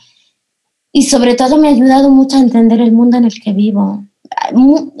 Y 0.91 1.03
sobre 1.03 1.35
todo 1.35 1.57
me 1.57 1.67
ha 1.67 1.71
ayudado 1.71 2.09
mucho 2.09 2.37
a 2.37 2.41
entender 2.41 2.81
el 2.81 2.91
mundo 2.91 3.17
en 3.17 3.25
el 3.25 3.41
que 3.41 3.53
vivo. 3.53 4.03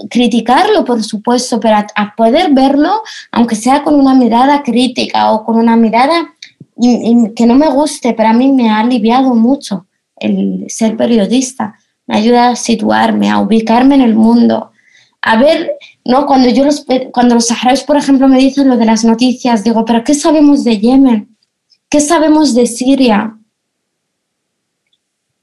Criticarlo, 0.09 0.85
por 0.85 1.03
supuesto, 1.03 1.59
pero 1.59 1.77
a, 1.95 2.15
poder 2.15 2.53
verlo, 2.53 3.01
aunque 3.31 3.55
sea 3.55 3.83
con 3.83 3.95
una 3.95 4.13
mirada 4.13 4.63
crítica 4.63 5.31
o 5.31 5.43
con 5.43 5.57
una 5.57 5.75
mirada 5.75 6.33
que 7.35 7.45
no 7.45 7.55
me 7.55 7.69
guste, 7.69 8.13
pero 8.13 8.29
a 8.29 8.33
mí 8.33 8.51
me 8.51 8.69
ha 8.69 8.79
aliviado 8.79 9.35
mucho 9.35 9.85
el 10.15 10.65
ser 10.69 10.95
periodista. 10.97 11.75
Me 12.07 12.17
ayuda 12.17 12.49
a 12.49 12.55
situarme, 12.55 13.29
a 13.29 13.39
ubicarme 13.39 13.95
en 13.95 14.01
el 14.01 14.15
mundo, 14.15 14.71
a 15.21 15.37
ver, 15.37 15.77
¿no? 16.03 16.25
Cuando, 16.25 16.49
yo 16.49 16.65
los, 16.65 16.85
cuando 17.11 17.35
los 17.35 17.47
saharauis, 17.47 17.83
por 17.83 17.95
ejemplo, 17.95 18.27
me 18.27 18.39
dicen 18.39 18.67
lo 18.67 18.77
de 18.77 18.85
las 18.85 19.03
noticias, 19.03 19.63
digo, 19.63 19.85
¿pero 19.85 20.03
qué 20.03 20.15
sabemos 20.15 20.63
de 20.63 20.79
Yemen? 20.79 21.37
¿Qué 21.89 21.99
sabemos 21.99 22.55
de 22.55 22.65
Siria? 22.65 23.37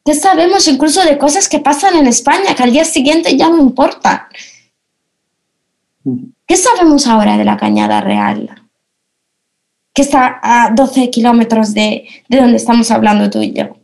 ¿Qué 0.04 0.14
sabemos 0.14 0.66
incluso 0.66 1.04
de 1.04 1.18
cosas 1.18 1.48
que 1.48 1.60
pasan 1.60 1.94
en 1.96 2.06
España, 2.06 2.54
que 2.56 2.62
al 2.62 2.72
día 2.72 2.84
siguiente 2.84 3.36
ya 3.36 3.50
no 3.50 3.58
importan? 3.58 4.22
¿Qué 6.46 6.56
sabemos 6.56 7.06
ahora 7.06 7.36
de 7.36 7.44
la 7.44 7.56
Cañada 7.56 8.00
Real? 8.00 8.57
Que 9.98 10.02
está 10.02 10.38
a 10.40 10.70
12 10.70 11.10
kilómetros 11.10 11.74
de, 11.74 12.06
de 12.28 12.36
donde 12.36 12.56
estamos 12.56 12.88
hablando 12.92 13.28
tú 13.28 13.42
y 13.42 13.52
yo. 13.52 13.74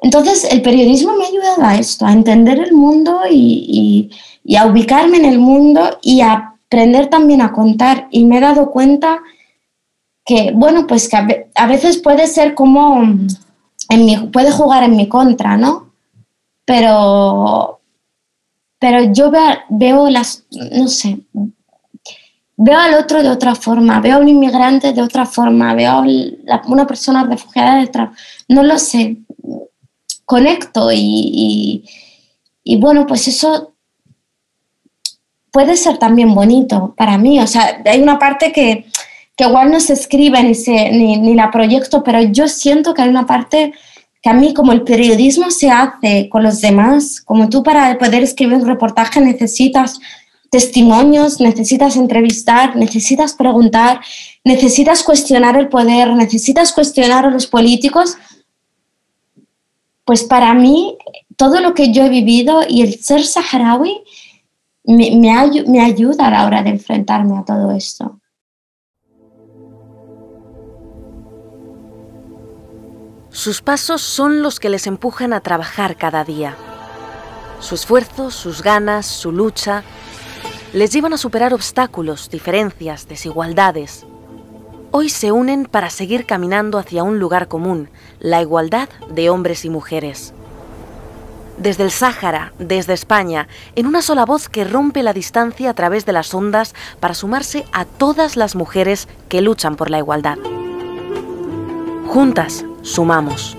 Entonces, 0.00 0.44
el 0.50 0.62
periodismo 0.62 1.14
me 1.16 1.24
ha 1.24 1.28
ayudado 1.28 1.62
a 1.64 1.76
esto, 1.76 2.06
a 2.06 2.12
entender 2.14 2.58
el 2.60 2.72
mundo 2.72 3.20
y, 3.30 4.10
a 4.56 4.64
ubicarme 4.66 5.18
en 5.18 5.26
el 5.26 5.38
mundo 5.38 5.98
y 6.00 6.22
a 6.22 6.54
aprender 6.64 7.08
también 7.08 7.42
a 7.42 7.52
contar. 7.52 8.08
Y 8.10 8.24
me 8.24 8.38
he 8.38 8.40
dado 8.40 8.70
cuenta 8.70 9.20
que, 10.24 10.52
bueno, 10.54 10.86
pues 10.86 11.10
que 11.10 11.50
a, 11.54 11.66
veces 11.66 11.98
puede 11.98 12.26
ser 12.26 12.54
como, 12.54 13.02
en 13.02 14.06
mi, 14.06 14.16
puede 14.28 14.50
jugar 14.50 14.82
en 14.82 14.96
mi 14.96 15.08
contra, 15.08 15.58
¿no? 15.58 15.92
Pero, 16.64 17.80
pero 18.78 19.12
yo 19.12 19.30
veo, 19.68 20.08
las, 20.08 20.46
no 20.50 20.88
sé, 20.88 21.18
veo 22.60 22.78
al 22.78 22.94
otro 22.94 23.22
de 23.22 23.30
otra 23.30 23.54
forma, 23.54 24.00
veo 24.00 24.16
a 24.16 24.18
un 24.18 24.28
inmigrante 24.28 24.92
de 24.92 25.00
otra 25.00 25.24
forma, 25.24 25.74
veo 25.74 25.92
a 25.92 26.62
una 26.66 26.86
persona 26.86 27.24
refugiada 27.24 27.76
de 27.76 27.84
otra, 27.84 28.12
no 28.48 28.64
lo 28.64 28.78
sé 28.78 29.18
conecto 30.24 30.90
y, 30.92 31.84
bueno, 32.80 33.06
pues 33.06 33.28
eso 33.28 33.72
puede 35.50 35.76
ser 35.76 35.96
también 35.96 36.34
bonito 36.34 36.94
para 36.98 37.16
mí. 37.16 37.40
O 37.40 37.46
sea, 37.46 37.80
hay 37.86 38.02
una 38.02 38.18
parte 38.18 38.52
que, 38.52 38.84
igual 39.38 39.70
no 39.70 39.80
se 39.80 39.94
escribe 39.94 40.42
ni, 40.42 40.54
se, 40.54 40.90
ni, 40.90 41.34
la 41.34 41.50
proyecto, 41.50 42.02
pero 42.02 42.20
yo 42.20 42.48
siento 42.48 42.92
que 42.92 43.02
hay 43.02 43.08
una 43.08 43.26
parte 43.26 43.72
que 44.20 44.28
a 44.28 44.34
mí 44.34 44.52
como 44.52 44.72
el 44.72 44.82
periodismo 44.82 45.50
se 45.50 45.70
hace 45.70 46.28
con 46.28 46.42
los 46.42 46.60
demás, 46.60 47.22
como 47.22 47.48
tú 47.48 47.62
para 47.62 47.96
poder 47.96 48.24
escribir 48.24 48.56
un 48.56 48.66
reportaje 48.66 49.20
necesitas 49.20 49.98
testimonios, 50.50 51.40
necesitas 51.40 51.96
entrevistar, 51.96 52.76
necesitas 52.76 53.34
preguntar, 53.34 54.00
necesitas 54.44 55.02
cuestionar 55.02 55.56
el 55.56 55.68
poder, 55.68 56.14
necesitas 56.14 56.72
cuestionar 56.72 57.26
a 57.26 57.30
los 57.30 57.46
políticos 57.46 58.16
pues 60.08 60.24
para 60.24 60.54
mí 60.54 60.96
todo 61.36 61.60
lo 61.60 61.74
que 61.74 61.92
yo 61.92 62.02
he 62.02 62.08
vivido 62.08 62.62
y 62.66 62.80
el 62.80 62.94
ser 62.94 63.22
saharaui 63.22 64.02
me, 64.84 65.14
me, 65.14 65.80
ayuda 65.82 66.28
a 66.28 66.30
la 66.30 66.46
hora 66.46 66.62
de 66.62 66.70
enfrentarme 66.70 67.36
a 67.36 67.44
todo 67.44 67.72
esto. 67.72 68.18
Sus 73.28 73.60
pasos 73.60 74.00
son 74.00 74.40
los 74.40 74.58
que 74.58 74.70
les 74.70 74.86
empujan 74.86 75.34
a 75.34 75.40
trabajar 75.40 75.96
cada 75.96 76.24
día. 76.24 76.56
Su 77.60 77.74
esfuerzo, 77.74 78.30
sus 78.30 78.62
ganas, 78.62 79.04
su 79.04 79.30
lucha, 79.30 79.84
les 80.72 80.92
llevan 80.92 81.12
a 81.12 81.18
superar 81.18 81.54
obstáculos, 81.54 82.28
diferencias, 82.30 83.08
desigualdades. 83.08 84.04
Hoy 84.90 85.08
se 85.08 85.32
unen 85.32 85.66
para 85.66 85.90
seguir 85.90 86.26
caminando 86.26 86.78
hacia 86.78 87.02
un 87.02 87.18
lugar 87.18 87.48
común, 87.48 87.90
la 88.20 88.40
igualdad 88.42 88.88
de 89.10 89.30
hombres 89.30 89.64
y 89.64 89.70
mujeres. 89.70 90.34
Desde 91.56 91.82
el 91.82 91.90
Sáhara, 91.90 92.52
desde 92.58 92.92
España, 92.92 93.48
en 93.74 93.86
una 93.86 94.02
sola 94.02 94.24
voz 94.24 94.48
que 94.48 94.64
rompe 94.64 95.02
la 95.02 95.12
distancia 95.12 95.70
a 95.70 95.74
través 95.74 96.06
de 96.06 96.12
las 96.12 96.32
ondas 96.32 96.74
para 97.00 97.14
sumarse 97.14 97.64
a 97.72 97.84
todas 97.84 98.36
las 98.36 98.54
mujeres 98.54 99.08
que 99.28 99.42
luchan 99.42 99.74
por 99.74 99.90
la 99.90 99.98
igualdad. 99.98 100.38
Juntas, 102.06 102.64
sumamos. 102.82 103.56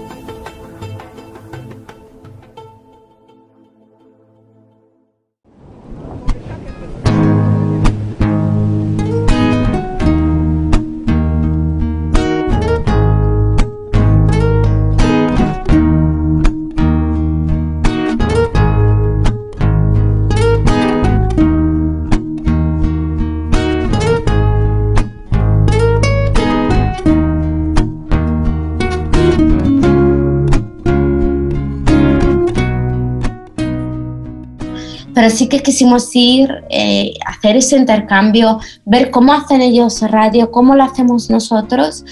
Pero 35.30 35.38
sí 35.38 35.48
que 35.48 35.62
quisimos 35.62 36.10
ir, 36.16 36.64
eh, 36.72 37.14
hacer 37.24 37.56
ese 37.56 37.78
intercambio, 37.78 38.60
ver 38.86 39.12
cómo 39.12 39.32
hacen 39.32 39.62
ellos 39.62 40.02
radio, 40.02 40.50
cómo 40.50 40.76
lo 40.76 40.84
hacemos 40.84 41.30
nosotros 41.30 42.04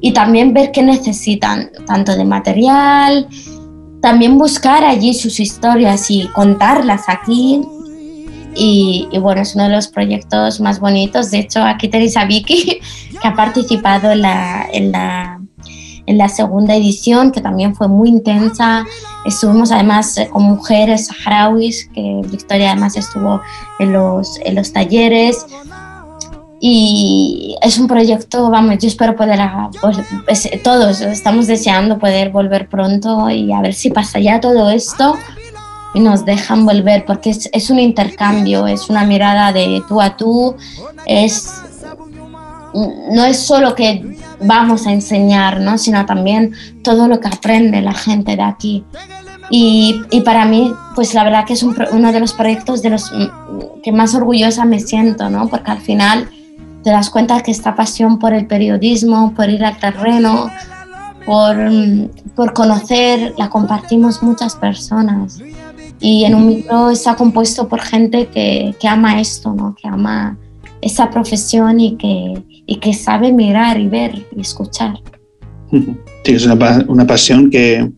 y 0.00 0.12
también 0.12 0.54
ver 0.54 0.72
qué 0.72 0.82
necesitan, 0.82 1.70
tanto 1.86 2.16
de 2.16 2.24
material, 2.24 3.28
también 4.00 4.38
buscar 4.38 4.84
allí 4.84 5.12
sus 5.12 5.38
historias 5.38 6.10
y 6.10 6.28
contarlas 6.28 7.02
aquí. 7.08 7.60
Y, 8.54 9.06
bueno, 9.20 9.42
es 9.42 9.54
uno 9.54 9.64
de 9.64 9.70
los 9.76 9.88
proyectos 9.88 10.58
más 10.58 10.80
bonitos. 10.80 11.30
De 11.30 11.40
hecho, 11.40 11.62
aquí 11.62 11.88
tenéis 11.88 12.16
a 12.16 12.24
Vicky, 12.24 12.80
que 13.20 13.28
ha 13.28 13.34
participado 13.34 14.12
en 14.12 14.22
la, 14.22 14.66
en 14.72 14.92
la, 14.92 15.41
en 16.06 16.18
la 16.18 16.28
segunda 16.28 16.74
edición, 16.74 17.32
que 17.32 17.40
también 17.40 17.74
fue 17.74 17.88
muy 17.88 18.08
intensa. 18.08 18.84
Estuvimos 19.24 19.70
además 19.72 20.16
eh, 20.18 20.28
con 20.30 20.42
mujeres 20.42 21.06
saharauis, 21.06 21.88
que 21.94 22.20
Victoria 22.26 22.72
además 22.72 22.96
estuvo 22.96 23.40
en 23.78 23.92
los, 23.92 24.38
en 24.44 24.54
los 24.54 24.72
talleres. 24.72 25.46
Y 26.60 27.56
es 27.60 27.78
un 27.78 27.88
proyecto, 27.88 28.48
vamos, 28.48 28.78
yo 28.78 28.86
espero 28.86 29.16
poder, 29.16 29.40
pues, 30.24 30.48
todos 30.62 31.00
estamos 31.00 31.48
deseando 31.48 31.98
poder 31.98 32.30
volver 32.30 32.68
pronto 32.68 33.28
y 33.30 33.52
a 33.52 33.60
ver 33.60 33.74
si 33.74 33.90
pasa 33.90 34.20
ya 34.20 34.40
todo 34.40 34.70
esto 34.70 35.16
y 35.94 36.00
nos 36.00 36.24
dejan 36.24 36.64
volver, 36.64 37.04
porque 37.04 37.30
es, 37.30 37.48
es 37.52 37.70
un 37.70 37.78
intercambio, 37.78 38.66
es 38.66 38.88
una 38.88 39.04
mirada 39.04 39.52
de 39.52 39.82
tú 39.88 40.00
a 40.00 40.16
tú, 40.16 40.56
es, 41.04 41.52
no 42.74 43.24
es 43.24 43.38
solo 43.38 43.74
que 43.74 44.16
vamos 44.40 44.86
a 44.86 44.92
enseñar, 44.92 45.60
¿no? 45.60 45.78
sino 45.78 46.04
también 46.06 46.52
todo 46.82 47.08
lo 47.08 47.20
que 47.20 47.28
aprende 47.28 47.80
la 47.82 47.94
gente 47.94 48.36
de 48.36 48.42
aquí. 48.42 48.84
Y, 49.50 50.00
y 50.10 50.20
para 50.22 50.46
mí, 50.46 50.72
pues 50.94 51.12
la 51.14 51.24
verdad 51.24 51.44
que 51.44 51.52
es 51.52 51.62
uno 51.62 52.12
de 52.12 52.20
los 52.20 52.32
proyectos 52.32 52.80
de 52.82 52.90
los 52.90 53.12
que 53.82 53.92
más 53.92 54.14
orgullosa 54.14 54.64
me 54.64 54.80
siento, 54.80 55.28
¿no? 55.28 55.48
porque 55.48 55.70
al 55.70 55.80
final 55.80 56.28
te 56.82 56.90
das 56.90 57.10
cuenta 57.10 57.40
que 57.40 57.50
esta 57.50 57.74
pasión 57.74 58.18
por 58.18 58.32
el 58.32 58.46
periodismo, 58.46 59.34
por 59.34 59.50
ir 59.50 59.64
al 59.64 59.78
terreno, 59.78 60.50
por, 61.26 61.56
por 62.34 62.52
conocer, 62.52 63.34
la 63.36 63.48
compartimos 63.48 64.22
muchas 64.22 64.56
personas. 64.56 65.38
Y 66.00 66.24
en 66.24 66.34
un 66.34 66.48
micro 66.48 66.90
está 66.90 67.14
compuesto 67.14 67.68
por 67.68 67.80
gente 67.80 68.26
que, 68.26 68.74
que 68.80 68.88
ama 68.88 69.20
esto, 69.20 69.52
¿no? 69.52 69.74
que 69.74 69.86
ama 69.86 70.36
esa 70.82 71.10
profesión 71.10 71.80
y 71.80 71.96
que, 71.96 72.42
y 72.66 72.76
que 72.76 72.92
sabe 72.92 73.32
mirar 73.32 73.80
y 73.80 73.88
ver 73.88 74.26
y 74.36 74.40
escuchar. 74.40 74.94
Sí, 76.24 76.34
es 76.34 76.46
una, 76.46 76.84
una 76.86 77.04
pasión 77.04 77.50
que, 77.50 77.90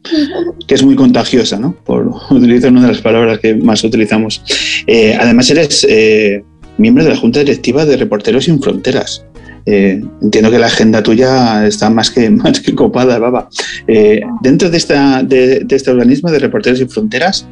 que, 0.67 0.75
es 0.75 0.83
muy 0.83 0.95
contagiosa, 0.95 1.59
¿no? 1.59 1.75
Por 1.85 2.09
utilizar 2.31 2.71
una 2.71 2.81
de 2.83 2.89
las 2.89 3.03
palabras 3.03 3.39
que 3.39 3.55
más 3.55 3.85
utilizamos. 3.85 4.43
Eh, 4.87 5.15
además, 5.21 5.51
eres 5.51 5.87
eh, 5.87 6.43
miembro 6.79 7.05
de 7.05 7.11
la 7.11 7.17
Junta 7.17 7.41
Directiva 7.41 7.85
de 7.85 7.99
Reporteros 7.99 8.45
Sin 8.45 8.63
Fronteras. 8.63 9.27
Eh, 9.67 10.03
entiendo 10.23 10.51
que 10.51 10.59
la 10.59 10.69
agenda 10.69 11.03
tuya 11.03 11.67
está 11.67 11.91
más 11.91 12.11
que, 12.11 12.31
más 12.31 12.61
que 12.61 12.75
copada, 12.75 13.19
Baba. 13.19 13.51
Eh, 13.89 14.23
dentro 14.41 14.71
de, 14.71 14.79
esta, 14.79 15.23
de, 15.23 15.67
este 15.69 15.91
organismo 15.91 16.31
de 16.31 16.39
Reporteros 16.39 16.79
Sin 16.79 16.89
Fronteras, 16.89 17.47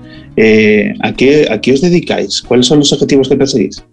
¿a, 1.02 1.12
qué, 1.12 1.48
¿a, 1.50 1.60
qué, 1.60 1.72
os 1.74 1.82
dedicáis? 1.82 2.40
¿Cuáles 2.40 2.64
son 2.64 2.78
los 2.78 2.90
objetivos 2.94 3.28
que 3.28 3.36
perseguís? 3.36 3.84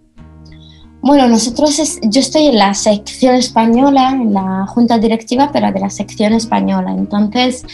Bueno, 1.02 1.28
nosotros, 1.28 1.98
yo 2.02 2.20
estoy 2.20 2.48
en 2.48 2.58
la 2.58 2.74
sección 2.74 3.34
española, 3.34 4.10
en 4.10 4.34
la 4.34 4.66
junta 4.66 4.98
directiva, 4.98 5.50
pero 5.52 5.72
de 5.72 5.80
la 5.80 5.90
sección 5.90 6.34
española. 6.34 6.92
Entonces, 6.92 7.64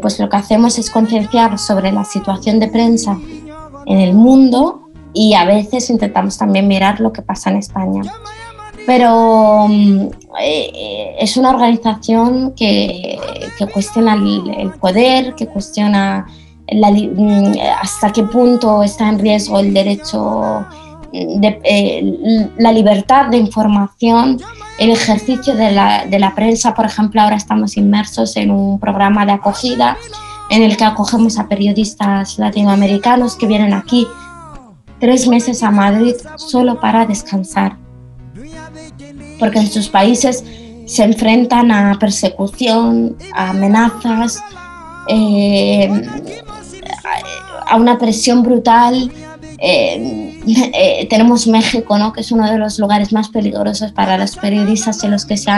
pues 0.00 0.20
lo 0.20 0.28
que 0.28 0.36
hacemos 0.36 0.78
es 0.78 0.88
concienciar 0.88 1.58
sobre 1.58 1.90
la 1.90 2.04
situación 2.04 2.60
de 2.60 2.68
prensa 2.68 3.18
en 3.86 3.98
el 3.98 4.14
mundo 4.14 4.84
y 5.12 5.34
a 5.34 5.44
veces 5.44 5.88
intentamos 5.90 6.36
también 6.36 6.68
mirar 6.68 7.00
lo 7.00 7.12
que 7.12 7.22
pasa 7.22 7.50
en 7.50 7.56
España. 7.56 8.02
Pero 8.86 9.66
mm, 9.68 10.08
eh, 10.40 11.16
es 11.18 11.36
una 11.36 11.50
organización 11.50 12.52
que, 12.54 13.18
cuestiona 13.72 14.14
el, 14.14 14.72
poder, 14.72 15.34
que 15.34 15.46
cuestiona 15.46 16.26
mm, 16.70 17.52
hasta 17.80 18.12
qué 18.12 18.24
punto 18.24 18.82
está 18.82 19.08
en 19.08 19.18
riesgo 19.20 19.60
el 19.60 19.72
derecho, 19.72 20.66
de, 21.14 21.60
eh, 21.62 22.50
la 22.58 22.72
libertad 22.72 23.26
de 23.26 23.36
información, 23.36 24.40
el 24.78 24.90
ejercicio 24.90 25.54
de 25.54 25.70
la, 25.70 26.06
de 26.06 26.18
la 26.18 26.34
prensa. 26.34 26.74
Por 26.74 26.86
ejemplo, 26.86 27.22
ahora 27.22 27.36
estamos 27.36 27.76
inmersos 27.76 28.36
en 28.36 28.50
un 28.50 28.80
programa 28.80 29.24
de 29.24 29.32
acogida 29.32 29.96
en 30.50 30.62
el 30.62 30.76
que 30.76 30.84
acogemos 30.84 31.38
a 31.38 31.48
periodistas 31.48 32.38
latinoamericanos 32.38 33.36
que 33.36 33.46
vienen 33.46 33.72
aquí 33.72 34.06
tres 34.98 35.28
meses 35.28 35.62
a 35.62 35.70
Madrid 35.70 36.14
solo 36.36 36.80
para 36.80 37.06
descansar, 37.06 37.76
porque 39.38 39.58
en 39.60 39.70
sus 39.70 39.88
países 39.88 40.44
se 40.86 41.04
enfrentan 41.04 41.70
a 41.70 41.96
persecución, 41.98 43.16
a 43.34 43.50
amenazas, 43.50 44.42
eh, 45.08 45.88
a 47.66 47.76
una 47.76 47.98
presión 47.98 48.42
brutal. 48.42 49.10
Eh, 49.58 50.33
eh, 50.72 51.06
tenemos 51.08 51.46
México, 51.46 51.98
¿no? 51.98 52.12
que 52.12 52.20
es 52.20 52.32
uno 52.32 52.50
de 52.50 52.58
los 52.58 52.78
lugares 52.78 53.12
más 53.12 53.28
peligrosos 53.28 53.92
para 53.92 54.18
los 54.18 54.36
periodistas 54.36 55.02
en 55.04 55.10
los 55.10 55.24
que 55.24 55.36
se 55.36 55.50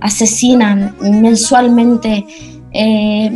asesinan 0.00 0.94
mensualmente 1.00 2.26
eh, 2.76 3.30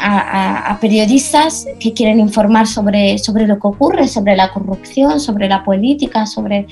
a, 0.00 0.78
periodistas 0.80 1.66
que 1.80 1.92
quieren 1.92 2.20
informar 2.20 2.68
sobre, 2.68 3.18
sobre 3.18 3.46
lo 3.48 3.58
que 3.58 3.66
ocurre, 3.66 4.06
sobre 4.06 4.36
la 4.36 4.52
corrupción, 4.52 5.20
sobre 5.20 5.48
la 5.48 5.64
política, 5.64 6.26
sobre... 6.26 6.66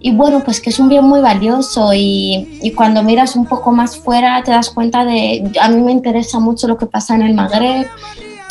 Y 0.00 0.12
bueno, 0.12 0.42
pues 0.44 0.60
que 0.60 0.68
es 0.68 0.78
un 0.78 0.90
bien 0.90 1.04
muy 1.04 1.20
valioso 1.20 1.94
y, 1.94 2.58
y, 2.62 2.72
cuando 2.72 3.02
miras 3.02 3.36
un 3.36 3.46
poco 3.46 3.72
más 3.72 3.96
fuera 3.96 4.42
te 4.42 4.50
das 4.50 4.70
cuenta 4.70 5.04
de... 5.04 5.50
A 5.60 5.68
mí 5.68 5.80
me 5.80 5.92
interesa 5.92 6.40
mucho 6.40 6.68
lo 6.68 6.76
que 6.76 6.86
pasa 6.86 7.14
en 7.14 7.22
el 7.22 7.34
Magreb, 7.34 7.86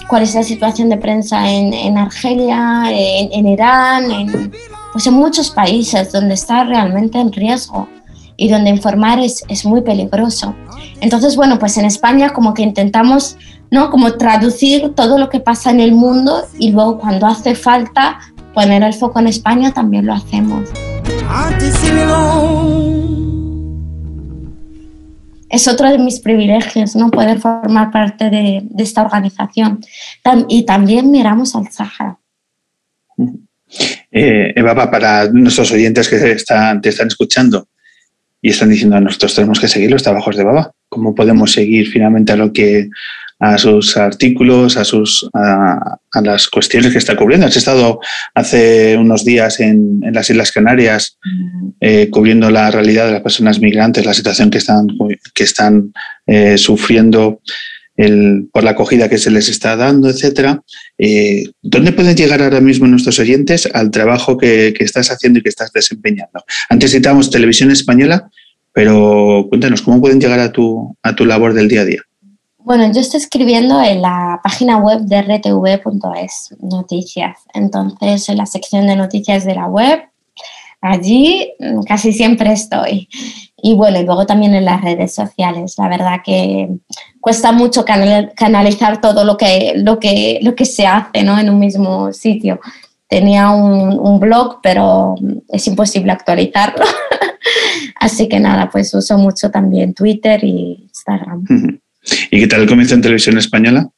cuál 0.07 0.23
es 0.23 0.35
la 0.35 0.43
situación 0.43 0.89
de 0.89 0.97
prensa 0.97 1.49
en, 1.49 1.73
en 1.73 1.97
Argelia, 1.97 2.83
en, 2.87 3.29
en 3.31 3.47
Irán, 3.47 4.11
en, 4.11 4.51
pues 4.91 5.07
en 5.07 5.13
muchos 5.13 5.49
países 5.49 6.11
donde 6.11 6.35
está 6.35 6.63
realmente 6.63 7.19
en 7.19 7.31
riesgo 7.31 7.87
y 8.37 8.49
donde 8.49 8.69
informar 8.69 9.19
es, 9.19 9.43
es, 9.47 9.65
muy 9.65 9.81
peligroso. 9.81 10.55
Entonces, 11.01 11.35
bueno, 11.35 11.59
pues 11.59 11.77
en 11.77 11.85
España 11.85 12.31
como 12.31 12.53
que 12.53 12.63
intentamos, 12.63 13.37
¿no? 13.71 13.89
Como 13.89 14.13
traducir 14.13 14.93
todo 14.95 15.17
lo 15.17 15.29
que 15.29 15.39
pasa 15.39 15.71
en 15.71 15.79
el 15.79 15.93
mundo 15.93 16.43
y 16.57 16.71
luego 16.71 16.97
cuando 16.97 17.27
hace 17.27 17.55
falta 17.55 18.19
poner 18.53 18.83
el 18.83 18.93
foco 18.93 19.19
en 19.19 19.27
España 19.27 19.73
también 19.73 20.05
lo 20.05 20.13
hacemos. 20.13 20.69
Es 25.53 25.67
otro 25.67 25.87
de 25.91 25.99
mis 25.99 26.19
privilegios, 26.19 26.95
¿no? 26.95 27.11
Poder 27.11 27.39
formar 27.39 27.91
parte 27.91 28.31
de, 28.31 28.63
esta 28.79 29.03
organización. 29.03 29.81
Y 30.49 30.65
también 30.65 31.11
miramos 31.11 31.55
al 31.55 31.71
Sahara. 31.71 32.17
Eh, 34.11 34.51
Eva, 34.55 34.89
para 34.89 35.29
nuestros 35.29 35.71
oyentes 35.71 36.09
que 36.09 36.31
están, 36.31 36.81
te 36.81 36.89
están 36.89 37.05
escuchando, 37.05 37.67
y 38.41 38.49
están 38.49 38.69
diciendo 38.69 38.99
nosotros 38.99 39.35
tenemos 39.35 39.59
que 39.59 39.67
seguir 39.67 39.91
los 39.91 40.01
trabajos 40.01 40.35
de 40.35 40.43
Baba. 40.43 40.71
¿Cómo 40.89 41.13
podemos 41.13 41.51
seguir 41.51 41.87
finalmente 41.87 42.31
a 42.31 42.35
lo 42.35 42.51
que 42.51 42.89
a 43.43 43.57
sus 43.57 43.97
artículos, 43.97 44.77
a 44.77 44.85
sus 44.85 45.27
a, 45.33 45.97
las 46.21 46.47
cuestiones 46.47 46.93
que 46.93 46.97
está 46.97 47.17
cubriendo? 47.17 47.45
Has 47.45 47.57
estado 47.57 47.99
hace 48.33 48.95
unos 48.97 49.25
días 49.25 49.59
en, 49.59 49.99
en 50.01 50.13
las 50.13 50.29
Islas 50.29 50.53
Canarias 50.53 51.17
eh, 51.81 52.09
cubriendo 52.09 52.49
la 52.49 52.71
realidad 52.71 53.05
de 53.05 53.11
las 53.11 53.21
personas 53.21 53.59
migrantes, 53.59 54.05
la 54.05 54.13
situación 54.13 54.49
que 54.49 54.59
están 54.59 54.87
que 55.33 55.43
están 55.43 55.91
eh, 56.25 56.57
sufriendo 56.57 57.41
el, 57.97 58.47
por 58.53 58.63
la 58.63 58.71
acogida 58.71 59.09
que 59.09 59.17
se 59.17 59.29
les 59.29 59.49
está 59.49 59.75
dando, 59.75 60.09
etcétera. 60.09 60.63
Eh, 60.97 61.43
¿Dónde 61.61 61.91
pueden 61.91 62.15
llegar 62.15 62.41
ahora 62.41 62.61
mismo 62.61 62.87
nuestros 62.87 63.19
oyentes 63.19 63.69
al 63.73 63.91
trabajo 63.91 64.37
que, 64.37 64.73
que, 64.75 64.85
estás 64.85 65.11
haciendo 65.11 65.39
y 65.39 65.41
que 65.41 65.49
estás 65.49 65.73
desempeñando? 65.73 66.45
Antes 66.69 66.93
citábamos 66.93 67.29
televisión 67.29 67.71
española, 67.71 68.29
pero 68.71 69.47
cuéntanos, 69.49 69.81
¿cómo 69.81 69.99
pueden 69.99 70.21
llegar 70.21 70.39
a 70.39 70.53
tu, 70.53 70.97
a 71.03 71.13
tu 71.13 71.25
labor 71.25 71.53
del 71.53 71.67
día 71.67 71.81
a 71.81 71.85
día? 71.85 72.03
Bueno, 72.65 72.89
yo 72.93 73.01
estoy 73.01 73.19
escribiendo 73.19 73.81
en 73.81 74.01
la 74.01 74.39
página 74.41 74.77
web 74.77 75.01
de 75.01 75.21
rtv.es, 75.21 76.55
noticias. 76.61 77.39
Entonces, 77.53 78.29
en 78.29 78.37
la 78.37 78.45
sección 78.45 78.87
de 78.87 78.95
noticias 78.95 79.43
de 79.43 79.55
la 79.55 79.67
web, 79.67 79.99
allí 80.79 81.53
casi 81.85 82.13
siempre 82.13 82.53
estoy. 82.53 83.09
Y 83.57 83.75
bueno, 83.75 83.99
y 83.99 84.05
luego 84.05 84.25
también 84.25 84.55
en 84.55 84.63
las 84.63 84.81
redes 84.81 85.13
sociales. 85.13 85.75
La 85.77 85.89
verdad 85.89 86.21
que 86.23 86.69
cuesta 87.19 87.51
mucho 87.51 87.83
canalizar 87.83 89.01
todo 89.01 89.25
lo 89.25 89.35
que, 89.35 89.73
lo 89.75 89.99
que, 89.99 90.39
lo 90.41 90.55
que 90.55 90.65
se 90.65 90.87
hace 90.87 91.23
¿no? 91.23 91.37
en 91.37 91.49
un 91.49 91.59
mismo 91.59 92.13
sitio. 92.13 92.61
Tenía 93.09 93.49
un, 93.49 93.99
un 93.99 94.19
blog, 94.21 94.59
pero 94.63 95.15
es 95.49 95.67
imposible 95.67 96.13
actualizarlo. 96.13 96.85
Así 97.99 98.29
que 98.29 98.39
nada, 98.39 98.69
pues 98.69 98.93
uso 98.93 99.17
mucho 99.17 99.51
también 99.51 99.93
Twitter 99.93 100.41
y 100.45 100.83
Instagram. 100.83 101.45
¿Y 102.31 102.39
qué 102.39 102.47
tal 102.47 102.61
el 102.61 102.67
comienzo 102.67 102.95
en 102.95 103.01
televisión 103.01 103.37
española? 103.37 103.89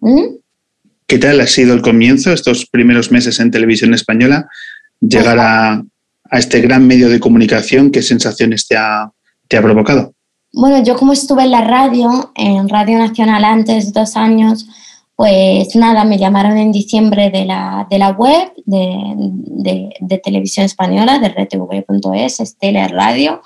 ¿Mm? 0.00 0.36
¿Qué 1.06 1.18
tal 1.18 1.40
ha 1.40 1.46
sido 1.46 1.74
el 1.74 1.82
comienzo, 1.82 2.32
estos 2.32 2.66
primeros 2.66 3.10
meses 3.10 3.38
en 3.40 3.50
televisión 3.50 3.94
española? 3.94 4.48
Llegar 5.00 5.38
a, 5.38 5.82
a 6.30 6.38
este 6.38 6.60
gran 6.60 6.86
medio 6.86 7.08
de 7.08 7.20
comunicación, 7.20 7.90
¿qué 7.90 8.02
sensaciones 8.02 8.66
te 8.66 8.76
ha, 8.76 9.10
te 9.48 9.56
ha 9.56 9.62
provocado? 9.62 10.14
Bueno, 10.52 10.82
yo 10.82 10.96
como 10.96 11.12
estuve 11.12 11.44
en 11.44 11.50
la 11.50 11.62
radio, 11.62 12.32
en 12.34 12.68
Radio 12.68 12.98
Nacional 12.98 13.44
antes, 13.44 13.92
dos 13.92 14.16
años, 14.16 14.66
pues 15.16 15.74
nada, 15.76 16.04
me 16.04 16.18
llamaron 16.18 16.58
en 16.58 16.72
diciembre 16.72 17.30
de 17.30 17.44
la, 17.44 17.86
de 17.90 17.98
la 17.98 18.10
web 18.10 18.52
de, 18.64 19.14
de, 19.16 19.90
de 20.00 20.18
televisión 20.18 20.66
española, 20.66 21.18
de 21.18 21.28
rtv.es, 21.28 22.40
Estelar 22.40 22.92
Radio, 22.92 23.42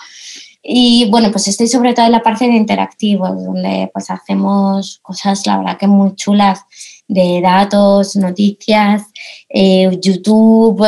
Y 0.69 1.09
bueno, 1.11 1.31
pues 1.31 1.47
estoy 1.47 1.69
sobre 1.69 1.95
todo 1.95 2.07
en 2.07 2.12
la 2.12 2.23
parte 2.23 2.47
de 2.47 2.57
interactivos, 2.57 3.45
donde 3.45 3.89
pues 3.93 4.11
hacemos 4.11 4.99
cosas, 5.01 5.47
la 5.47 5.59
verdad 5.59 5.79
que 5.79 5.87
muy 5.87 6.17
chulas 6.17 6.64
de 7.07 7.41
datos, 7.41 8.17
noticias, 8.17 9.05
eh, 9.49 9.97
YouTube, 10.03 10.81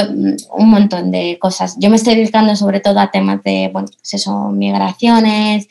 un 0.53 0.69
montón 0.69 1.13
de 1.13 1.39
cosas. 1.39 1.77
Yo 1.79 1.91
me 1.91 1.97
estoy 1.97 2.17
dedicando 2.17 2.57
sobre 2.57 2.81
todo 2.81 2.99
a 2.99 3.13
temas 3.13 3.41
de, 3.45 3.71
bueno, 3.73 3.89
pues 3.97 4.15
eso, 4.15 4.49
migraciones. 4.51 5.69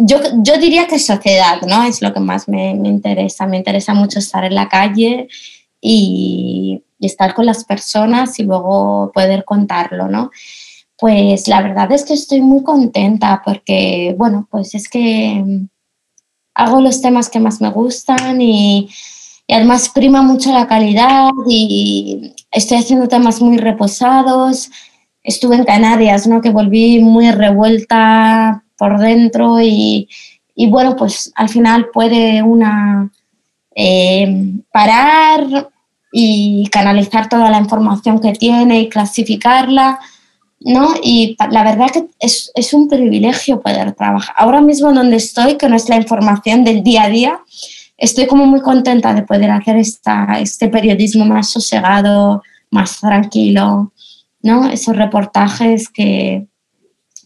Yo, 0.00 0.18
yo 0.38 0.58
diría 0.58 0.88
que 0.88 0.98
sociedad, 0.98 1.60
¿no? 1.62 1.84
Es 1.84 2.02
lo 2.02 2.12
que 2.12 2.20
más 2.20 2.48
me, 2.48 2.74
me 2.74 2.88
interesa. 2.88 3.46
Me 3.46 3.58
interesa 3.58 3.94
mucho 3.94 4.18
estar 4.18 4.44
en 4.44 4.56
la 4.56 4.68
calle 4.68 5.28
y, 5.84 6.82
estar 7.00 7.34
con 7.34 7.44
las 7.44 7.64
personas 7.64 8.38
y 8.38 8.44
luego 8.44 9.12
poder 9.12 9.44
contarlo, 9.44 10.08
¿no? 10.08 10.30
Pues 10.98 11.48
la 11.48 11.60
verdad 11.62 11.90
es 11.92 12.04
que 12.04 12.14
estoy 12.14 12.40
muy 12.40 12.62
contenta 12.62 13.42
porque, 13.44 14.14
bueno, 14.16 14.46
pues 14.50 14.74
es 14.74 14.88
que 14.88 15.44
hago 16.54 16.80
los 16.80 17.02
temas 17.02 17.28
que 17.28 17.40
más 17.40 17.60
me 17.60 17.70
gustan 17.70 18.40
y 18.40 18.88
y 19.46 19.52
además 19.52 19.90
prima 19.90 20.22
mucho 20.22 20.52
la 20.52 20.66
calidad 20.66 21.30
y 21.46 22.34
estoy 22.50 22.78
haciendo 22.78 23.08
temas 23.08 23.42
muy 23.42 23.58
reposados. 23.58 24.70
Estuve 25.22 25.56
en 25.56 25.64
Canarias, 25.64 26.26
¿no? 26.26 26.40
que 26.40 26.50
volví 26.50 27.00
muy 27.00 27.30
revuelta 27.30 28.64
por 28.78 28.98
dentro 28.98 29.60
y, 29.60 30.08
y 30.54 30.68
bueno, 30.68 30.96
pues 30.96 31.30
al 31.34 31.48
final 31.50 31.88
puede 31.92 32.42
una 32.42 33.10
eh, 33.74 34.52
parar 34.72 35.70
y 36.10 36.66
canalizar 36.70 37.28
toda 37.28 37.50
la 37.50 37.58
información 37.58 38.20
que 38.20 38.32
tiene 38.32 38.80
y 38.80 38.88
clasificarla, 38.88 39.98
¿no? 40.60 40.94
Y 41.02 41.36
la 41.50 41.64
verdad 41.64 41.90
que 41.92 42.06
es, 42.20 42.50
es 42.54 42.72
un 42.72 42.88
privilegio 42.88 43.60
poder 43.60 43.92
trabajar. 43.92 44.34
Ahora 44.38 44.60
mismo 44.60 44.92
donde 44.92 45.16
estoy, 45.16 45.56
que 45.56 45.68
no 45.68 45.76
es 45.76 45.88
la 45.88 45.96
información 45.96 46.64
del 46.64 46.82
día 46.82 47.04
a 47.04 47.08
día, 47.08 47.40
estoy 47.96 48.26
como 48.26 48.46
muy 48.46 48.60
contenta 48.60 49.14
de 49.14 49.22
poder 49.22 49.50
hacer 49.50 49.76
esta, 49.76 50.38
este 50.40 50.68
periodismo 50.68 51.24
más 51.24 51.50
sosegado, 51.50 52.42
más 52.70 53.00
tranquilo, 53.00 53.92
¿no? 54.42 54.68
Esos 54.68 54.96
reportajes 54.96 55.88
que, 55.88 56.46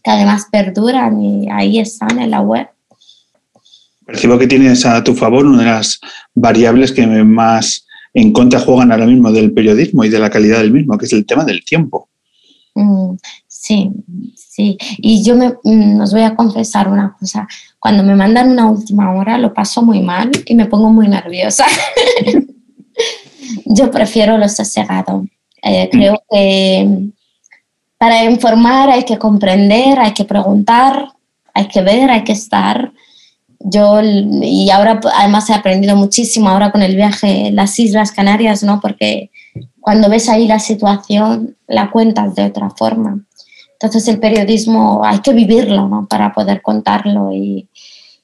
que 0.03 0.11
además 0.11 0.47
perduran 0.51 1.21
y 1.21 1.49
ahí 1.49 1.79
están 1.79 2.19
en 2.19 2.31
la 2.31 2.41
web. 2.41 2.67
Percibo 4.05 4.39
que 4.39 4.47
tienes 4.47 4.85
a 4.85 5.03
tu 5.03 5.13
favor 5.13 5.45
una 5.45 5.59
de 5.59 5.65
las 5.65 5.99
variables 6.33 6.91
que 6.91 7.05
más 7.05 7.85
en 8.13 8.33
contra 8.33 8.59
juegan 8.59 8.91
ahora 8.91 9.05
mismo 9.05 9.31
del 9.31 9.53
periodismo 9.53 10.03
y 10.03 10.09
de 10.09 10.19
la 10.19 10.29
calidad 10.29 10.59
del 10.59 10.71
mismo, 10.71 10.97
que 10.97 11.05
es 11.05 11.13
el 11.13 11.25
tema 11.25 11.45
del 11.45 11.63
tiempo. 11.63 12.08
Mm, 12.79 13.17
sí, 13.45 13.91
sí. 14.35 14.77
Y 14.97 15.23
yo 15.23 15.35
me, 15.35 15.53
mm, 15.63 15.99
os 16.01 16.13
voy 16.13 16.21
a 16.23 16.35
confesar 16.35 16.87
una 16.87 17.15
cosa 17.19 17.47
cuando 17.77 18.03
me 18.03 18.15
mandan 18.15 18.51
una 18.51 18.69
última 18.69 19.13
hora 19.13 19.37
lo 19.37 19.53
paso 19.53 19.81
muy 19.81 20.01
mal 20.01 20.31
y 20.45 20.55
me 20.55 20.65
pongo 20.65 20.89
muy 20.89 21.07
nerviosa. 21.07 21.65
Yo 23.65 23.91
prefiero 23.91 24.37
lo 24.37 24.47
sosegado. 24.47 25.25
Eh, 25.61 25.89
creo 25.91 26.21
que 26.29 27.09
para 27.97 28.23
informar 28.23 28.89
hay 28.89 29.03
que 29.03 29.17
comprender, 29.17 29.99
hay 29.99 30.13
que 30.13 30.25
preguntar, 30.25 31.09
hay 31.53 31.67
que 31.67 31.81
ver, 31.81 32.09
hay 32.09 32.23
que 32.23 32.33
estar. 32.33 32.91
Yo, 33.59 34.01
y 34.01 34.69
ahora 34.69 34.99
además 35.15 35.49
he 35.49 35.53
aprendido 35.53 35.95
muchísimo 35.95 36.49
ahora 36.49 36.71
con 36.71 36.81
el 36.81 36.95
viaje 36.95 37.47
a 37.47 37.51
las 37.51 37.77
Islas 37.79 38.11
Canarias, 38.11 38.63
¿no? 38.63 38.79
Porque 38.79 39.31
cuando 39.89 40.07
ves 40.07 40.29
ahí 40.29 40.47
la 40.47 40.59
situación, 40.59 41.57
la 41.67 41.89
cuentas 41.89 42.35
de 42.35 42.45
otra 42.45 42.69
forma. 42.69 43.25
Entonces 43.71 44.07
el 44.07 44.19
periodismo 44.19 45.01
hay 45.03 45.17
que 45.17 45.33
vivirlo 45.33 45.87
¿no? 45.87 46.05
para 46.07 46.31
poder 46.31 46.61
contarlo 46.61 47.31
y, 47.31 47.67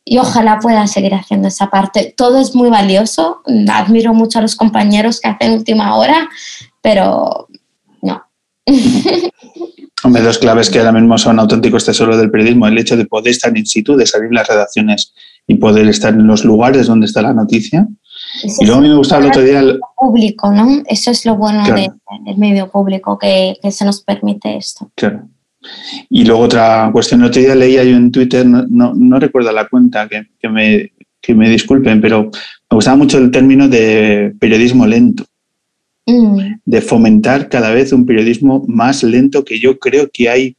y, 0.04 0.20
ojalá 0.20 0.60
pueda 0.60 0.86
seguir 0.86 1.16
haciendo 1.16 1.48
esa 1.48 1.72
parte. 1.72 2.14
Todo 2.16 2.40
es 2.40 2.54
muy 2.54 2.70
valioso, 2.70 3.42
admiro 3.68 4.14
mucho 4.14 4.38
a 4.38 4.44
los 4.44 4.56
compañeros 4.56 5.20
que 5.20 5.28
hacen 5.28 5.54
última 5.54 5.96
hora, 5.96 6.30
pero 6.84 7.48
no. 8.04 8.24
Hombre, 10.04 10.22
dos 10.22 10.38
claves 10.38 10.70
que 10.70 10.78
ahora 10.78 10.92
mismo 10.92 11.18
son 11.18 11.40
auténticos 11.40 11.84
tesoros 11.84 12.20
del 12.20 12.30
periodismo, 12.30 12.68
el 12.68 12.78
hecho 12.78 12.96
de 12.96 13.08
poder 13.08 13.32
estar 13.32 13.58
in 13.58 13.66
situ, 13.66 13.96
de 13.96 14.06
salir 14.06 14.32
las 14.32 14.48
redacciones 14.48 15.16
y 15.48 15.56
poder 15.56 15.88
estar 15.88 16.14
en 16.14 16.28
los 16.28 16.46
lugares 16.46 16.86
donde 16.86 17.08
está 17.08 17.24
la 17.24 17.34
noticia. 17.34 17.88
Y 18.44 18.66
luego 18.66 18.80
a 18.80 18.82
mí 18.82 18.90
me 18.90 18.96
gustaba 18.96 19.24
el 19.24 19.30
otro 19.30 19.42
día... 19.42 19.60
El... 19.60 19.80
Público, 19.98 20.52
¿no? 20.52 20.84
Eso 20.88 21.12
es 21.12 21.26
lo 21.26 21.36
bueno 21.36 21.64
claro. 21.64 21.82
de, 21.82 21.90
del 22.26 22.38
medio 22.38 22.70
público, 22.70 23.18
que, 23.18 23.58
que 23.62 23.72
se 23.72 23.86
nos 23.86 24.02
permite 24.02 24.58
esto. 24.58 24.92
Claro. 24.96 25.28
Y 26.10 26.26
luego 26.26 26.44
otra 26.44 26.90
cuestión, 26.92 27.22
el 27.22 27.28
otro 27.28 27.42
día 27.42 27.56
leía 27.56 27.84
yo 27.84 27.96
en 27.96 28.12
Twitter, 28.12 28.46
no, 28.46 28.66
no, 28.70 28.94
no 28.94 29.20
recuerdo 29.20 29.52
la 29.52 29.68
cuenta, 29.68 30.08
que, 30.08 30.28
que, 30.40 30.50
me, 30.50 30.92
que, 31.22 31.34
me, 31.34 31.50
disculpen, 31.50 32.02
pero 32.02 32.24
me 32.70 32.76
gustaba 32.76 32.98
mucho 32.98 33.18
el 33.18 33.32
término 33.32 33.68
de 33.68 34.34
periodismo 34.40 34.86
lento, 34.86 35.26
mm. 36.06 36.40
de 36.66 36.82
fomentar 36.82 37.50
cada 37.50 37.72
vez 37.72 37.92
un 37.94 38.06
periodismo 38.06 38.64
más 38.68 39.04
lento, 39.04 39.44
que 39.44 39.60
yo 39.60 39.80
creo 39.80 40.10
que 40.12 40.30
hay 40.30 40.56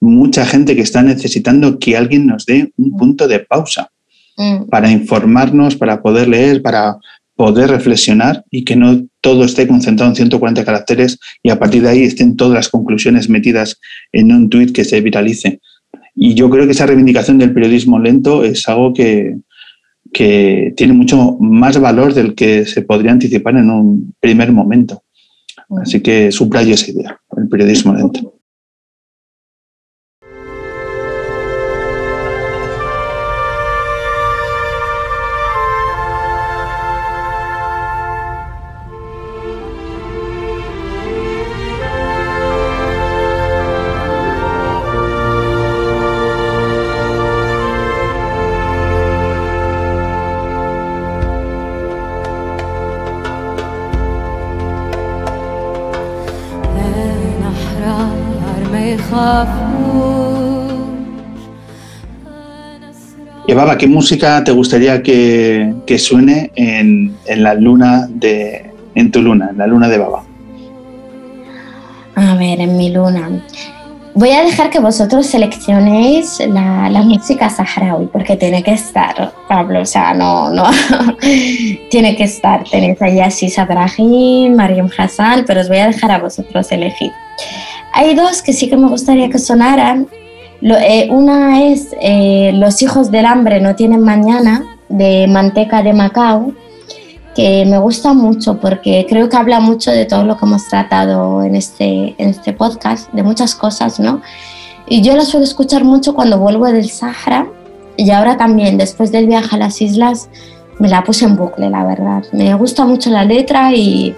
mucha 0.00 0.46
gente 0.46 0.74
que 0.74 0.82
está 0.82 1.02
necesitando 1.02 1.78
que 1.78 1.96
alguien 1.96 2.26
nos 2.26 2.46
dé 2.46 2.72
un 2.76 2.96
punto 2.96 3.28
de 3.28 3.40
pausa 3.40 3.90
mm. 4.36 4.64
para 4.68 4.90
informarnos, 4.90 5.76
para 5.76 6.02
poder 6.02 6.28
leer, 6.28 6.62
para 6.62 6.96
poder 7.40 7.70
reflexionar 7.70 8.44
y 8.50 8.64
que 8.64 8.76
no 8.76 9.06
todo 9.22 9.46
esté 9.46 9.66
concentrado 9.66 10.10
en 10.10 10.16
140 10.16 10.62
caracteres 10.62 11.18
y 11.42 11.48
a 11.48 11.58
partir 11.58 11.80
de 11.80 11.88
ahí 11.88 12.02
estén 12.02 12.36
todas 12.36 12.52
las 12.52 12.68
conclusiones 12.68 13.30
metidas 13.30 13.80
en 14.12 14.30
un 14.30 14.50
tuit 14.50 14.72
que 14.72 14.84
se 14.84 15.00
viralice. 15.00 15.58
Y 16.14 16.34
yo 16.34 16.50
creo 16.50 16.66
que 16.66 16.72
esa 16.72 16.84
reivindicación 16.84 17.38
del 17.38 17.54
periodismo 17.54 17.98
lento 17.98 18.44
es 18.44 18.68
algo 18.68 18.92
que, 18.92 19.38
que 20.12 20.74
tiene 20.76 20.92
mucho 20.92 21.38
más 21.40 21.80
valor 21.80 22.12
del 22.12 22.34
que 22.34 22.66
se 22.66 22.82
podría 22.82 23.12
anticipar 23.12 23.56
en 23.56 23.70
un 23.70 24.14
primer 24.20 24.52
momento. 24.52 25.02
Así 25.80 26.00
que 26.02 26.30
subrayo 26.32 26.74
esa 26.74 26.90
idea, 26.90 27.18
el 27.38 27.48
periodismo 27.48 27.94
lento. 27.94 28.34
¿Qué 63.76 63.86
música 63.86 64.42
te 64.44 64.52
gustaría 64.52 65.02
que, 65.02 65.74
que 65.86 65.98
suene 65.98 66.50
en, 66.54 67.16
en, 67.26 67.42
la 67.42 67.54
luna 67.54 68.06
de, 68.08 68.70
en 68.94 69.10
tu 69.10 69.22
luna, 69.22 69.48
en 69.50 69.58
la 69.58 69.66
luna 69.66 69.88
de 69.88 69.98
Baba? 69.98 70.24
A 72.14 72.34
ver, 72.34 72.60
en 72.60 72.76
mi 72.76 72.90
luna. 72.90 73.42
Voy 74.12 74.30
a 74.30 74.42
dejar 74.42 74.70
que 74.70 74.80
vosotros 74.80 75.26
seleccionéis 75.26 76.40
la, 76.40 76.90
la 76.90 77.02
música 77.02 77.48
saharaui, 77.48 78.06
porque 78.08 78.36
tiene 78.36 78.62
que 78.62 78.72
estar, 78.72 79.32
Pablo, 79.48 79.82
o 79.82 79.86
sea, 79.86 80.12
no, 80.14 80.50
no, 80.50 80.64
tiene 81.90 82.16
que 82.16 82.24
estar. 82.24 82.64
Tenéis 82.68 83.00
ahí 83.00 83.20
a 83.20 83.30
Sisa 83.30 83.64
Brahim, 83.64 84.56
Mariam 84.56 84.90
Hassan, 84.96 85.44
pero 85.46 85.60
os 85.60 85.68
voy 85.68 85.78
a 85.78 85.86
dejar 85.86 86.10
a 86.10 86.18
vosotros 86.18 86.72
elegir. 86.72 87.12
Hay 87.94 88.14
dos 88.14 88.42
que 88.42 88.52
sí 88.52 88.68
que 88.68 88.76
me 88.76 88.88
gustaría 88.88 89.28
que 89.28 89.38
sonaran, 89.38 90.08
lo, 90.60 90.76
eh, 90.76 91.08
una 91.10 91.64
es 91.64 91.88
eh, 92.00 92.52
Los 92.54 92.82
hijos 92.82 93.10
del 93.10 93.26
hambre 93.26 93.60
no 93.60 93.74
tienen 93.74 94.02
mañana, 94.02 94.76
de 94.88 95.26
Manteca 95.28 95.82
de 95.82 95.92
Macao, 95.92 96.52
que 97.34 97.64
me 97.66 97.78
gusta 97.78 98.12
mucho 98.12 98.58
porque 98.58 99.06
creo 99.08 99.28
que 99.28 99.36
habla 99.36 99.60
mucho 99.60 99.90
de 99.90 100.04
todo 100.04 100.24
lo 100.24 100.36
que 100.36 100.44
hemos 100.44 100.68
tratado 100.68 101.42
en 101.42 101.54
este, 101.56 102.14
en 102.18 102.30
este 102.30 102.52
podcast, 102.52 103.10
de 103.12 103.22
muchas 103.22 103.54
cosas, 103.54 104.00
¿no? 104.00 104.20
Y 104.86 105.02
yo 105.02 105.16
la 105.16 105.24
suelo 105.24 105.44
escuchar 105.44 105.84
mucho 105.84 106.14
cuando 106.14 106.38
vuelvo 106.38 106.66
del 106.66 106.90
Sahara 106.90 107.46
y 107.96 108.10
ahora 108.10 108.36
también, 108.36 108.76
después 108.78 109.12
del 109.12 109.26
viaje 109.26 109.54
a 109.54 109.58
las 109.58 109.80
islas, 109.80 110.28
me 110.78 110.88
la 110.88 111.04
puse 111.04 111.26
en 111.26 111.36
bucle, 111.36 111.70
la 111.70 111.84
verdad. 111.84 112.24
Me 112.32 112.52
gusta 112.54 112.84
mucho 112.84 113.10
la 113.10 113.24
letra 113.24 113.72
y 113.72 114.14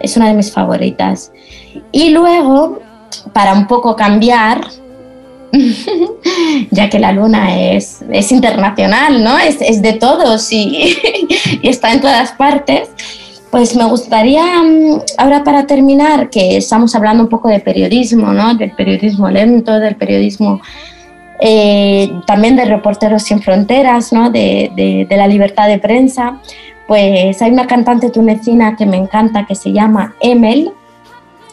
es 0.00 0.16
una 0.16 0.28
de 0.28 0.34
mis 0.34 0.50
favoritas. 0.50 1.30
Y 1.92 2.10
luego, 2.10 2.80
para 3.32 3.52
un 3.52 3.66
poco 3.66 3.94
cambiar, 3.94 4.62
ya 6.70 6.88
que 6.90 6.98
la 6.98 7.12
luna 7.12 7.58
es, 7.72 8.02
es 8.10 8.32
internacional, 8.32 9.22
¿no? 9.22 9.38
Es, 9.38 9.60
es 9.60 9.82
de 9.82 9.94
todos 9.94 10.52
y, 10.52 10.96
está 11.62 11.92
en 11.92 12.00
todas 12.00 12.32
partes. 12.32 12.88
Pues 13.50 13.74
me 13.74 13.84
gustaría, 13.84 14.44
ahora 15.16 15.42
para 15.42 15.66
terminar, 15.66 16.28
que 16.28 16.58
estamos 16.58 16.94
hablando 16.94 17.22
un 17.22 17.30
poco 17.30 17.48
de 17.48 17.60
periodismo, 17.60 18.34
¿no? 18.34 18.54
Del 18.54 18.72
periodismo 18.72 19.30
lento, 19.30 19.78
del 19.80 19.96
periodismo 19.96 20.60
eh, 21.40 22.10
también 22.26 22.56
de 22.56 22.64
Reporteros 22.64 23.22
Sin 23.22 23.40
Fronteras, 23.40 24.12
¿no? 24.12 24.30
de, 24.30 24.70
de, 24.74 25.06
de, 25.08 25.16
la 25.16 25.28
libertad 25.28 25.68
de 25.68 25.78
prensa, 25.78 26.40
pues 26.88 27.40
hay 27.40 27.52
una 27.52 27.66
cantante 27.66 28.10
tunecina 28.10 28.74
que 28.74 28.86
me 28.86 28.96
encanta 28.96 29.46
que 29.46 29.54
se 29.54 29.72
llama 29.72 30.16
Emel 30.20 30.72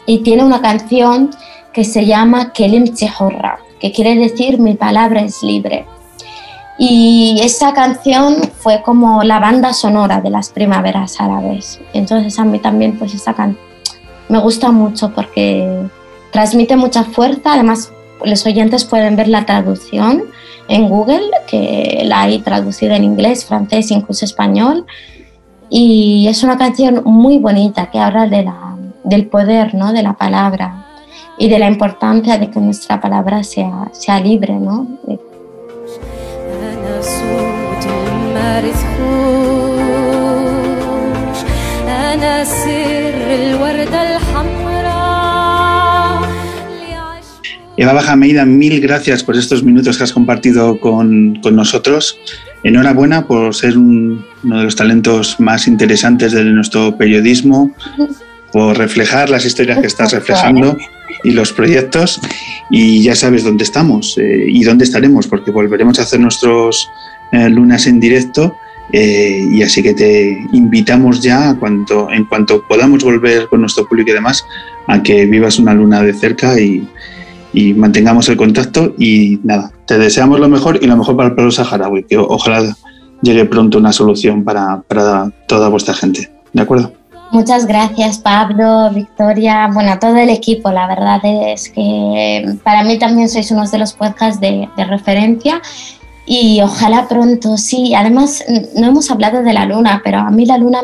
y 0.06 0.20
tiene 0.20 0.42
una 0.44 0.60
canción 0.60 1.30
que 1.72 1.84
se 1.84 2.06
llama 2.06 2.52
Kelim 2.52 2.94
Chehorra, 2.94 3.58
que 3.80 3.92
quiere 3.92 4.14
decir 4.16 4.58
mi 4.58 4.74
palabra 4.74 5.20
es 5.20 5.42
libre. 5.42 5.86
Y 6.78 7.40
esa 7.42 7.72
canción 7.72 8.36
fue 8.58 8.82
como 8.82 9.22
la 9.22 9.38
banda 9.38 9.72
sonora 9.72 10.20
de 10.20 10.30
las 10.30 10.50
primaveras 10.50 11.20
árabes. 11.20 11.80
Entonces 11.94 12.38
a 12.38 12.44
mí 12.44 12.58
también 12.58 12.98
pues 12.98 13.14
esa 13.14 13.34
me 14.28 14.38
gusta 14.38 14.70
mucho 14.72 15.12
porque 15.14 15.86
transmite 16.32 16.76
mucha 16.76 17.04
fuerza. 17.04 17.54
Además 17.54 17.92
los 18.24 18.44
oyentes 18.44 18.84
pueden 18.84 19.16
ver 19.16 19.28
la 19.28 19.46
traducción 19.46 20.24
en 20.68 20.88
Google, 20.88 21.22
que 21.46 22.02
la 22.04 22.22
hay 22.22 22.40
traducida 22.40 22.96
en 22.96 23.04
inglés, 23.04 23.46
francés, 23.46 23.90
incluso 23.90 24.24
español. 24.24 24.84
Y 25.70 26.26
es 26.28 26.42
una 26.42 26.58
canción 26.58 27.02
muy 27.04 27.38
bonita 27.38 27.90
que 27.90 27.98
habla 27.98 28.26
de 28.26 28.42
la, 28.44 28.76
del 29.02 29.26
poder 29.28 29.74
¿no? 29.74 29.92
de 29.92 30.02
la 30.02 30.12
palabra 30.12 30.85
y 31.38 31.48
de 31.48 31.58
la 31.58 31.68
importancia 31.68 32.38
de 32.38 32.50
que 32.50 32.60
nuestra 32.60 33.00
palabra 33.00 33.42
sea, 33.42 33.88
sea 33.92 34.20
libre. 34.20 34.54
¿no? 34.54 34.86
Eva 47.78 47.92
Bajameida, 47.92 48.46
mil 48.46 48.80
gracias 48.80 49.22
por 49.22 49.36
estos 49.36 49.62
minutos 49.62 49.98
que 49.98 50.04
has 50.04 50.12
compartido 50.12 50.80
con, 50.80 51.38
con 51.42 51.54
nosotros. 51.54 52.18
Enhorabuena 52.62 53.26
por 53.26 53.54
ser 53.54 53.76
un, 53.76 54.24
uno 54.42 54.58
de 54.58 54.64
los 54.64 54.76
talentos 54.76 55.38
más 55.38 55.68
interesantes 55.68 56.32
de 56.32 56.42
nuestro 56.44 56.96
periodismo, 56.96 57.70
por 58.50 58.78
reflejar 58.78 59.28
las 59.28 59.44
historias 59.44 59.78
que 59.80 59.86
estás 59.86 60.12
reflejando 60.12 60.78
y 61.26 61.32
los 61.32 61.52
proyectos. 61.52 62.20
Y 62.70 63.02
ya 63.02 63.14
sabes 63.14 63.44
dónde 63.44 63.64
estamos 63.64 64.16
eh, 64.18 64.46
y 64.48 64.64
dónde 64.64 64.84
estaremos, 64.84 65.26
porque 65.26 65.50
volveremos 65.50 65.98
a 65.98 66.02
hacer 66.02 66.20
nuestros 66.20 66.88
eh, 67.32 67.48
lunas 67.48 67.86
en 67.86 68.00
directo. 68.00 68.56
Eh, 68.92 69.44
y 69.50 69.62
así 69.62 69.82
que 69.82 69.94
te 69.94 70.38
invitamos 70.52 71.20
ya, 71.20 71.54
cuanto, 71.58 72.08
en 72.10 72.24
cuanto 72.24 72.64
podamos 72.68 73.02
volver 73.02 73.48
con 73.48 73.60
nuestro 73.60 73.86
público 73.86 74.10
y 74.10 74.14
demás, 74.14 74.44
a 74.86 75.02
que 75.02 75.26
vivas 75.26 75.58
una 75.58 75.74
luna 75.74 76.02
de 76.02 76.14
cerca 76.14 76.60
y, 76.60 76.86
y 77.52 77.74
mantengamos 77.74 78.28
el 78.28 78.36
contacto 78.36 78.94
y 78.96 79.40
nada, 79.42 79.72
te 79.86 79.98
deseamos 79.98 80.38
lo 80.38 80.48
mejor 80.48 80.78
y 80.80 80.86
lo 80.86 80.96
mejor 80.96 81.16
para 81.16 81.30
el 81.30 81.34
pueblo 81.34 81.50
saharaui, 81.50 82.04
que 82.04 82.16
ojalá 82.16 82.76
llegue 83.22 83.44
pronto 83.46 83.78
una 83.78 83.92
solución 83.92 84.44
para, 84.44 84.82
para 84.82 85.30
toda 85.48 85.68
vuestra 85.68 85.94
gente. 85.94 86.30
¿De 86.52 86.62
acuerdo? 86.62 86.92
Muchas 87.32 87.66
gracias 87.66 88.18
Pablo, 88.18 88.90
Victoria, 88.92 89.68
bueno, 89.72 89.92
a 89.92 89.98
todo 89.98 90.16
el 90.16 90.30
equipo. 90.30 90.70
La 90.70 90.86
verdad 90.86 91.20
es 91.24 91.68
que 91.68 92.56
para 92.62 92.84
mí 92.84 92.98
también 92.98 93.28
sois 93.28 93.50
unos 93.50 93.70
de 93.72 93.78
los 93.78 93.92
podcasts 93.92 94.40
de, 94.40 94.68
referencia 94.76 95.60
y 96.24 96.60
ojalá 96.60 97.08
pronto, 97.08 97.56
sí. 97.56 97.94
Además, 97.94 98.44
no 98.76 98.86
hemos 98.86 99.10
hablado 99.10 99.42
de 99.42 99.52
la 99.52 99.64
luna, 99.64 100.00
pero 100.04 100.18
a 100.18 100.30
mí 100.30 100.46
la 100.46 100.56
luna 100.56 100.80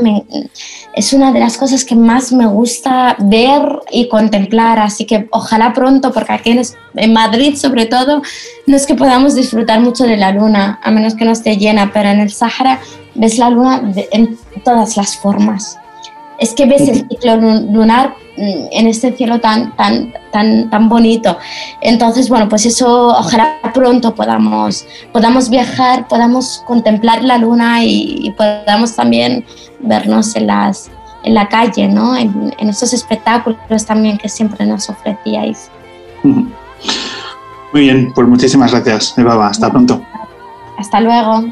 es 0.95 1.13
una 1.13 1.33
de 1.33 1.41
las 1.41 1.57
cosas 1.57 1.85
que 1.85 1.95
más 1.95 2.33
me 2.33 2.47
gusta 2.47 3.17
ver 3.21 3.63
y 3.91 4.09
contemplar, 4.09 4.81
así 4.81 5.05
que 5.05 5.29
ojalá 5.31 5.73
pronto, 5.73 6.13
porque 6.13 6.33
aquí 6.33 6.61
en, 6.95 7.13
Madrid 7.13 7.57
sobre 7.57 7.87
todo, 7.87 8.23
no 8.67 8.77
es 8.77 8.87
que 8.87 8.95
podamos 8.95 9.37
disfrutar 9.37 9.81
mucho 9.81 10.05
de 10.05 10.17
la 10.17 10.33
luna, 10.33 10.81
a 10.83 10.91
menos 10.91 11.15
que 11.15 11.25
no 11.25 11.31
esté 11.31 11.57
llena, 11.57 11.93
pero 11.93 12.09
en 12.11 12.21
el 12.21 12.33
Sahara 12.33 12.81
ves 13.15 13.39
la 13.39 13.51
luna 13.51 13.93
en 14.11 14.39
todas 14.65 14.97
las 14.97 15.17
formas. 15.17 15.79
Es 16.43 16.55
que 16.55 16.67
ves 16.67 16.89
el 16.89 17.07
ciclo 17.09 17.37
lunar 17.37 18.17
en 18.37 18.87
este 18.89 19.13
cielo 19.13 19.39
tan, 19.41 19.77
tan, 19.77 20.13
tan, 20.33 20.69
tan 20.71 20.89
bonito. 20.89 21.39
Entonces, 21.81 22.29
bueno, 22.29 22.49
pues 22.49 22.67
eso, 22.67 23.11
ojalá 23.11 23.61
pronto 23.73 24.13
podamos, 24.13 24.85
podamos 25.13 25.49
viajar, 25.49 26.09
podamos 26.09 26.65
contemplar 26.67 27.23
la 27.23 27.39
luna 27.39 27.85
y, 27.85 28.19
y 28.27 28.31
podamos 28.33 28.97
también 28.97 29.45
vernos 29.79 30.35
en, 30.35 30.49
las, 30.49 30.91
en 31.23 31.35
la 31.35 31.49
calle, 31.49 31.87
¿no? 31.87 32.17
En, 32.17 32.53
en 32.59 32.69
estos 32.69 32.93
espectáculos 32.93 33.87
también 33.87 34.19
que 34.19 34.29
siempre 34.29 34.67
nos 34.67 34.91
ofrecíais. 34.91 35.71
Muy 36.25 37.83
bien, 37.83 38.13
pues 38.15 38.27
muchísimas 38.27 38.73
gracias, 38.73 39.17
Eva. 39.17 39.47
Hasta 39.47 39.71
pronto. 39.71 40.03
Hasta 40.77 41.01
luego. 41.01 41.45